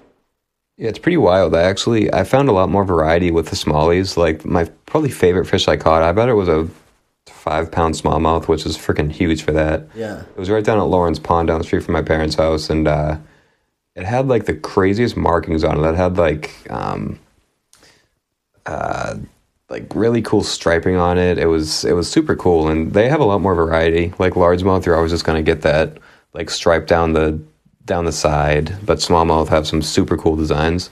[0.77, 1.55] Yeah, it's pretty wild.
[1.55, 4.15] I actually I found a lot more variety with the smallies.
[4.15, 6.67] Like my probably favorite fish I caught, I bet it was a
[7.25, 9.87] five pound smallmouth, which is freaking huge for that.
[9.95, 10.21] Yeah.
[10.21, 12.87] It was right down at Lawrence Pond down the street from my parents' house and
[12.87, 13.17] uh
[13.95, 15.89] it had like the craziest markings on it.
[15.89, 17.19] It had like um
[18.67, 19.15] uh
[19.69, 21.37] like really cool striping on it.
[21.37, 24.13] It was it was super cool and they have a lot more variety.
[24.17, 25.97] Like largemouth you're always just gonna get that
[26.33, 27.39] like stripe down the
[27.85, 30.89] down the side, but smallmouth have some super cool designs.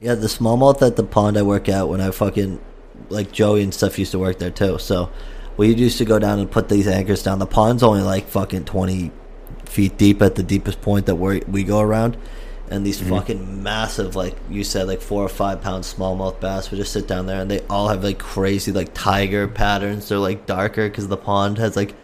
[0.00, 2.60] Yeah, the smallmouth at the pond I work at when I fucking
[3.08, 4.78] like Joey and stuff used to work there too.
[4.78, 5.10] So
[5.56, 7.38] we used to go down and put these anchors down.
[7.40, 9.10] The pond's only like fucking twenty
[9.64, 12.16] feet deep at the deepest point that we we go around,
[12.70, 13.10] and these mm-hmm.
[13.10, 17.08] fucking massive, like you said, like four or five pound smallmouth bass would just sit
[17.08, 20.08] down there, and they all have like crazy like tiger patterns.
[20.08, 21.94] They're like darker because the pond has like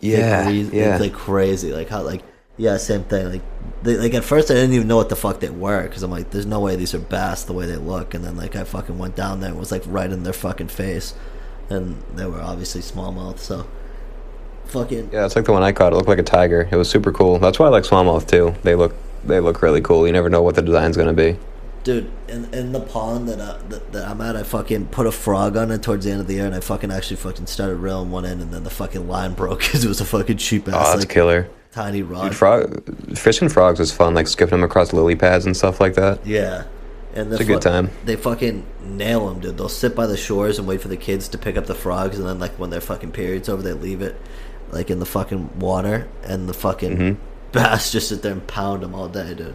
[0.00, 0.72] Yeah, degrees.
[0.72, 0.92] yeah.
[0.92, 2.22] It's like crazy, like how like
[2.56, 3.30] yeah, same thing.
[3.30, 3.42] Like
[3.82, 6.10] they, like at first I didn't even know what the fuck they were because I'm
[6.10, 8.14] like, there's no way these are bass the way they look.
[8.14, 10.68] And then like I fucking went down there and was like right in their fucking
[10.68, 11.14] face,
[11.70, 13.38] and they were obviously smallmouth.
[13.38, 13.66] So
[14.66, 15.92] fucking Yeah, it's like the one I caught.
[15.92, 16.68] It looked like a tiger.
[16.70, 17.38] It was super cool.
[17.38, 18.54] That's why I like smallmouth too.
[18.62, 18.94] They look
[19.24, 20.06] they look really cool.
[20.06, 21.36] You never know what the design's gonna be.
[21.84, 22.10] dude.
[22.28, 25.56] In, in the pond that, I, that that I'm at, I fucking put a frog
[25.56, 28.10] on it towards the end of the year, and I fucking actually fucking started reeling
[28.10, 30.74] one end, and then the fucking line broke because it was a fucking cheap ass.
[30.74, 31.48] Oh, that's like killer.
[31.72, 32.24] tiny rod.
[32.24, 34.14] Dude, frog fishing frogs is fun.
[34.14, 36.24] Like skipping them across lily pads and stuff like that.
[36.26, 36.64] Yeah.
[37.14, 37.90] And It's a good time.
[38.06, 39.58] They fucking nail them, dude.
[39.58, 42.18] They'll sit by the shores and wait for the kids to pick up the frogs,
[42.18, 44.16] and then like when their fucking period's over, they leave it
[44.70, 47.22] like in the fucking water, and the fucking Mm-hmm.
[47.52, 49.54] bass just sit there and pound them all day, dude.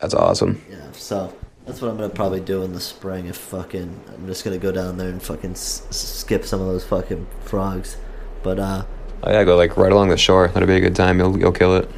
[0.00, 0.62] That's awesome.
[0.70, 0.90] Yeah.
[0.92, 1.34] So
[1.64, 3.26] that's what I'm gonna probably do in the spring.
[3.26, 6.84] If fucking, I'm just gonna go down there and fucking s- skip some of those
[6.84, 7.96] fucking frogs.
[8.42, 8.84] But uh,
[9.22, 10.48] Oh yeah, go like right along the shore.
[10.48, 11.18] That'd be a good time.
[11.18, 11.88] You'll you'll kill it.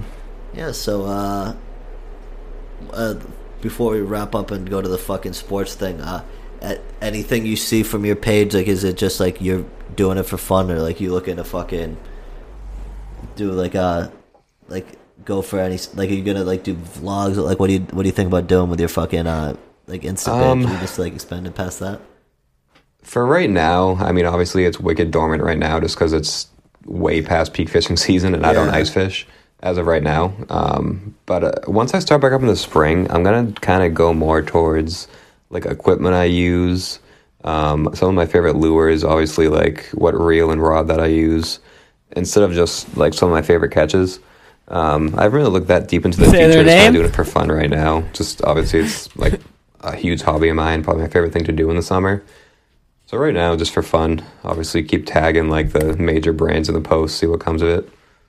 [0.54, 1.56] Yeah, so uh,
[2.92, 3.14] uh,
[3.60, 6.24] before we wrap up and go to the fucking sports thing, uh,
[6.62, 9.64] at anything you see from your page, like, is it just like you're
[9.96, 11.96] doing it for fun, or like you looking to fucking
[13.34, 14.08] do like uh,
[14.68, 14.86] like
[15.24, 17.36] go for any like are you gonna like do vlogs?
[17.36, 19.56] Like, what do you what do you think about doing with your fucking uh,
[19.86, 20.28] like Insta?
[20.28, 22.00] Um, you just like expanded past that?
[23.02, 26.48] For right now, I mean, obviously it's wicked dormant right now, just because it's
[26.84, 29.26] way past peak fishing season, and I don't ice fish
[29.60, 30.34] as of right now.
[30.48, 33.94] Um, but uh, once I start back up in the spring, I'm gonna kind of
[33.94, 35.08] go more towards
[35.50, 36.98] like equipment I use.
[37.44, 41.60] Um, some of my favorite lures, obviously, like what reel and rod that I use,
[42.16, 44.18] instead of just like some of my favorite catches.
[44.68, 46.64] Um, I haven't really looked that deep into the Say their future.
[46.64, 48.00] Just kind of doing it for fun right now.
[48.12, 49.40] Just obviously, it's like
[49.80, 50.82] a huge hobby of mine.
[50.82, 52.24] Probably my favorite thing to do in the summer.
[53.06, 56.80] So right now, just for fun, obviously keep tagging like the major brands in the
[56.80, 57.88] post, see what comes of it.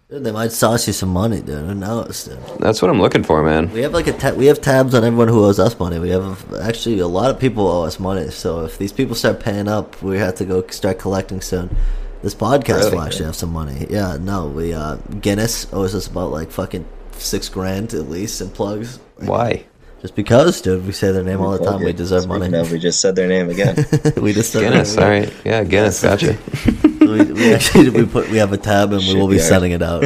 [0.10, 1.66] Dude, they might sauce you some money, dude.
[1.66, 2.40] Who knows, dude?
[2.60, 3.72] That's what I'm looking for, man.
[3.72, 5.98] We have like a ta- we have tabs on everyone who owes us money.
[6.00, 8.30] We have actually a lot of people owe us money.
[8.30, 11.76] So if these people start paying up, we have to go start collecting soon.
[12.24, 12.92] This podcast Really?
[12.96, 13.86] will actually have some money.
[13.90, 18.50] Yeah, no, we uh Guinness owes us about like fucking six grand at least in
[18.50, 19.00] plugs.
[19.18, 19.66] Why?
[20.02, 21.82] Just because, dude, we say their name all the time.
[21.84, 22.58] We deserve Speaking money.
[22.58, 23.76] of, we just said their name again.
[24.18, 25.34] we just said Guinness, all right.
[25.44, 26.38] Yeah, Guinness, gotcha.
[27.02, 29.50] we, we actually we put we have a tab and we will be Shipyard.
[29.50, 30.06] sending it out.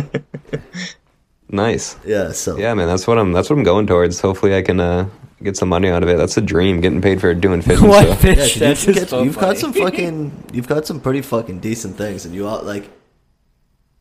[1.49, 1.97] nice.
[2.05, 3.31] Yeah, so Yeah, man, that's what I'm.
[3.33, 4.19] That's what I'm going towards.
[4.21, 5.09] Hopefully, I can uh,
[5.43, 6.17] get some money out of it.
[6.17, 6.81] That's a dream.
[6.81, 8.23] Getting paid for doing fishing What stuff.
[8.23, 8.53] Yeah, fish?
[8.53, 11.59] dude, That's you've, just got, so you've got some fucking, you've got some pretty fucking
[11.59, 12.89] decent things, and you all like,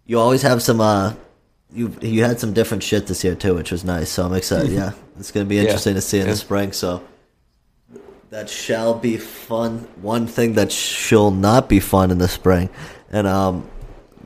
[0.07, 0.81] you always have some.
[0.81, 1.15] uh
[1.73, 4.11] You you had some different shit this year too, which was nice.
[4.11, 4.71] So I'm excited.
[4.81, 6.33] yeah, it's gonna be interesting to see in Yeah.
[6.33, 6.73] the spring.
[6.73, 7.03] So
[8.31, 9.87] that shall be fun.
[10.03, 12.71] One thing that shall not be fun in the spring,
[13.11, 13.69] and um,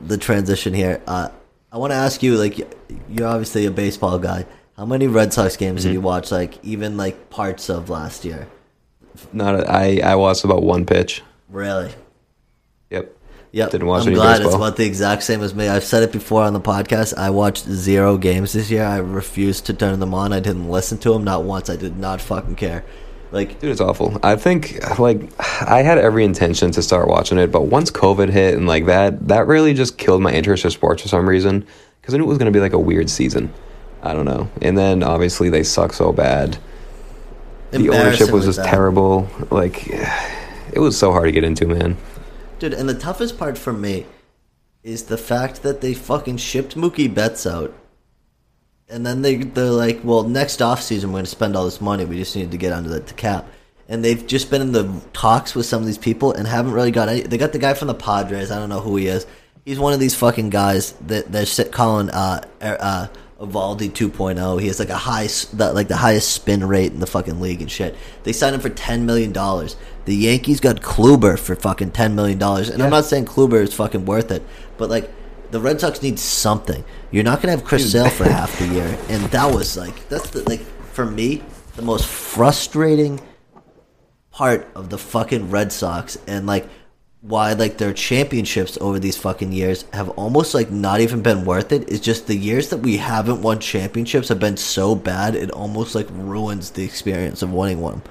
[0.07, 1.01] the transition here.
[1.07, 1.29] Uh,
[1.71, 2.57] I want to ask you, like,
[3.09, 4.45] you're obviously a baseball guy.
[4.77, 5.89] How many Red Sox games Mm-hmm.
[5.89, 6.31] did you watch?
[6.31, 8.47] Like, even like parts of last year.
[9.31, 9.55] Not.
[9.61, 11.21] A, I I watched about one pitch.
[11.49, 11.93] Really?
[12.89, 13.15] Yep.
[13.53, 13.71] Yep.
[13.71, 15.69] Didn't watch I'm any glad it's about the exact same as me.
[15.69, 17.17] I've said it before on the podcast.
[17.17, 18.83] I watched zero games this year.
[18.83, 20.33] I refused to turn them on.
[20.33, 21.69] I didn't listen to them not once.
[21.69, 22.83] I did not fucking care.
[23.31, 24.19] Like, Dude, it's awful.
[24.23, 25.21] I think like
[25.61, 29.29] I had every intention to start watching it, but once COVID hit and like that,
[29.29, 31.65] that really just killed my interest in sports for some reason.
[32.01, 33.53] Because I knew it was going to be like a weird season.
[34.05, 34.49] I don't know.
[34.61, 36.57] And then obviously they suck so bad.
[37.71, 38.69] The ownership was just bad.
[38.69, 39.27] terrible.
[39.49, 41.97] Like it was so hard to get into, man.
[42.59, 44.05] Dude, and the toughest part for me
[44.83, 47.73] is the fact that they fucking shipped Mookie Betts out.
[48.87, 52.05] And then they, they're like, well, next offseason we're going to spend all this money.
[52.05, 53.47] We just need to get under the, cap.
[53.89, 56.91] And they've just been in the talks with some of these people and haven't really
[56.91, 57.21] got any.
[57.21, 58.51] They got the guy from the Padres.
[58.51, 59.25] I don't know who he is.
[59.65, 63.07] He's one of these fucking guys that they're calling uh, uh,
[63.39, 64.61] Eovaldi 2.0.
[64.61, 67.61] He has like a high, the, like the highest spin rate in the fucking league
[67.61, 67.95] and shit.
[68.23, 69.75] They signed him for ten million dollars.
[70.05, 73.73] The Yankees got Kluber for fucking ten million dollars, and I'm not saying Kluber is
[73.73, 74.41] fucking worth it,
[74.77, 75.11] but like
[75.51, 76.83] the Red Sox need something.
[77.11, 80.29] You're not gonna have Chris Sale for half the year, and that was like that's
[80.29, 80.61] the like
[80.93, 81.43] for me
[81.75, 83.19] the most frustrating
[84.31, 86.67] part of the fucking Red Sox and like
[87.27, 91.71] why like their championships over these fucking years have almost like not even been worth
[91.71, 91.89] it.
[91.89, 95.95] is just the years that we haven't won championships have been so bad it almost
[95.95, 98.01] like ruins the experience of winning one.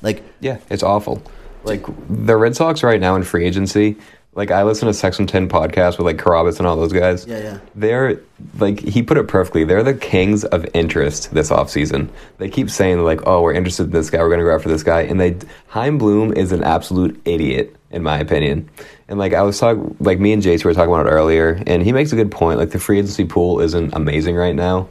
[0.00, 1.22] Like Yeah, it's awful.
[1.64, 3.96] Like the Red Sox right now in free agency.
[4.34, 7.26] Like I listen to Section Ten podcast with like Carrabis and all those guys.
[7.26, 7.58] Yeah, yeah.
[7.74, 8.18] They're
[8.58, 9.64] like he put it perfectly.
[9.64, 12.08] They're the kings of interest this offseason.
[12.38, 14.20] They keep saying like, "Oh, we're interested in this guy.
[14.20, 15.36] We're going to go after this guy." And they
[15.68, 18.68] Chaim Bloom is an absolute idiot in my opinion.
[19.08, 21.82] And like I was talking, like me and Jace were talking about it earlier, and
[21.82, 22.58] he makes a good point.
[22.58, 24.88] Like the free agency pool isn't amazing right now,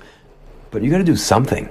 [0.69, 1.69] but you got to do something.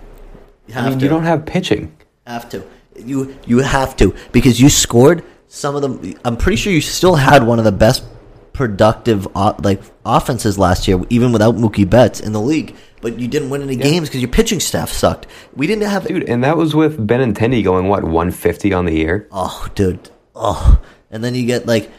[0.67, 1.95] you I have mean, to you don't have pitching.
[2.27, 2.65] have to.
[2.97, 6.15] You you have to because you scored some of them.
[6.25, 8.05] I'm pretty sure you still had one of the best
[8.53, 12.77] productive like offenses last year, even without Mookie Betts in the league.
[13.01, 15.27] But you didn't win any games because your pitching staff sucked.
[15.57, 19.27] We didn't have Dude, and that was with Benintendi going what 150 on the year.
[19.33, 20.11] Oh, dude.
[20.35, 20.79] Oh,
[21.11, 21.91] and then you get like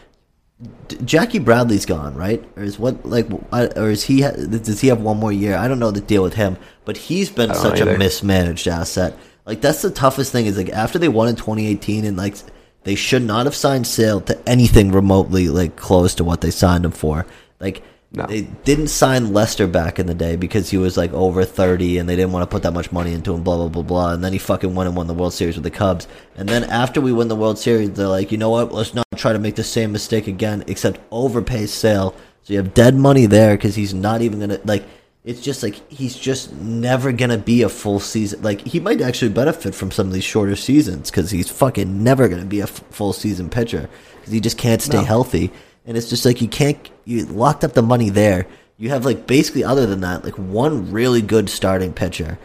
[0.88, 2.42] D- Jackie Bradley's gone, right?
[2.56, 4.22] Or is what like, I- or is he?
[4.22, 5.56] Ha- does he have one more year?
[5.56, 9.18] I don't know the deal with him, but he's been such a mismanaged asset.
[9.44, 12.36] Like that's the toughest thing is like after they won in 2018 and like
[12.84, 16.84] they should not have signed Sale to anything remotely like close to what they signed
[16.84, 17.26] him for.
[17.58, 17.82] Like
[18.14, 18.26] No.
[18.26, 22.06] they didn't sign Lester back in the day because he was like over 30 and
[22.06, 24.12] they didn't want to put that much money into him, blah, blah, blah, blah.
[24.12, 26.06] And then he fucking went and won the World Series with the Cubs.
[26.36, 28.70] And then after we win the World Series, they're like, you know what?
[28.70, 32.14] Let's not try to make the same mistake again, except overpay Sale.
[32.42, 34.84] So you have dead money there because he's not even going to, like,
[35.24, 38.42] it's just like he's just never going to be a full season.
[38.42, 42.28] Like, he might actually benefit from some of these shorter seasons because he's fucking never
[42.28, 45.52] going to be a f- full season pitcher because he just can't stay healthy.
[45.86, 48.46] And it's just like you can't, you locked up the money there.
[48.78, 52.38] You have like basically, other than that, like one really good starting pitcher,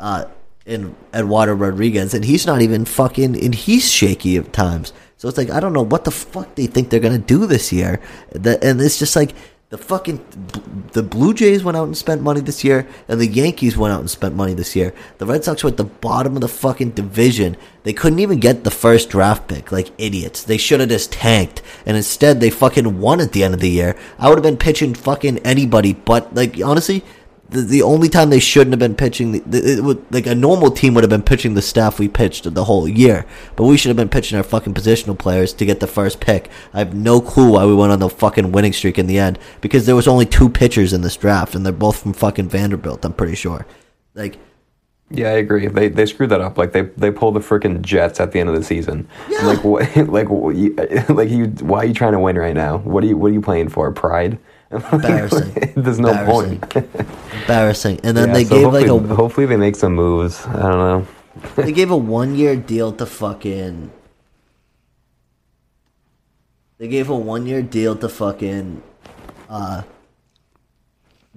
[0.00, 0.26] uh,
[0.64, 4.92] in Eduardo Rodriguez, and he's not even fucking, and he's shaky at times.
[5.16, 7.72] So it's like I don't know what the fuck they think they're gonna do this
[7.72, 8.00] year.
[8.32, 9.34] That and it's just like
[9.72, 10.22] the fucking
[10.92, 14.00] the Blue Jays went out and spent money this year, and the Yankees went out
[14.00, 14.92] and spent money this year.
[15.16, 17.56] The Red Sox were at the bottom of the fucking division.
[17.84, 20.42] They couldn't even get the first draft pick, like idiots.
[20.42, 23.70] They should have just tanked, and instead they fucking won at the end of the
[23.70, 23.96] year.
[24.18, 27.02] I would have been pitching fucking anybody, but like honestly,
[27.52, 30.34] the, the only time they shouldn't have been pitching, the, the, it would, like a
[30.34, 33.26] normal team would have been pitching the staff we pitched the whole year,
[33.56, 36.50] but we should have been pitching our fucking positional players to get the first pick.
[36.72, 39.38] I have no clue why we went on the fucking winning streak in the end
[39.60, 43.04] because there was only two pitchers in this draft, and they're both from fucking Vanderbilt.
[43.04, 43.66] I'm pretty sure.
[44.14, 44.38] Like,
[45.10, 45.66] Yeah, I agree.
[45.68, 46.56] They they screwed that up.
[46.56, 49.08] Like they they pulled the freaking Jets at the end of the season.
[49.28, 49.46] Yeah.
[49.46, 49.96] Like what?
[50.08, 50.74] Like what you,
[51.08, 51.46] like you?
[51.60, 52.78] Why are you trying to win right now?
[52.78, 53.90] What are you What are you playing for?
[53.92, 54.38] Pride?
[54.72, 55.52] Embarrassing.
[55.76, 56.60] There's no Embarrassing.
[56.60, 56.84] point.
[57.42, 58.00] embarrassing.
[58.02, 60.46] And then Yeah, they so gave like a hopefully they make some moves.
[60.46, 61.06] I don't know.
[61.56, 63.90] they gave a one year deal to fucking.
[66.78, 68.82] They gave a one year deal to fucking,
[69.48, 69.82] uh,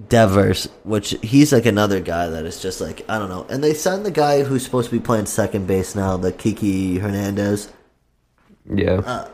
[0.10, 3.46] Devers, which he's like another guy that is just like I don't know.
[3.50, 6.98] And they signed the guy who's supposed to be playing second base now, the Kiki
[6.98, 7.72] Hernandez.
[8.74, 9.02] Yeah.
[9.06, 9.30] Uh,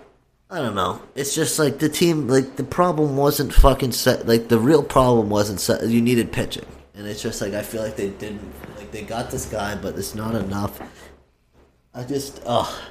[0.52, 1.02] I don't know.
[1.16, 2.28] It's just like the team.
[2.28, 4.28] Like the problem wasn't fucking set.
[4.28, 5.88] Like the real problem wasn't set.
[5.88, 8.54] You needed pitching, and it's just like I feel like they didn't.
[8.78, 10.82] Like they got this guy, but it's not enough.
[11.94, 12.82] I just, oh,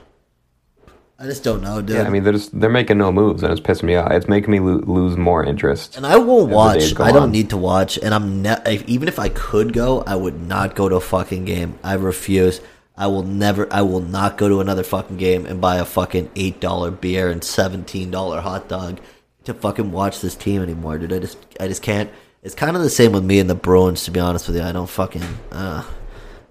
[1.18, 1.96] I just don't know, dude.
[1.96, 2.02] yeah.
[2.04, 4.10] I mean, they're just they're making no moves, and it's pissing me off.
[4.10, 5.98] It's making me lo- lose more interest.
[5.98, 6.98] and I won't watch.
[6.98, 7.30] I don't on.
[7.30, 10.88] need to watch, and I'm ne- even if I could go, I would not go
[10.88, 11.78] to a fucking game.
[11.84, 12.62] I refuse.
[13.00, 13.66] I will never.
[13.72, 17.30] I will not go to another fucking game and buy a fucking eight dollar beer
[17.30, 19.00] and seventeen dollar hot dog
[19.44, 21.14] to fucking watch this team anymore, dude.
[21.14, 22.10] I just, I just can't.
[22.42, 24.62] It's kind of the same with me and the Bruins, to be honest with you.
[24.62, 25.24] I don't fucking.
[25.50, 25.82] Uh,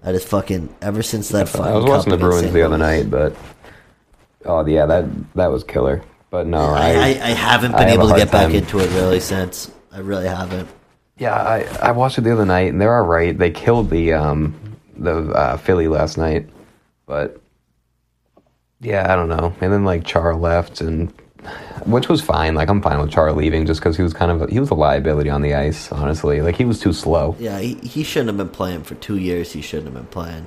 [0.02, 1.48] I just fucking ever since that.
[1.48, 3.36] fucking I was cup watching the Bruins the other night, but
[4.44, 5.04] oh yeah, that
[5.36, 6.02] that was killer.
[6.30, 8.90] But no, I, I, I haven't been I able a to get back into it
[8.90, 9.70] really since.
[9.92, 10.68] I really haven't.
[11.16, 13.38] Yeah, I, I watched it the other night, and they're all right.
[13.38, 14.59] They killed the um
[15.00, 16.48] the uh, Philly last night,
[17.06, 17.40] but
[18.80, 19.54] yeah, I don't know.
[19.60, 21.12] And then like Char left, and
[21.84, 22.54] which was fine.
[22.54, 24.70] Like I'm fine with Char leaving, just because he was kind of a, he was
[24.70, 25.90] a liability on the ice.
[25.92, 27.36] Honestly, like he was too slow.
[27.38, 29.52] Yeah, he, he shouldn't have been playing for two years.
[29.52, 30.46] He shouldn't have been playing.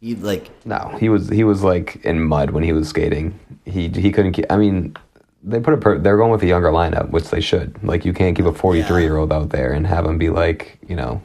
[0.00, 3.38] He like No, he was he was like in mud when he was skating.
[3.64, 4.32] He he couldn't.
[4.32, 4.94] Keep, I mean,
[5.42, 7.82] they put a per, they're going with a younger lineup, which they should.
[7.82, 10.78] Like you can't keep a 43 year old out there and have him be like
[10.88, 11.22] you know.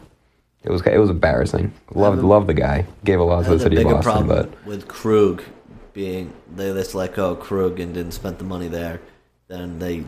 [0.63, 1.71] It was it was embarrassing.
[1.93, 2.85] Loved loved the guy.
[3.05, 5.43] Gave a lot to the city of bigger Boston, problem but with Krug
[5.93, 8.99] being they just let go of Krug and didn't spend the money there
[9.47, 10.03] than they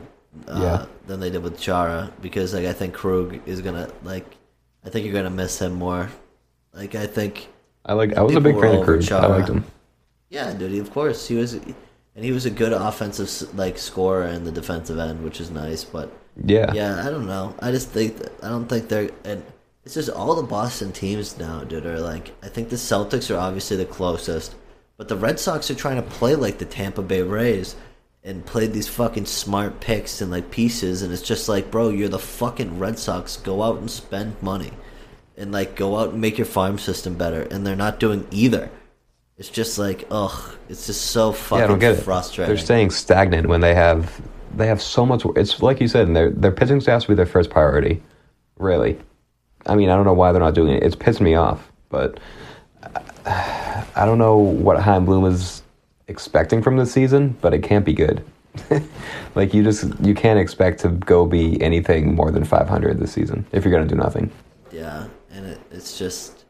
[0.47, 0.85] uh, Yeah.
[1.07, 4.25] than they did with Chara because like I think Krug is gonna like
[4.85, 6.09] I think you're gonna miss him more.
[6.73, 7.47] Like I think
[7.85, 8.85] I like I was a big fan of Krug.
[8.85, 9.11] Cruz.
[9.11, 9.63] I liked him.
[10.29, 10.79] yeah, dude.
[10.79, 14.99] Of course he was, and he was a good offensive like scorer in the defensive
[14.99, 15.83] end, which is nice.
[15.83, 16.11] But
[16.45, 16.71] Yeah.
[16.73, 17.55] yeah, I don't know.
[17.59, 19.43] I just think I don't think they're and
[19.83, 21.85] it's just all the Boston teams now, dude.
[21.85, 24.55] Are like I think the Celtics are obviously the closest,
[24.97, 27.75] but the Red Sox are trying to play like the Tampa Bay Rays
[28.23, 32.09] and play these fucking smart picks and like pieces, and it's just like, bro, you're
[32.09, 33.37] the fucking Red Sox.
[33.37, 34.71] Go out and spend money,
[35.37, 38.69] and like go out and make your farm system better, and they're not doing either.
[39.37, 42.03] It's just like, ugh, it's just so fucking Yeah, I don't get it.
[42.03, 42.53] frustrating.
[42.53, 44.21] They're staying stagnant when they have
[44.55, 45.23] they have so much.
[45.35, 48.03] It's like you said, their their pitching staff to be their first priority.
[48.59, 48.99] Really,
[49.65, 50.83] I mean, I don't know why they're not doing it.
[50.83, 52.19] It's pissed me off, but
[53.25, 55.63] uh, I don't know what Chaim Bloom is
[56.07, 58.23] expecting from this season, but it can't be good.
[59.35, 63.45] like you just you can't expect to go be anything more than 500 this season
[63.53, 64.29] if you're gonna do nothing.
[64.71, 66.45] Yeah, and it, it's just,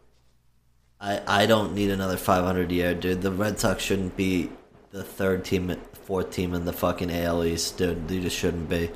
[0.99, 3.21] I I don't need another 500 year, dude.
[3.21, 4.49] The Red Sox shouldn't be
[4.91, 5.75] the third team,
[6.05, 8.07] fourth team in the fucking AL East, dude.
[8.07, 8.89] They just shouldn't be.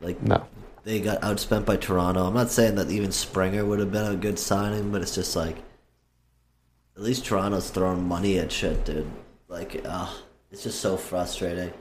[0.00, 0.44] Like No.
[0.84, 2.24] They got outspent by Toronto.
[2.26, 5.36] I'm not saying that even Springer would have been a good signing, but it's just
[5.36, 5.58] like,
[6.96, 9.10] at least Toronto's throwing money at shit, dude.
[9.48, 10.12] Like, uh,
[10.50, 11.72] it's just so frustrating.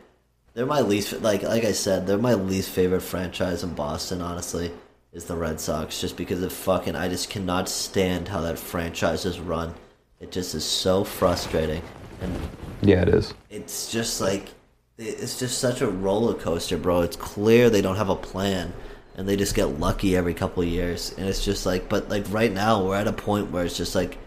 [0.54, 4.22] They're my least like like I said, they're my least favorite franchise in Boston.
[4.22, 4.70] Honestly,
[5.14, 6.94] is the Red Sox just because of fucking.
[6.96, 9.74] I just cannot stand how that franchise is run.
[10.20, 11.82] It just is so frustrating,
[12.22, 12.38] and
[12.82, 13.34] Yeah, it is.
[13.50, 14.50] it's just like
[14.98, 17.00] it's just such a roller coaster, bro.
[17.02, 18.74] It's clear they don't have a plan,
[19.16, 21.14] and they just get lucky every couple of years.
[21.18, 23.96] And it's just like, but like right now, we're at a point where it's just
[23.96, 24.18] like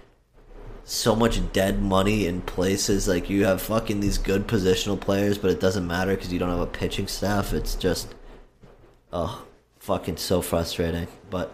[0.84, 3.08] so much dead money in places.
[3.08, 6.50] Like you have fucking these good positional players, but it doesn't matter because you don't
[6.50, 7.52] have a pitching staff.
[7.52, 8.14] It's just,
[9.12, 9.44] oh,
[9.78, 11.08] fucking so frustrating.
[11.30, 11.52] But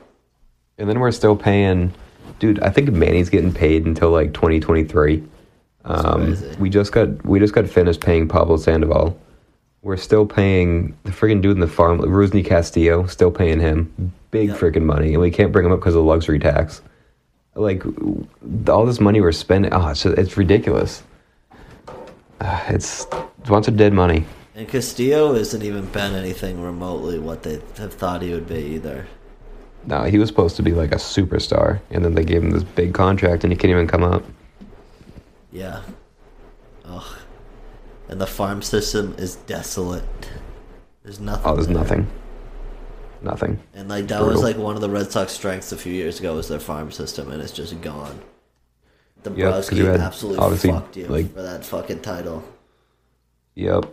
[0.78, 1.92] And then we're still paying,
[2.40, 2.60] dude.
[2.60, 5.22] I think Manny's getting paid until like 2023.
[5.84, 9.18] Um, we just got we just got finished paying Pablo Sandoval.
[9.82, 13.06] We're still paying the friggin' dude in the farm, Rusney Castillo.
[13.06, 14.58] Still paying him big Yep.
[14.58, 16.82] friggin' money, and we can't bring him up because of the luxury tax.
[17.54, 17.82] Like
[18.68, 21.02] all this money we're spending, oh, it's it's ridiculous.
[22.40, 24.24] Uh, it's a bunch of dead money.
[24.54, 29.06] and Castillo isn't even been anything remotely what they have thought he would be either.
[29.86, 32.64] No, he was supposed to be like a superstar, and then they gave him this
[32.64, 34.22] big contract, and he can't even come up.
[35.50, 35.80] Yeah.
[36.84, 37.16] Ugh.
[38.10, 40.02] And the farm system is desolate.
[41.04, 41.46] There's nothing.
[41.46, 41.76] Oh, there's there.
[41.76, 42.10] nothing.
[43.22, 43.60] Nothing.
[43.72, 46.34] And like that was like one of the Red Sox strengths a few years ago
[46.34, 48.20] was their farm system, and it's just gone.
[49.16, 52.42] Yep, Dombrowski you had, absolutely obviously, fucked you like- for that fucking title.
[53.54, 53.84] Yep.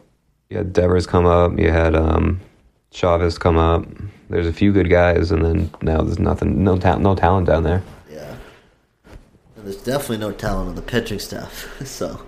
[0.50, 1.60] You had Devers come up.
[1.60, 2.40] You had um,
[2.92, 3.86] Chavis come up.
[4.30, 6.64] There's a few good guys, and then now there's nothing.
[6.64, 7.84] No ta- no talent down there.
[8.10, 8.36] Yeah.
[9.58, 11.68] And there's definitely no talent on the pitching staff.
[11.86, 12.27] so.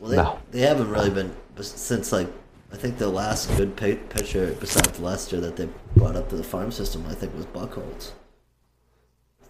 [0.00, 0.38] Well, they, No.
[0.50, 2.26] they haven't really been since like
[2.72, 6.42] I think the last good pi- pitcher besides Lester that they brought up to the
[6.44, 8.12] farm system I think was Buchholz.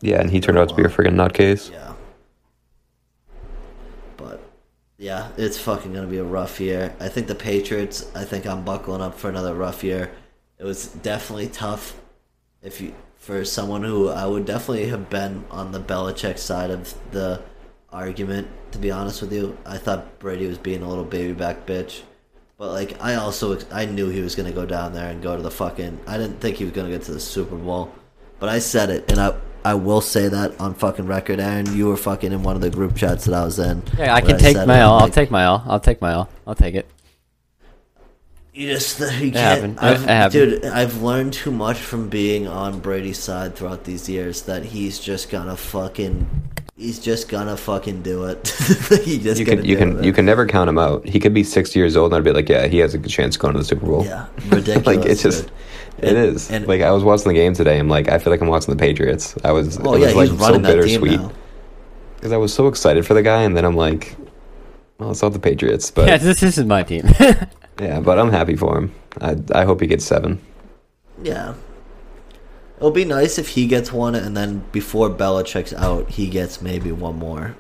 [0.02, 1.70] Yeah, and he turned out to be a friggin' nutcase.
[1.70, 1.93] Yeah.
[4.16, 4.40] But
[4.98, 6.94] yeah, it's fucking gonna be a rough year.
[7.01, 8.10] I think the Patriots.
[8.14, 10.10] I think I'm buckling up for another rough year.
[10.59, 11.97] It was definitely tough.
[12.62, 16.94] If you for someone who I would definitely have been on the Belichick side of
[17.12, 17.43] the
[17.92, 18.48] argument.
[18.72, 22.02] To be honest with you, I thought Brady was being a little baby back bitch.
[22.56, 25.42] But like, I also I knew he was gonna go down there and go to
[25.42, 25.98] the fucking.
[26.06, 27.92] I didn't think he was gonna get to the Super Bowl,
[28.38, 29.34] but I said it, and I
[29.64, 31.40] I will say that on fucking record.
[31.40, 33.82] Aaron, you were fucking in one of the group chats that I was in.
[33.98, 34.94] Yeah, I can take said my it, L.
[34.98, 35.62] I'll take my L.
[35.66, 36.28] I'll take my L.
[36.46, 36.86] I'll take it.
[38.52, 39.82] You just you can't.
[39.82, 44.64] I've, dude, I've learned too much from being on Brady's side throughout these years that
[44.64, 46.28] he's just gonna fucking.
[46.81, 48.48] He's just gonna fucking do it.
[49.05, 50.05] he just You can you can it.
[50.05, 51.07] you can never count him out.
[51.07, 53.11] He could be 60 years old, and I'd be like, yeah, he has a good
[53.11, 54.02] chance of going to the Super Bowl.
[54.05, 54.86] Yeah, ridiculous.
[54.86, 55.43] like it's just.
[55.43, 55.52] dude.
[55.98, 56.51] It And- is.
[56.51, 57.78] and- like I was watching the game today.
[57.78, 59.36] I'm like, I feel like I'm watching the Patriots.
[59.44, 59.77] I was.
[59.77, 61.32] It yeah, was like he's running so that team bittersweet now.
[62.16, 64.16] because I was so excited for the guy, and then I'm like,
[64.98, 67.05] well, it's not the Patriots, but yeah, this, this is my team.
[67.78, 68.94] yeah, but I'm happy for him.
[69.20, 70.40] I I hope he gets seven.
[71.23, 71.52] Yeah.
[72.81, 76.90] It'll be nice if he gets one, and then before Belichick's out, he gets maybe
[76.90, 77.55] one more.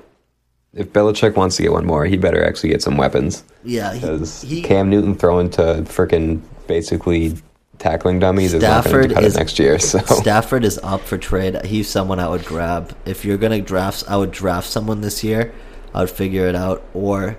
[0.72, 3.44] If Belichick wants to get one more, he better actually get some weapons.
[3.62, 7.34] Yeah, Because he Cam Newton throwing to freaking basically
[7.76, 9.78] tackling dummies is not going Stafford to cut is it next year.
[9.78, 11.66] So Stafford is up for trade.
[11.66, 12.96] He's someone I would grab.
[13.04, 15.52] If you're gonna draft, I would draft someone this year.
[15.92, 17.36] I would figure it out, or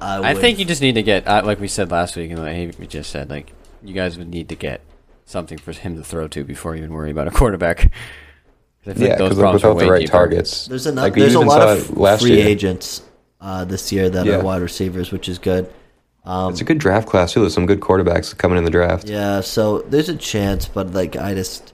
[0.00, 0.26] I would.
[0.26, 2.76] I think you just need to get, uh, like we said last week, and like
[2.80, 4.80] we just said, like you guys would need to get
[5.24, 7.92] something for him to throw to before you even worry about a quarterback.
[8.86, 10.12] I feel yeah, because problems are without the right deeper.
[10.12, 11.02] targets, there's enough.
[11.04, 12.46] like there's a lot of last free year.
[12.46, 13.02] agents
[13.40, 14.36] uh, this year that Yeah.
[14.36, 15.72] are wide receivers, which is good.
[16.26, 17.40] Um, It's a good draft class too.
[17.40, 19.08] There's some good quarterbacks coming in the draft.
[19.08, 21.72] Yeah, so there's a chance, but like I just,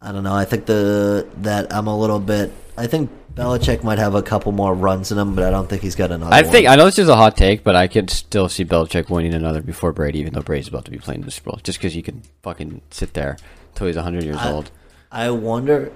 [0.00, 0.34] I don't know.
[0.34, 2.52] I think the that I'm a little bit.
[2.76, 5.80] I think Belichick might have a couple more runs in him, but I don't think
[5.82, 6.34] he's got another.
[6.34, 6.72] I think one.
[6.74, 9.62] I know this is a hot take, but I could still see Belichick winning another
[9.62, 11.96] before Brady, even though Brady's about to be playing in the Super Bowl, just because
[11.96, 13.38] you can fucking sit there
[13.74, 14.70] till he's hundred years I- old.
[15.10, 15.92] I wonder.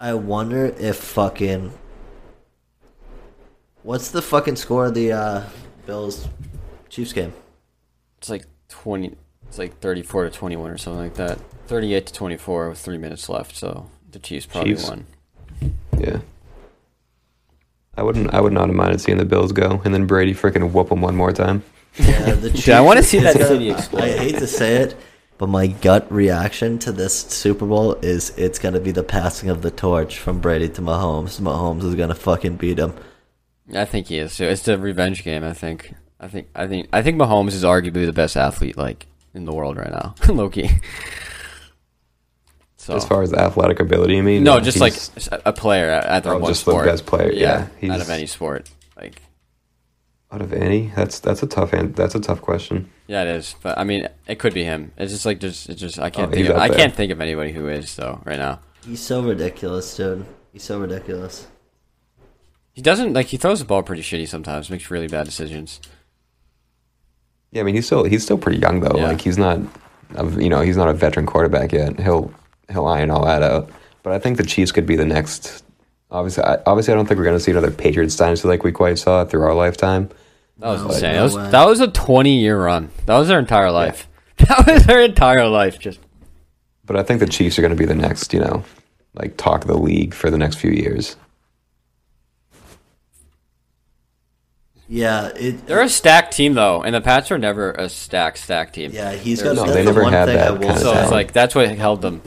[0.00, 1.72] I wonder if fucking.
[3.82, 5.44] What's the fucking score of the uh,
[5.86, 6.28] Bills
[6.88, 7.32] Chiefs game?
[8.18, 9.14] It's like twenty.
[9.48, 11.38] It's like thirty-four to twenty-one or something like that.
[11.66, 14.88] Thirty-eight to twenty-four with three minutes left, so the Chiefs probably Chiefs.
[14.88, 15.06] won.
[15.98, 16.18] Yeah.
[17.96, 18.32] I wouldn't.
[18.34, 21.00] I would not have minded seeing the Bills go, and then Brady freaking whoop them
[21.00, 21.62] one more time.
[21.96, 24.02] Yeah, the Dude, I wanna see that city I- explode.
[24.04, 24.96] I hate to say it,
[25.38, 29.62] but my gut reaction to this Super Bowl is it's gonna be the passing of
[29.62, 31.40] the torch from Brady to Mahomes.
[31.40, 32.94] Mahomes is gonna fucking beat him.
[33.74, 34.44] I think he is too.
[34.44, 35.44] It's the revenge game.
[35.44, 35.94] I think.
[36.20, 36.48] I think.
[36.54, 36.88] I think.
[36.92, 40.14] I think Mahomes is arguably the best athlete like in the world right now.
[40.28, 40.70] Loki.
[42.84, 44.92] So As far as athletic ability, I mean, no, just like
[45.46, 46.84] a player at, at their Oh, one just the sport.
[46.84, 47.68] best player, yeah.
[47.90, 48.68] out of any sport.
[48.94, 49.22] Like
[50.30, 50.92] out of any.
[50.94, 52.90] That's that's a tough an- that's a tough question.
[53.06, 53.54] yeah, it is.
[53.62, 54.92] But I mean, it could be him.
[54.98, 56.48] It's just like just it's just I can't Oh, think.
[56.50, 56.76] Of, I there.
[56.76, 58.60] can't think of anybody who is though right now.
[58.86, 60.26] He's so ridiculous, dude.
[60.52, 61.46] He's so ridiculous.
[62.74, 64.68] He doesn't like he throws the ball pretty shitty sometimes.
[64.68, 65.80] Makes really bad decisions.
[67.52, 68.96] Yeah, I mean he's still he's still pretty young though.
[68.98, 69.08] Yeah.
[69.08, 69.58] Like he's not,
[70.36, 71.98] you know, he's not a veteran quarterback yet.
[71.98, 72.30] He'll
[72.70, 73.70] he'll iron all that out.
[74.02, 75.64] But I think the Chiefs could be the next.
[76.10, 78.70] Obviously, I, obviously, I don't think we're going to see another Patriots dynasty like we
[78.72, 80.10] quite saw through our lifetime.
[80.58, 81.02] That was No, insane.
[81.12, 81.50] no that was way.
[81.50, 82.90] that was a twenty year run.
[83.06, 84.08] That was their entire life.
[84.36, 85.78] That was their entire life.
[85.78, 86.00] Just
[86.84, 88.64] But I think the Chiefs are going to be the next, you know,
[89.14, 91.16] like talk of the league for the next few years.
[94.88, 95.66] Yeah, it.
[95.66, 98.90] they're a stacked team though, and the Pats are never a stacked stacked team.
[98.92, 99.66] yeah, he's They're- got.
[99.66, 101.32] No, they the never one had thing that I will kind of So it's like
[101.32, 102.20] that's what held them.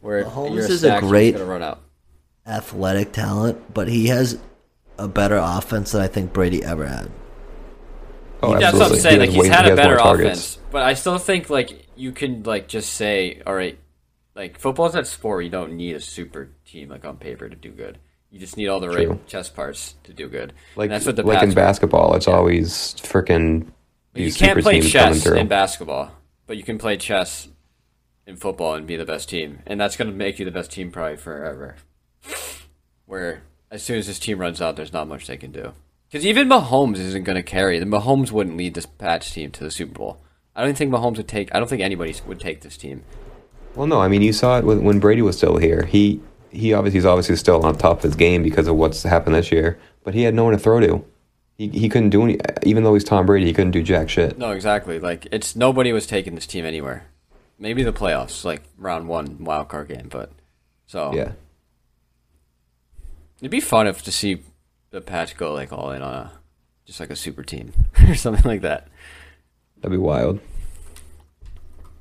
[0.00, 1.80] Where Mahomes a is a great- run out.
[2.46, 4.38] athletic talent, but he has
[4.98, 7.10] a better offense than I think Brady ever had.
[8.42, 8.98] Oh, That's what I'm absolutely.
[9.00, 9.14] saying.
[9.14, 12.12] He Like he's way- had he a better offense, but I still think like you
[12.12, 13.78] can like just say, all right,
[14.36, 15.36] like football's that sport.
[15.38, 17.98] where You don't need a super team like on paper to do good.
[18.36, 19.08] You just need all the True.
[19.08, 20.52] right chess parts to do good.
[20.76, 23.68] Like and that's what the like in basketball, it's always freaking
[24.14, 26.10] you can't play chess in basketball,
[26.46, 27.48] but you can play chess
[28.26, 30.70] in football and be the best team, and that's going to make you the best
[30.70, 31.76] team probably forever.
[33.06, 33.40] Where
[33.70, 35.72] as soon as this team runs out, there's not much they can do.
[36.10, 37.78] Because even Mahomes isn't going to carry.
[37.78, 40.20] The Mahomes wouldn't lead this Pats team to the Super Bowl.
[40.54, 41.54] I don't think Mahomes would take.
[41.54, 43.02] I don't think anybody would take this team.
[43.74, 45.86] Well, no, I mean you saw it when, when Brady was still here.
[45.86, 46.20] He
[46.50, 49.52] he obviously he's obviously still on top of his game because of what's happened this
[49.52, 49.78] year.
[50.04, 51.04] But he had no one to throw to.
[51.58, 52.38] He he couldn't do any.
[52.62, 54.38] Even though he's Tom Brady, he couldn't do jack shit.
[54.38, 54.98] No, exactly.
[54.98, 57.04] Like it's nobody was taking this team anywhere.
[57.58, 60.30] Maybe the playoffs, like round one wild card game, but
[60.86, 61.32] so Yeah,
[63.40, 64.42] It'd be fun if to see
[64.90, 66.32] the patch go like all in on a
[66.86, 67.72] just like a super team
[68.08, 68.88] or something like that.
[69.78, 70.40] that'd be wild.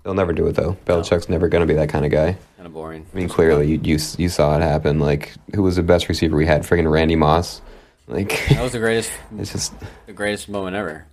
[0.06, 0.78] They'll never do it though.
[0.86, 2.38] Belichick's never going to be that kind of guy.
[2.58, 3.08] Kind of boring.
[3.12, 5.00] I mean, clearly you, you you saw it happen.
[5.00, 6.62] Like who was the best receiver we had?
[6.62, 7.60] Friggin' Randy Moss.
[8.08, 9.74] Like That was the greatest, it's just
[10.06, 11.08] the greatest moment ever.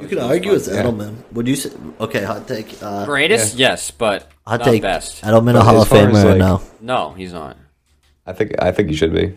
[0.00, 0.56] You could argue fun.
[0.60, 1.16] it's Edelman.
[1.32, 1.70] Would you say?
[2.00, 2.74] Okay, hot take.
[2.82, 4.80] Uh, greatest, yes, but hot not take.
[4.80, 5.20] best.
[5.20, 6.62] Edelman a But Hall as of far as, Famer or like- no?
[6.80, 7.58] No, he's not.
[8.24, 9.34] I think I think he should be.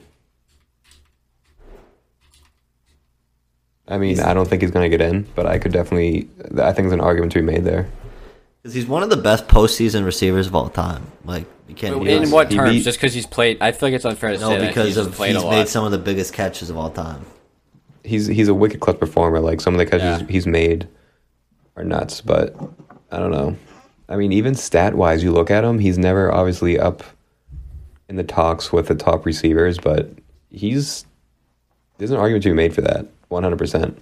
[3.90, 6.30] I mean, I don't think he's going to get in, but I could definitely.
[6.58, 7.90] I think there's an argument to be made there.
[8.62, 11.08] Because he's one of the best postseason receivers of all time.
[11.26, 11.98] Like you can't.
[11.98, 12.72] But do in what He terms?
[12.72, 14.50] beat- just because he's played, I feel like it's unfair to say that.
[14.52, 15.70] No, that because he's of played he's made lot.
[15.70, 17.26] some of the biggest catches of all time.
[18.04, 19.40] He's he's a wicked clutch performer.
[19.40, 20.28] Like some of the catches Yeah.
[20.28, 20.88] he's made
[21.76, 22.56] are nuts, but
[23.12, 23.56] I don't know.
[24.10, 25.80] I mean, even stat wise, you look at him.
[25.80, 27.04] He's never obviously up
[28.10, 30.10] in the talks with the top receivers, but
[30.50, 31.06] he's
[31.98, 33.98] there's an argument to be made for that, one hundred percent.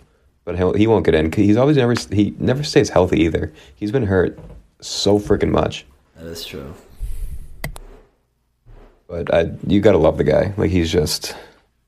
[0.50, 1.32] But he'll, he won't get in.
[1.32, 3.54] He's always never he never stays healthy either.
[3.76, 4.40] He's been hurt
[4.82, 5.86] so freaking much.
[6.16, 6.74] That is true.
[9.08, 10.56] But I, you gotta love the guy.
[10.58, 11.36] Like he's just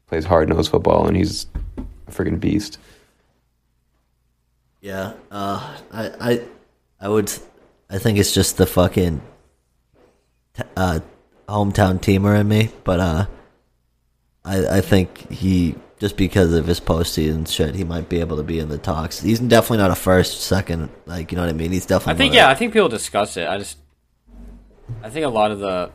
[0.05, 1.47] plays hard nosed football, and he's
[2.07, 2.77] a freaking beast.
[4.79, 5.13] Yeah.
[5.31, 6.41] Uh, I I
[6.99, 7.33] I would.
[7.89, 9.23] I think it's just the fucking
[10.53, 10.99] t- uh,
[11.49, 13.25] hometown teamer in me, but uh,
[14.45, 18.43] I I think he just because of his postseason shit, he might be able to
[18.43, 19.21] be in the talks.
[19.21, 21.71] He's definitely not a first, second, like you know what I mean.
[21.71, 22.15] He's definitely.
[22.15, 23.47] I think yeah, of- I think people discuss it.
[23.47, 23.77] I just,
[25.03, 25.91] I think a lot of the,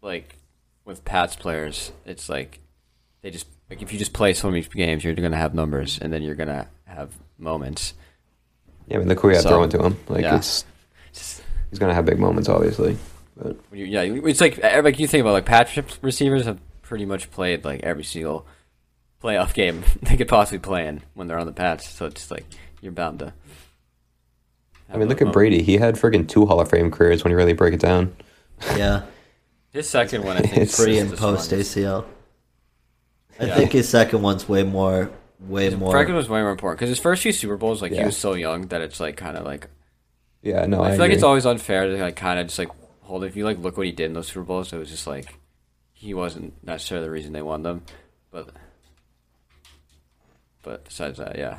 [0.00, 0.36] like,
[0.84, 2.60] with Pats players, it's like
[3.22, 6.12] they just like if you just play so many games, you're gonna have numbers, and
[6.12, 7.94] then you're gonna have moments.
[8.86, 9.96] Yeah, I mean, look who he had So, throwing to him.
[10.08, 10.36] Like yeah.
[10.36, 10.64] it's
[11.70, 12.96] he's gonna have big moments, obviously.
[13.36, 17.06] But you, yeah, it's like eh, like you think about like Pats receivers have pretty
[17.06, 18.46] much played like every single
[19.22, 21.88] playoff game they could possibly play in when they're on the Pats.
[21.88, 22.44] So it's just like
[22.80, 23.32] you're bound to.
[24.92, 25.62] I mean, look at Brady.
[25.62, 28.16] He had freaking two Hall of Fame careers when you really break it down.
[28.76, 29.02] yeah,
[29.70, 31.76] His second one, I think, It's is pre and post strongest.
[31.76, 32.04] ACL.
[33.38, 33.54] I Yeah.
[33.56, 35.92] think his second one's way more, way more.
[35.92, 38.32] Second was way more important because his first few Super Bowls, like he was so
[38.34, 39.68] young that it's like kind of like
[40.42, 42.70] Yeah, no, I, I feel like it's always unfair to like kind of just like
[43.02, 43.24] hold.
[43.24, 45.34] If you like look what he did in those Super Bowls, it was just like
[45.92, 47.82] he wasn't necessarily the reason they won them,
[48.30, 48.48] but
[50.68, 51.56] but besides that, yeah,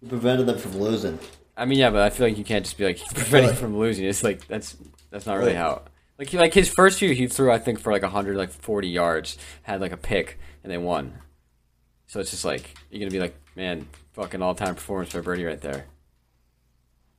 [0.00, 1.18] He prevented them from losing.
[1.56, 4.04] I mean, yeah, but I feel like you can't just be like preventing from losing.
[4.04, 4.76] It's like that's
[5.10, 5.82] that's not really how.
[6.16, 8.88] Like he, like his first few, he threw I think for like hundred like forty
[8.88, 11.18] yards, had like a pick, and they won.
[12.06, 15.44] So it's just like you're gonna be like, man, fucking all time performance by Birdie
[15.44, 15.86] right there.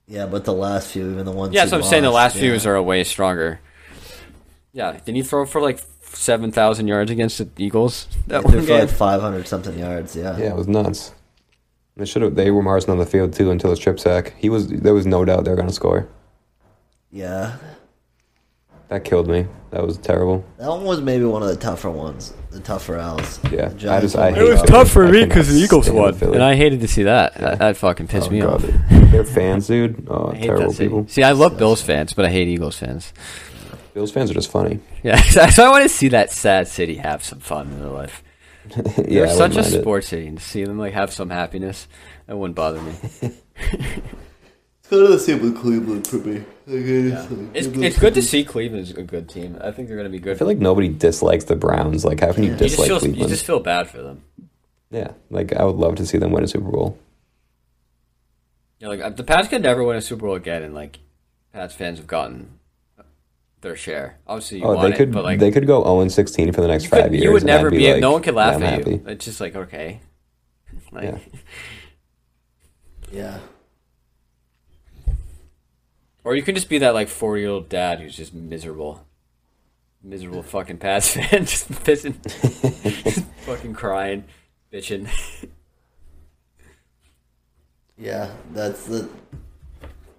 [0.07, 1.53] Yeah, but the last few, even the ones.
[1.53, 2.51] Yeah, so I'm saying the last few yeah.
[2.51, 3.59] years are way stronger.
[4.71, 5.81] Yeah, didn't he throw for like
[6.13, 10.15] seven thousand yards against the Eagles that They threw one for like 500 something yards.
[10.15, 10.37] Yeah.
[10.37, 11.11] Yeah, it was nuts.
[11.95, 12.35] They should have.
[12.35, 14.33] They were marching on the field too until his strip sack.
[14.37, 14.67] He was.
[14.67, 16.07] There was no doubt they were going to score.
[17.11, 17.57] Yeah.
[18.89, 19.47] That killed me.
[19.71, 20.45] That was terrible.
[20.59, 23.37] That one was maybe one of the tougher ones, the tougher L's.
[23.51, 24.67] Yeah, The I just- I hate It was Philly.
[24.67, 26.35] tough for I me because the Eagles stand won, Philly.
[26.35, 27.33] and I hated to see that.
[27.35, 28.63] That, that fucking pissed Oh, me God.
[28.63, 29.11] off.
[29.11, 30.07] Their fans, dude.
[30.09, 31.05] Oh, terrible people.
[31.09, 33.11] See, I love Bills fans, but I hate Eagles fans.
[33.97, 34.79] Bills fans are just funny.
[35.01, 35.19] Yeah,
[35.49, 38.23] so I want to see that sad city have some fun in their life.
[38.75, 38.81] yeah,
[39.25, 39.81] They're such a mind it.
[39.81, 41.87] sports city, and to see them like have some happiness,
[42.27, 42.93] that wouldn't bother me.
[44.89, 46.43] It's kind of the same with Cleveland for me.
[46.67, 49.57] It's, it's good to see Cleveland's a good team.
[49.59, 50.35] I think they're going to be good.
[50.35, 52.05] I feel like nobody dislikes the Browns.
[52.05, 52.55] Like, how can you Yeah.
[52.55, 53.29] you just dislike feel you Cleveland?
[53.29, 54.23] just feel bad for them.
[54.91, 56.97] Yeah, like I would love to see them win a Super Bowl.
[58.79, 60.99] Yeah, like uh, the Pats could never win a Super Bowl again, and like
[61.51, 62.56] Pats fans have gotten
[63.61, 64.17] their share.
[64.27, 65.09] Obviously, you Oh, want they could.
[65.09, 67.13] it, but like they could go zero and sixteen for the next you, could- five
[67.13, 67.23] years.
[67.23, 67.91] you would never be be.
[67.93, 68.91] like, no one could laugh yeah, I'm at happy.
[68.91, 69.03] you.
[69.07, 69.99] It's just like okay,
[70.91, 71.17] like Yeah.
[73.11, 73.39] Yeah.
[76.23, 79.05] or you can just be that like forty year old dad who's just miserable,
[80.03, 82.15] miserable fucking Pats fan, just pissing,
[83.03, 84.25] just fucking crying,
[84.71, 85.07] bitching.
[87.97, 89.09] Yeah, that's the.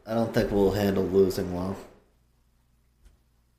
[0.07, 1.77] I don't think we'll handle losing well.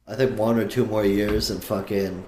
[0.10, 2.23] I think one or two more years and fucking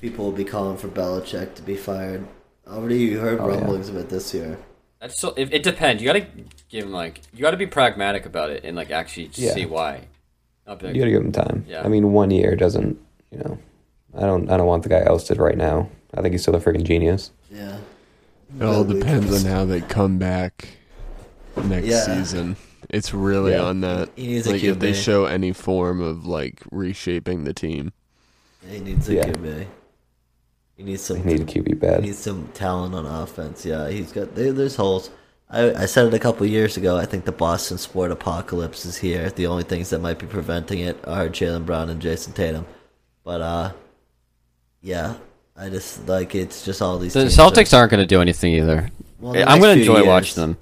[0.00, 2.26] people will be calling for Belichick to be fired.
[2.66, 3.56] Already, you heard Oh, yeah.
[3.58, 4.56] rumblings of it this year.
[5.00, 5.34] That's so.
[5.36, 6.02] It, it depends.
[6.02, 6.26] You gotta
[6.70, 9.52] give him like you gotta be pragmatic about it and like actually Yeah.
[9.52, 10.06] see why.
[10.66, 11.66] Like, You gotta give him time.
[11.68, 11.82] Yeah.
[11.84, 12.98] I mean, one year doesn't.
[13.30, 13.58] You know,
[14.16, 14.48] I don't.
[14.50, 15.90] I don't want the guy ousted right now.
[16.14, 17.32] I think he's still a freaking genius.
[17.50, 17.76] Yeah.
[18.58, 20.68] It all depends on how they come back
[21.64, 22.00] next Yeah.
[22.04, 22.56] season.
[22.94, 23.62] It's really Yeah.
[23.64, 24.10] on that.
[24.14, 27.92] He needs a Like if they show any form of like reshaping the team.
[28.70, 29.24] He needs a Yeah.
[29.30, 29.66] QB.
[30.76, 31.22] He needs some.
[31.22, 33.64] They need a QB He needs some talent on offense.
[33.66, 34.34] Yeah, he's got.
[34.34, 35.10] There, there's holes.
[35.50, 36.96] I, I said it a couple years ago.
[36.96, 39.30] I think the Boston sport apocalypse is here.
[39.30, 42.64] The only things that might be preventing it are Jaylen Brown and Jayson Tatum.
[43.24, 43.72] But uh,
[44.82, 45.14] yeah,
[45.56, 47.12] I just like it's just all these.
[47.14, 48.90] The Celtics are- aren't gonna do anything either.
[49.20, 50.56] Well, the I'm gonna enjoy years- watching them.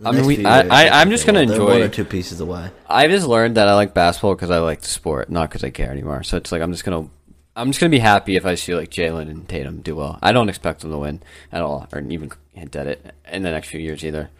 [0.00, 1.64] The I mean, next we- few I- years, I- think I'm just gonna enjoy They're
[1.64, 2.70] one enjoy- or two pieces away.
[2.88, 5.70] I just learned that I like basketball because I like the sport, not because I
[5.70, 6.22] care anymore.
[6.22, 7.08] So it's like I'm just gonna,
[7.56, 10.18] I'm just gonna be happy if I see like Jaylen and Tatum do well.
[10.22, 11.20] I don't expect them to win
[11.50, 14.30] at all, or even hint at it in the next few years either.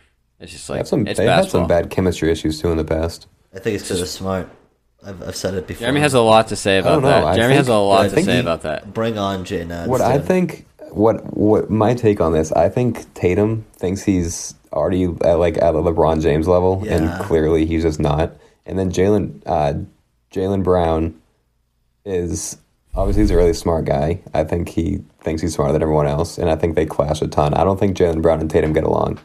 [0.40, 1.06] It's just like some.
[1.08, 1.62] it's They had basketball.
[1.62, 3.26] some bad chemistry issues too in the past.
[3.52, 4.48] I think it's because they're smart.
[5.04, 5.80] I've, I've said it before.
[5.80, 7.08] Jeremy has a lot to say about don't know.
[7.08, 7.24] that.
[7.24, 8.94] I Jeremy has a lot to say he- about that.
[8.94, 9.88] Bring on Jay Nads.
[9.88, 15.04] What I think, what what my take on this, I think Tatum thinks he's already
[15.22, 16.96] at like at the LeBron James level, Yeah.
[16.96, 18.36] and clearly he's just not.
[18.66, 19.74] And then Jaylen uh,
[20.32, 21.20] Jaylen Brown
[22.04, 22.58] is
[22.94, 24.20] obviously he's a really smart guy.
[24.34, 27.28] I think he thinks he's smarter than everyone else, and I think they clash a
[27.28, 27.54] ton.
[27.54, 29.18] I don't think Jaylen Brown and Tatum get along,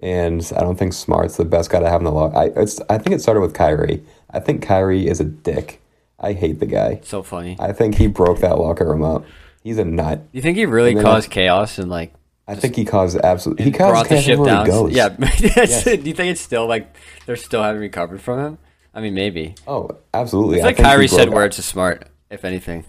[0.00, 2.34] and I don't think Smart's the best guy to have in the log.
[2.34, 4.04] I it's I think it started with Kyrie.
[4.30, 5.80] I think Kyrie is a dick.
[6.18, 7.00] I hate the guy.
[7.04, 7.56] So funny.
[7.60, 9.24] I think he broke that locker room up.
[9.66, 10.20] He's a nut.
[10.30, 12.14] You think he really And then caused chaos and like
[12.46, 13.64] I think he caused absolutely.
[13.64, 14.64] He brought caused the chaos ship down?
[14.64, 14.92] he goes.
[14.92, 15.08] Yeah.
[15.40, 15.82] Yes.
[15.82, 18.58] Do you think it's still like they're still haven't recovered from him?
[18.94, 19.56] I mean, maybe.
[19.66, 20.58] Oh, absolutely.
[20.58, 22.84] It's like think Kyrie said broke- words to smart, if anything.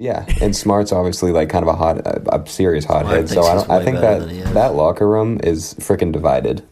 [0.00, 3.28] Yeah, and Smart's obviously like kind of a hot, a, a serious hothead.
[3.28, 3.70] So I don't.
[3.70, 4.52] I think that than he is.
[4.54, 6.66] that locker room is freaking divided.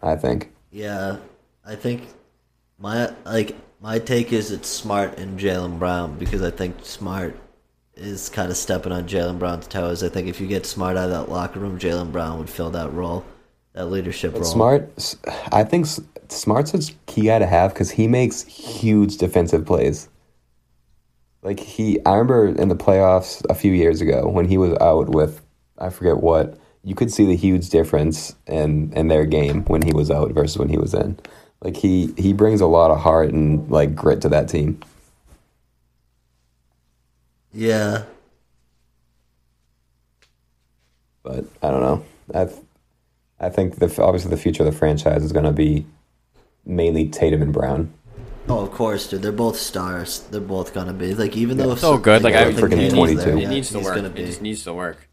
[0.00, 0.50] I think.
[0.70, 1.18] Yeah,
[1.62, 2.08] I think
[2.78, 7.36] my like my take is it's Smart and Jaylen Brown because I think Smart
[7.98, 10.02] is kind of stepping on Jaylen Brown's toes.
[10.02, 12.70] I think if you get Smart out of that locker room, Jaylen Brown would fill
[12.70, 13.24] that role,
[13.72, 14.44] that leadership role.
[14.44, 15.16] Smart,
[15.52, 15.86] I think
[16.28, 20.08] Smart's a key guy to have because he makes huge defensive plays.
[21.42, 25.08] Like he, I remember in the playoffs a few years ago when he was out
[25.08, 25.40] with,
[25.78, 26.58] I forget what.
[26.84, 30.56] You could see the huge difference in in their game when he was out versus
[30.56, 31.18] when he was in.
[31.60, 34.80] Like he he brings a lot of heart and like grit to that team.
[37.62, 38.04] Yeah,
[41.24, 42.04] But I don't know.
[42.32, 42.48] I
[43.44, 45.84] I think the obviously the future of the franchise is going to be
[46.64, 47.92] mainly Tatum and Brown.
[48.48, 49.22] oh of course, dude.
[49.22, 50.20] They're both stars.
[50.30, 52.90] They're both gonna be like even though it's So good, like, I I- don't Freaking
[52.90, 53.20] Tatum's 22.
[53.30, 53.94] It yet, needs to work.
[53.96, 55.08] Gonna It just needs to work.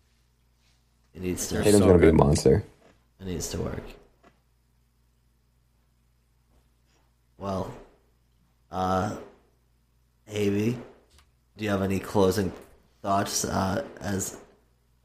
[1.15, 1.55] it needs to.
[1.63, 2.63] Tatum's so going to be a monster.
[3.19, 3.83] It needs to work.
[7.39, 7.73] Well,
[8.71, 9.04] uh, Avy, do you
[11.75, 12.51] have any closing
[13.01, 14.37] thoughts uh, as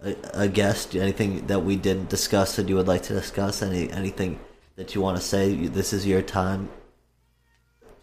[0.01, 0.95] a, a guest?
[0.95, 3.63] Anything that we didn't discuss that you would like to discuss?
[3.63, 4.39] Any anything
[4.77, 5.55] that you want to say?
[5.67, 6.69] This is your time.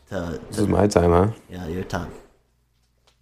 [0.09, 1.31] To, This is my time, huh?
[1.49, 2.11] yeah, your time.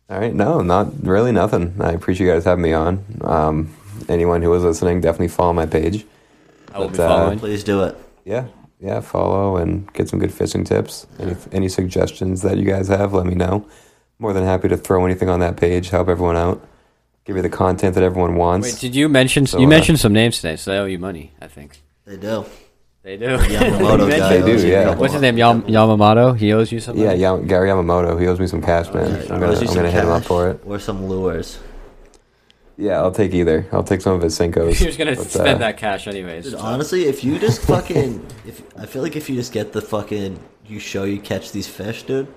[0.10, 1.74] All right, no, not really nothing.
[1.80, 3.04] I appreciate you guys having me on.
[3.22, 3.76] Um,
[4.08, 6.06] anyone who was listening, definitely follow my page.
[6.74, 7.40] I will be But, uh, following.
[7.40, 7.96] Please do it.
[8.24, 8.46] Yeah,
[8.80, 11.08] yeah, follow and get some good fishing tips.
[11.20, 13.66] Any any suggestions that you guys have, let me know.
[14.20, 16.66] More than happy to throw anything on that page, help everyone out,
[17.26, 18.72] give you the content that everyone wants.
[18.72, 19.46] Wait, did you mention?
[19.46, 21.34] So, you uh, mentioned some names today, so they owe you money.
[21.42, 22.46] I think They do.
[23.04, 23.38] they do.
[23.38, 24.30] Yamamoto guy.
[24.38, 24.96] They do, owes you a yeah.
[24.96, 25.38] What's his name?
[25.38, 26.38] Yam- Yamamoto.
[26.38, 27.04] He owes you something.
[27.04, 29.12] yeah, Yam- Gary Yamamoto, he owes me some cash, man.
[29.12, 30.62] Okay, I'm gonna I'm gonna hit him up for it.
[30.66, 31.60] Or some lures.
[32.78, 33.66] Yeah, I'll take either.
[33.72, 34.56] I'll take some of his Senkos.
[34.80, 36.46] You're just gonna But, spend uh, that cash anyways.
[36.46, 39.82] Dude, honestly, if you just fucking, if I feel like if you just get the
[39.82, 42.28] fucking, you show you catch these fish, dude.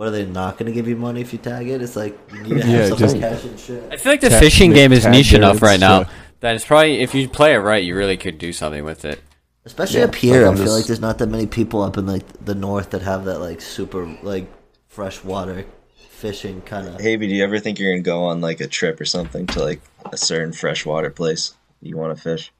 [0.00, 1.82] What are they not gonna give you money if you tag it?
[1.82, 3.84] It's like you need to have Yeah, some just- cash and shit.
[3.92, 6.06] I feel like the Tag- fishing game is niche enough right now
[6.40, 9.20] that it's probably if you play it right, you really could do something with it.
[9.66, 11.98] Especially Yeah, up here, like, I feel just- like there's not that many people up
[11.98, 14.50] in like the north that have that like super like
[14.88, 15.66] freshwater
[16.08, 16.98] fishing kind of.
[16.98, 19.62] Hey, do you ever think you're gonna go on like a trip or something to
[19.62, 21.52] like a certain freshwater place
[21.82, 22.50] you want to fish?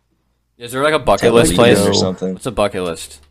[0.59, 2.35] Is there like a bucket Like list place Lido or or something?
[2.35, 3.23] What's a bucket list?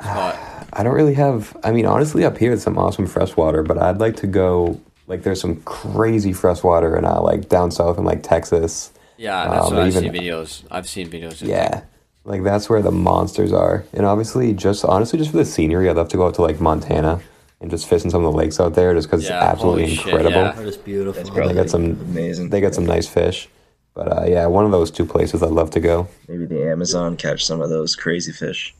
[0.00, 0.38] Spot?
[0.72, 1.56] I don't really have.
[1.64, 4.80] I mean, honestly, up here it's some awesome freshwater, but I'd like to go.
[5.08, 8.90] Like, there's some crazy freshwater in uh, like down south in like Texas.
[9.16, 10.62] Yeah, that's Um, what I even- seen videos.
[10.70, 11.40] I've seen videos.
[11.40, 11.82] of Yeah,
[12.24, 13.84] like that's where the monsters are.
[13.92, 16.60] And obviously, just honestly, just for the scenery, I'd love to go out to like
[16.60, 17.20] Montana
[17.60, 19.84] and just fish in some of the lakes out there, just because Yeah, it's absolutely
[19.84, 20.30] holy shit, incredible.
[20.42, 20.52] yeah.
[20.52, 21.22] That is beautiful.
[21.22, 22.50] That's They got some amazing.
[22.50, 23.48] They got some nice fish.
[23.94, 26.08] But uh, yeah, one of those two places I'd love to go.
[26.28, 28.74] Maybe the Amazon catch some of those crazy fish.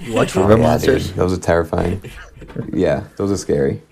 [0.00, 1.06] You watch Oh, river yeah, monsters?
[1.08, 2.02] dude, those are terrifying.
[2.72, 3.82] yeah, those are scary.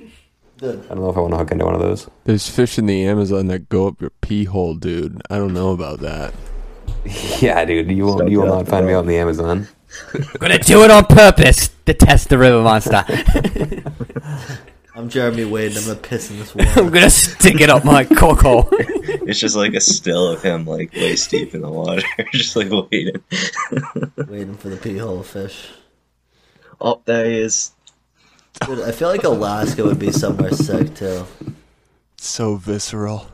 [0.63, 2.09] I don't know if I want to hook into one of those.
[2.25, 5.23] There's fish in the Amazon that go up your pee hole, dude.
[5.31, 6.35] I don't know about that.
[7.41, 8.19] Yeah, dude, you won't.
[8.19, 9.67] Stop You will it, not find me on the Amazon.
[10.13, 13.03] I'm gonna do it on purpose to test the river monster.
[14.95, 15.77] I'm Jeremy Wade.
[15.79, 16.69] I'm gonna piss in this water.
[16.77, 18.69] I'm gonna stick it up my cock hole.
[18.73, 22.03] It's just like a still of him like waist deep in the water,
[22.33, 23.23] just like waiting.
[24.29, 25.69] waiting for the pee hole fish.
[26.81, 27.73] Oh, there he is.
[28.66, 31.24] Dude, I feel like Alaska would be somewhere sick too.
[32.16, 33.28] So visceral.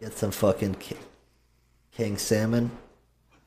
[0.00, 0.96] Get some fucking ki-
[1.96, 2.70] king salmon.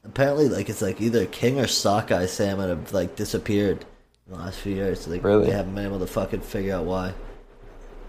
[0.04, 3.86] Apparently, like it's like either king or sockeye salmon have like disappeared
[4.26, 5.08] in the last few years.
[5.08, 5.48] Like Really?
[5.48, 7.14] they haven't been able to fucking figure out why.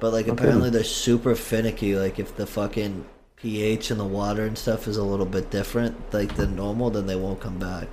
[0.00, 1.96] But like apparently they're super finicky.
[1.96, 3.04] Like if the fucking
[3.36, 7.06] pH in the water and stuff is a little bit different, like than normal, then
[7.06, 7.88] they won't come back.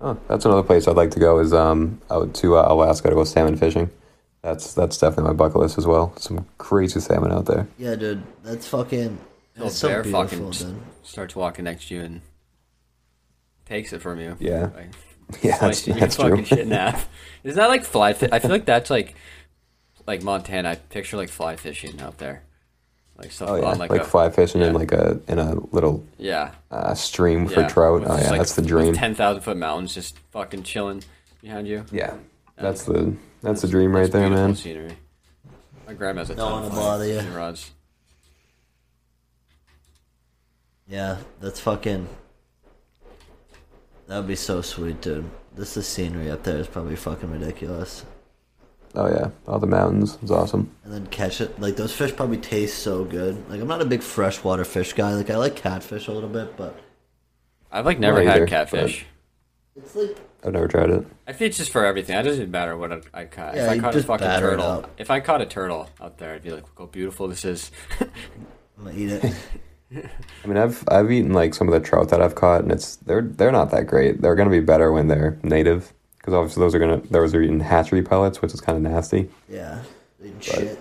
[0.00, 1.38] Oh, that's another place I'd like to go.
[1.38, 3.90] Is um out to uh, Alaska to go salmon fishing.
[4.42, 6.14] That's that's definitely my bucket list as well.
[6.18, 7.66] Some crazy salmon out there.
[7.78, 9.18] Yeah, dude, that's fucking.
[9.56, 10.80] That's so bear beautiful, fucking dude.
[11.02, 12.20] starts walking next to you and
[13.64, 14.36] takes it from you.
[14.38, 14.70] Yeah.
[14.74, 14.90] Like,
[15.42, 16.44] Yeah, that's, that's fucking true.
[16.44, 17.08] shit in half.
[17.42, 18.12] Isn't that like fly?
[18.12, 19.16] Fi- I feel like that's like
[20.06, 20.68] like Montana.
[20.70, 22.42] I picture like fly fishing out there,
[23.18, 25.54] like stuff Oh yeah, on like, like, a fly fishing in like a in a
[25.72, 26.52] little yeah.
[26.70, 28.00] uh, stream for yeah, trout.
[28.00, 28.94] with Oh yeah, like, that's the dream.
[28.94, 31.02] Ten thousand foot mountains just fucking chilling
[31.42, 31.84] behind you.
[31.90, 32.16] Yeah,
[32.56, 34.54] that's the that's the dream right there, man.
[34.54, 34.96] Scenery.
[35.86, 37.20] My grandma's a No ton of bother you.
[37.30, 37.70] rods.
[40.88, 42.08] Yeah, that's fucking.
[44.06, 45.28] That would be so sweet, dude.
[45.54, 48.04] This the scenery up there is probably fucking ridiculous.
[48.96, 50.16] Oh yeah, all the mountains.
[50.22, 50.70] It's awesome.
[50.84, 51.60] And then catch it.
[51.60, 53.48] Like those fish probably taste so good.
[53.50, 55.14] Like I'm not a big freshwater fish guy.
[55.14, 56.78] Like I like catfish a little bit, but
[57.70, 59.04] I've like never Not had either, catfish.
[59.76, 61.06] it's like I've never tried it.
[61.26, 62.16] I think it's just for everything.
[62.16, 63.54] It doesn't matter what I, I caught.
[63.54, 65.46] Yeah, if I you caught a just fucking batter it turtle, if I caught a
[65.46, 67.70] turtle out there, I'd be like, "Look how beautiful this is."
[68.00, 69.34] I'm gonna eat it.
[70.44, 72.96] I mean, I've I've eaten like some of the trout that I've caught, and it's
[72.96, 74.22] they're they're not that great.
[74.22, 75.92] They're gonna be better when they're native,
[76.26, 79.30] because obviously those are gonna those are eating hatchery pellets, which is kind of nasty.
[79.48, 79.80] yeah,
[80.20, 80.78] eating shit.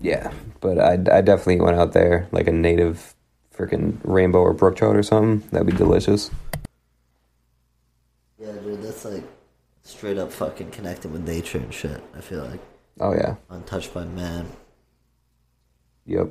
[0.00, 3.14] Yeah, but I I definitely went out there like a native
[3.56, 5.48] freaking rainbow or brook trout or something.
[5.50, 6.32] That'd be delicious.
[8.36, 9.22] Yeah, dude, that's like
[9.84, 12.02] straight up fucking connected with nature and shit.
[12.16, 12.60] I feel like
[12.98, 14.48] Oh yeah, untouched by man
[16.06, 16.28] yep.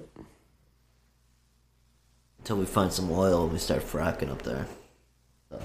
[2.39, 4.67] until we find some oil and we start fracking up there.
[5.49, 5.61] So,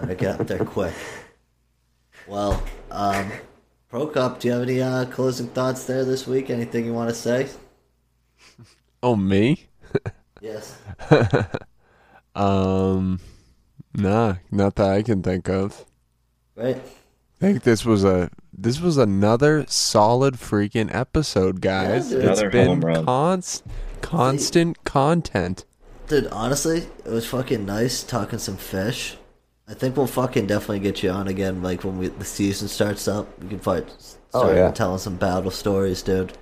[0.00, 0.94] better get up there quick.
[2.26, 3.30] Well, um,
[3.88, 6.50] Pro Cup, do you have any uh, closing thoughts there this week?
[6.50, 7.48] Anything you want to say?
[9.02, 9.66] Oh me?
[10.40, 10.76] Yes.
[12.34, 13.20] Um,
[13.94, 15.84] Nah, not that I can think of.
[16.56, 16.76] Right?
[16.76, 16.80] I
[17.44, 22.08] think this was a this was another solid freaking episode, guys.
[22.08, 22.24] dude.
[22.24, 23.64] it's Another been const,
[24.00, 25.64] constant content.
[26.08, 29.16] Dude, honestly, it was fucking nice talking some fish.
[29.68, 33.06] I think we'll fucking definitely get you on again, like when we the season starts
[33.08, 33.26] up.
[33.42, 33.86] We can fight,
[34.34, 34.70] Oh, start yeah.
[34.72, 36.32] telling some battle stories, dude.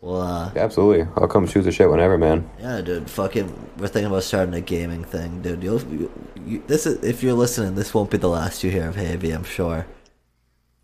[0.00, 1.06] Well, uh, Absolutely.
[1.16, 2.48] I'll come shoot the shit whenever, man.
[2.60, 3.10] yeah, dude.
[3.10, 5.62] Fucking, we're thinking about starting a gaming thing, dude.
[5.62, 6.12] You'll, you,
[6.46, 9.32] you, this is if you're listening, this won't be the last you hear of Havy,
[9.34, 9.86] I'm sure.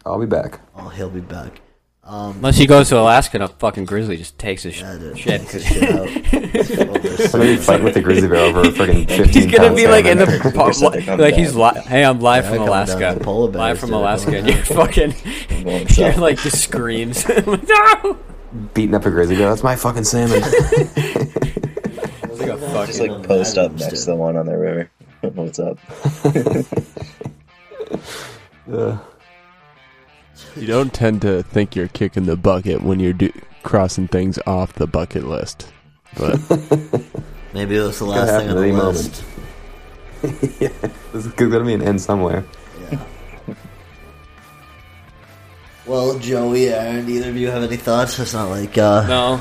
[0.04, 0.60] I'll be back.
[0.76, 1.60] Oh, he'll be back.
[2.06, 5.18] Um, Unless he goes to Alaska and a fucking grizzly just takes his yeah, dude.
[5.18, 5.40] shit.
[5.40, 6.00] Takes his shit out.
[6.00, 9.46] Well, there's- I'm gonna be fighting with the grizzly bear over a freaking 15 He's
[9.58, 12.62] gonna be like in the po- said like he's li- hey I'm live Yeah, from
[12.64, 13.96] Alaska to polar live from dude.
[13.98, 15.14] Alaska and you're fucking
[15.64, 16.18] going you're south.
[16.18, 18.18] like just screams no
[18.74, 19.48] beating up a grizzly bear.
[19.48, 20.40] That's my fucking salmon.
[20.42, 20.52] like
[22.50, 24.90] a fucking Just like post up next to the one on the river.
[25.22, 25.78] What's up?
[28.70, 28.98] Uh,
[30.56, 33.32] You don't tend to think you're kicking the bucket when you're do-
[33.62, 35.72] crossing things off the bucket list,
[36.16, 36.38] but
[37.54, 39.24] Maybe it was the last thing happen on the at any list.
[40.60, 42.44] yeah, this is gonna be an end somewhere.
[42.90, 43.04] Yeah.
[45.86, 48.18] Well, Joey, Aaron, either of you have any thoughts?
[48.18, 49.40] It's not like, uh, no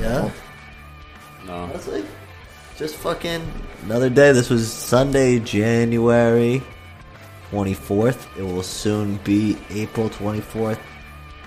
[0.00, 0.30] yeah.
[1.46, 2.04] no Honestly,
[2.76, 3.42] just fucking
[3.84, 4.32] another day.
[4.32, 6.62] This was Sunday, January
[7.50, 8.26] 24th.
[8.38, 10.78] It will soon be April 24th.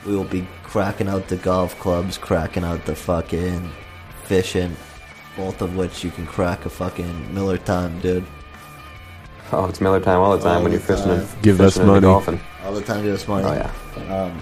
[0.05, 3.69] We will be cracking out the golf clubs, cracking out the fucking
[4.23, 4.75] fishing,
[5.35, 8.25] both of which you can crack a fucking Miller time, dude.
[9.51, 11.27] Oh, it's Miller time all the time All when the you're fishing and.
[11.41, 12.01] Give fishing us and money.
[12.01, 12.39] golfing.
[12.63, 13.45] All the time, give us money.
[13.45, 14.23] Oh yeah.
[14.23, 14.41] Um,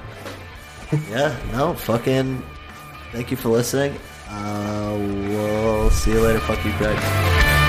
[1.09, 2.43] yeah, no, fucking.
[3.13, 3.97] Thank you for listening.
[4.29, 4.95] Uh,
[5.29, 6.39] we'll see you later.
[6.41, 7.66] Fuck you, Greg.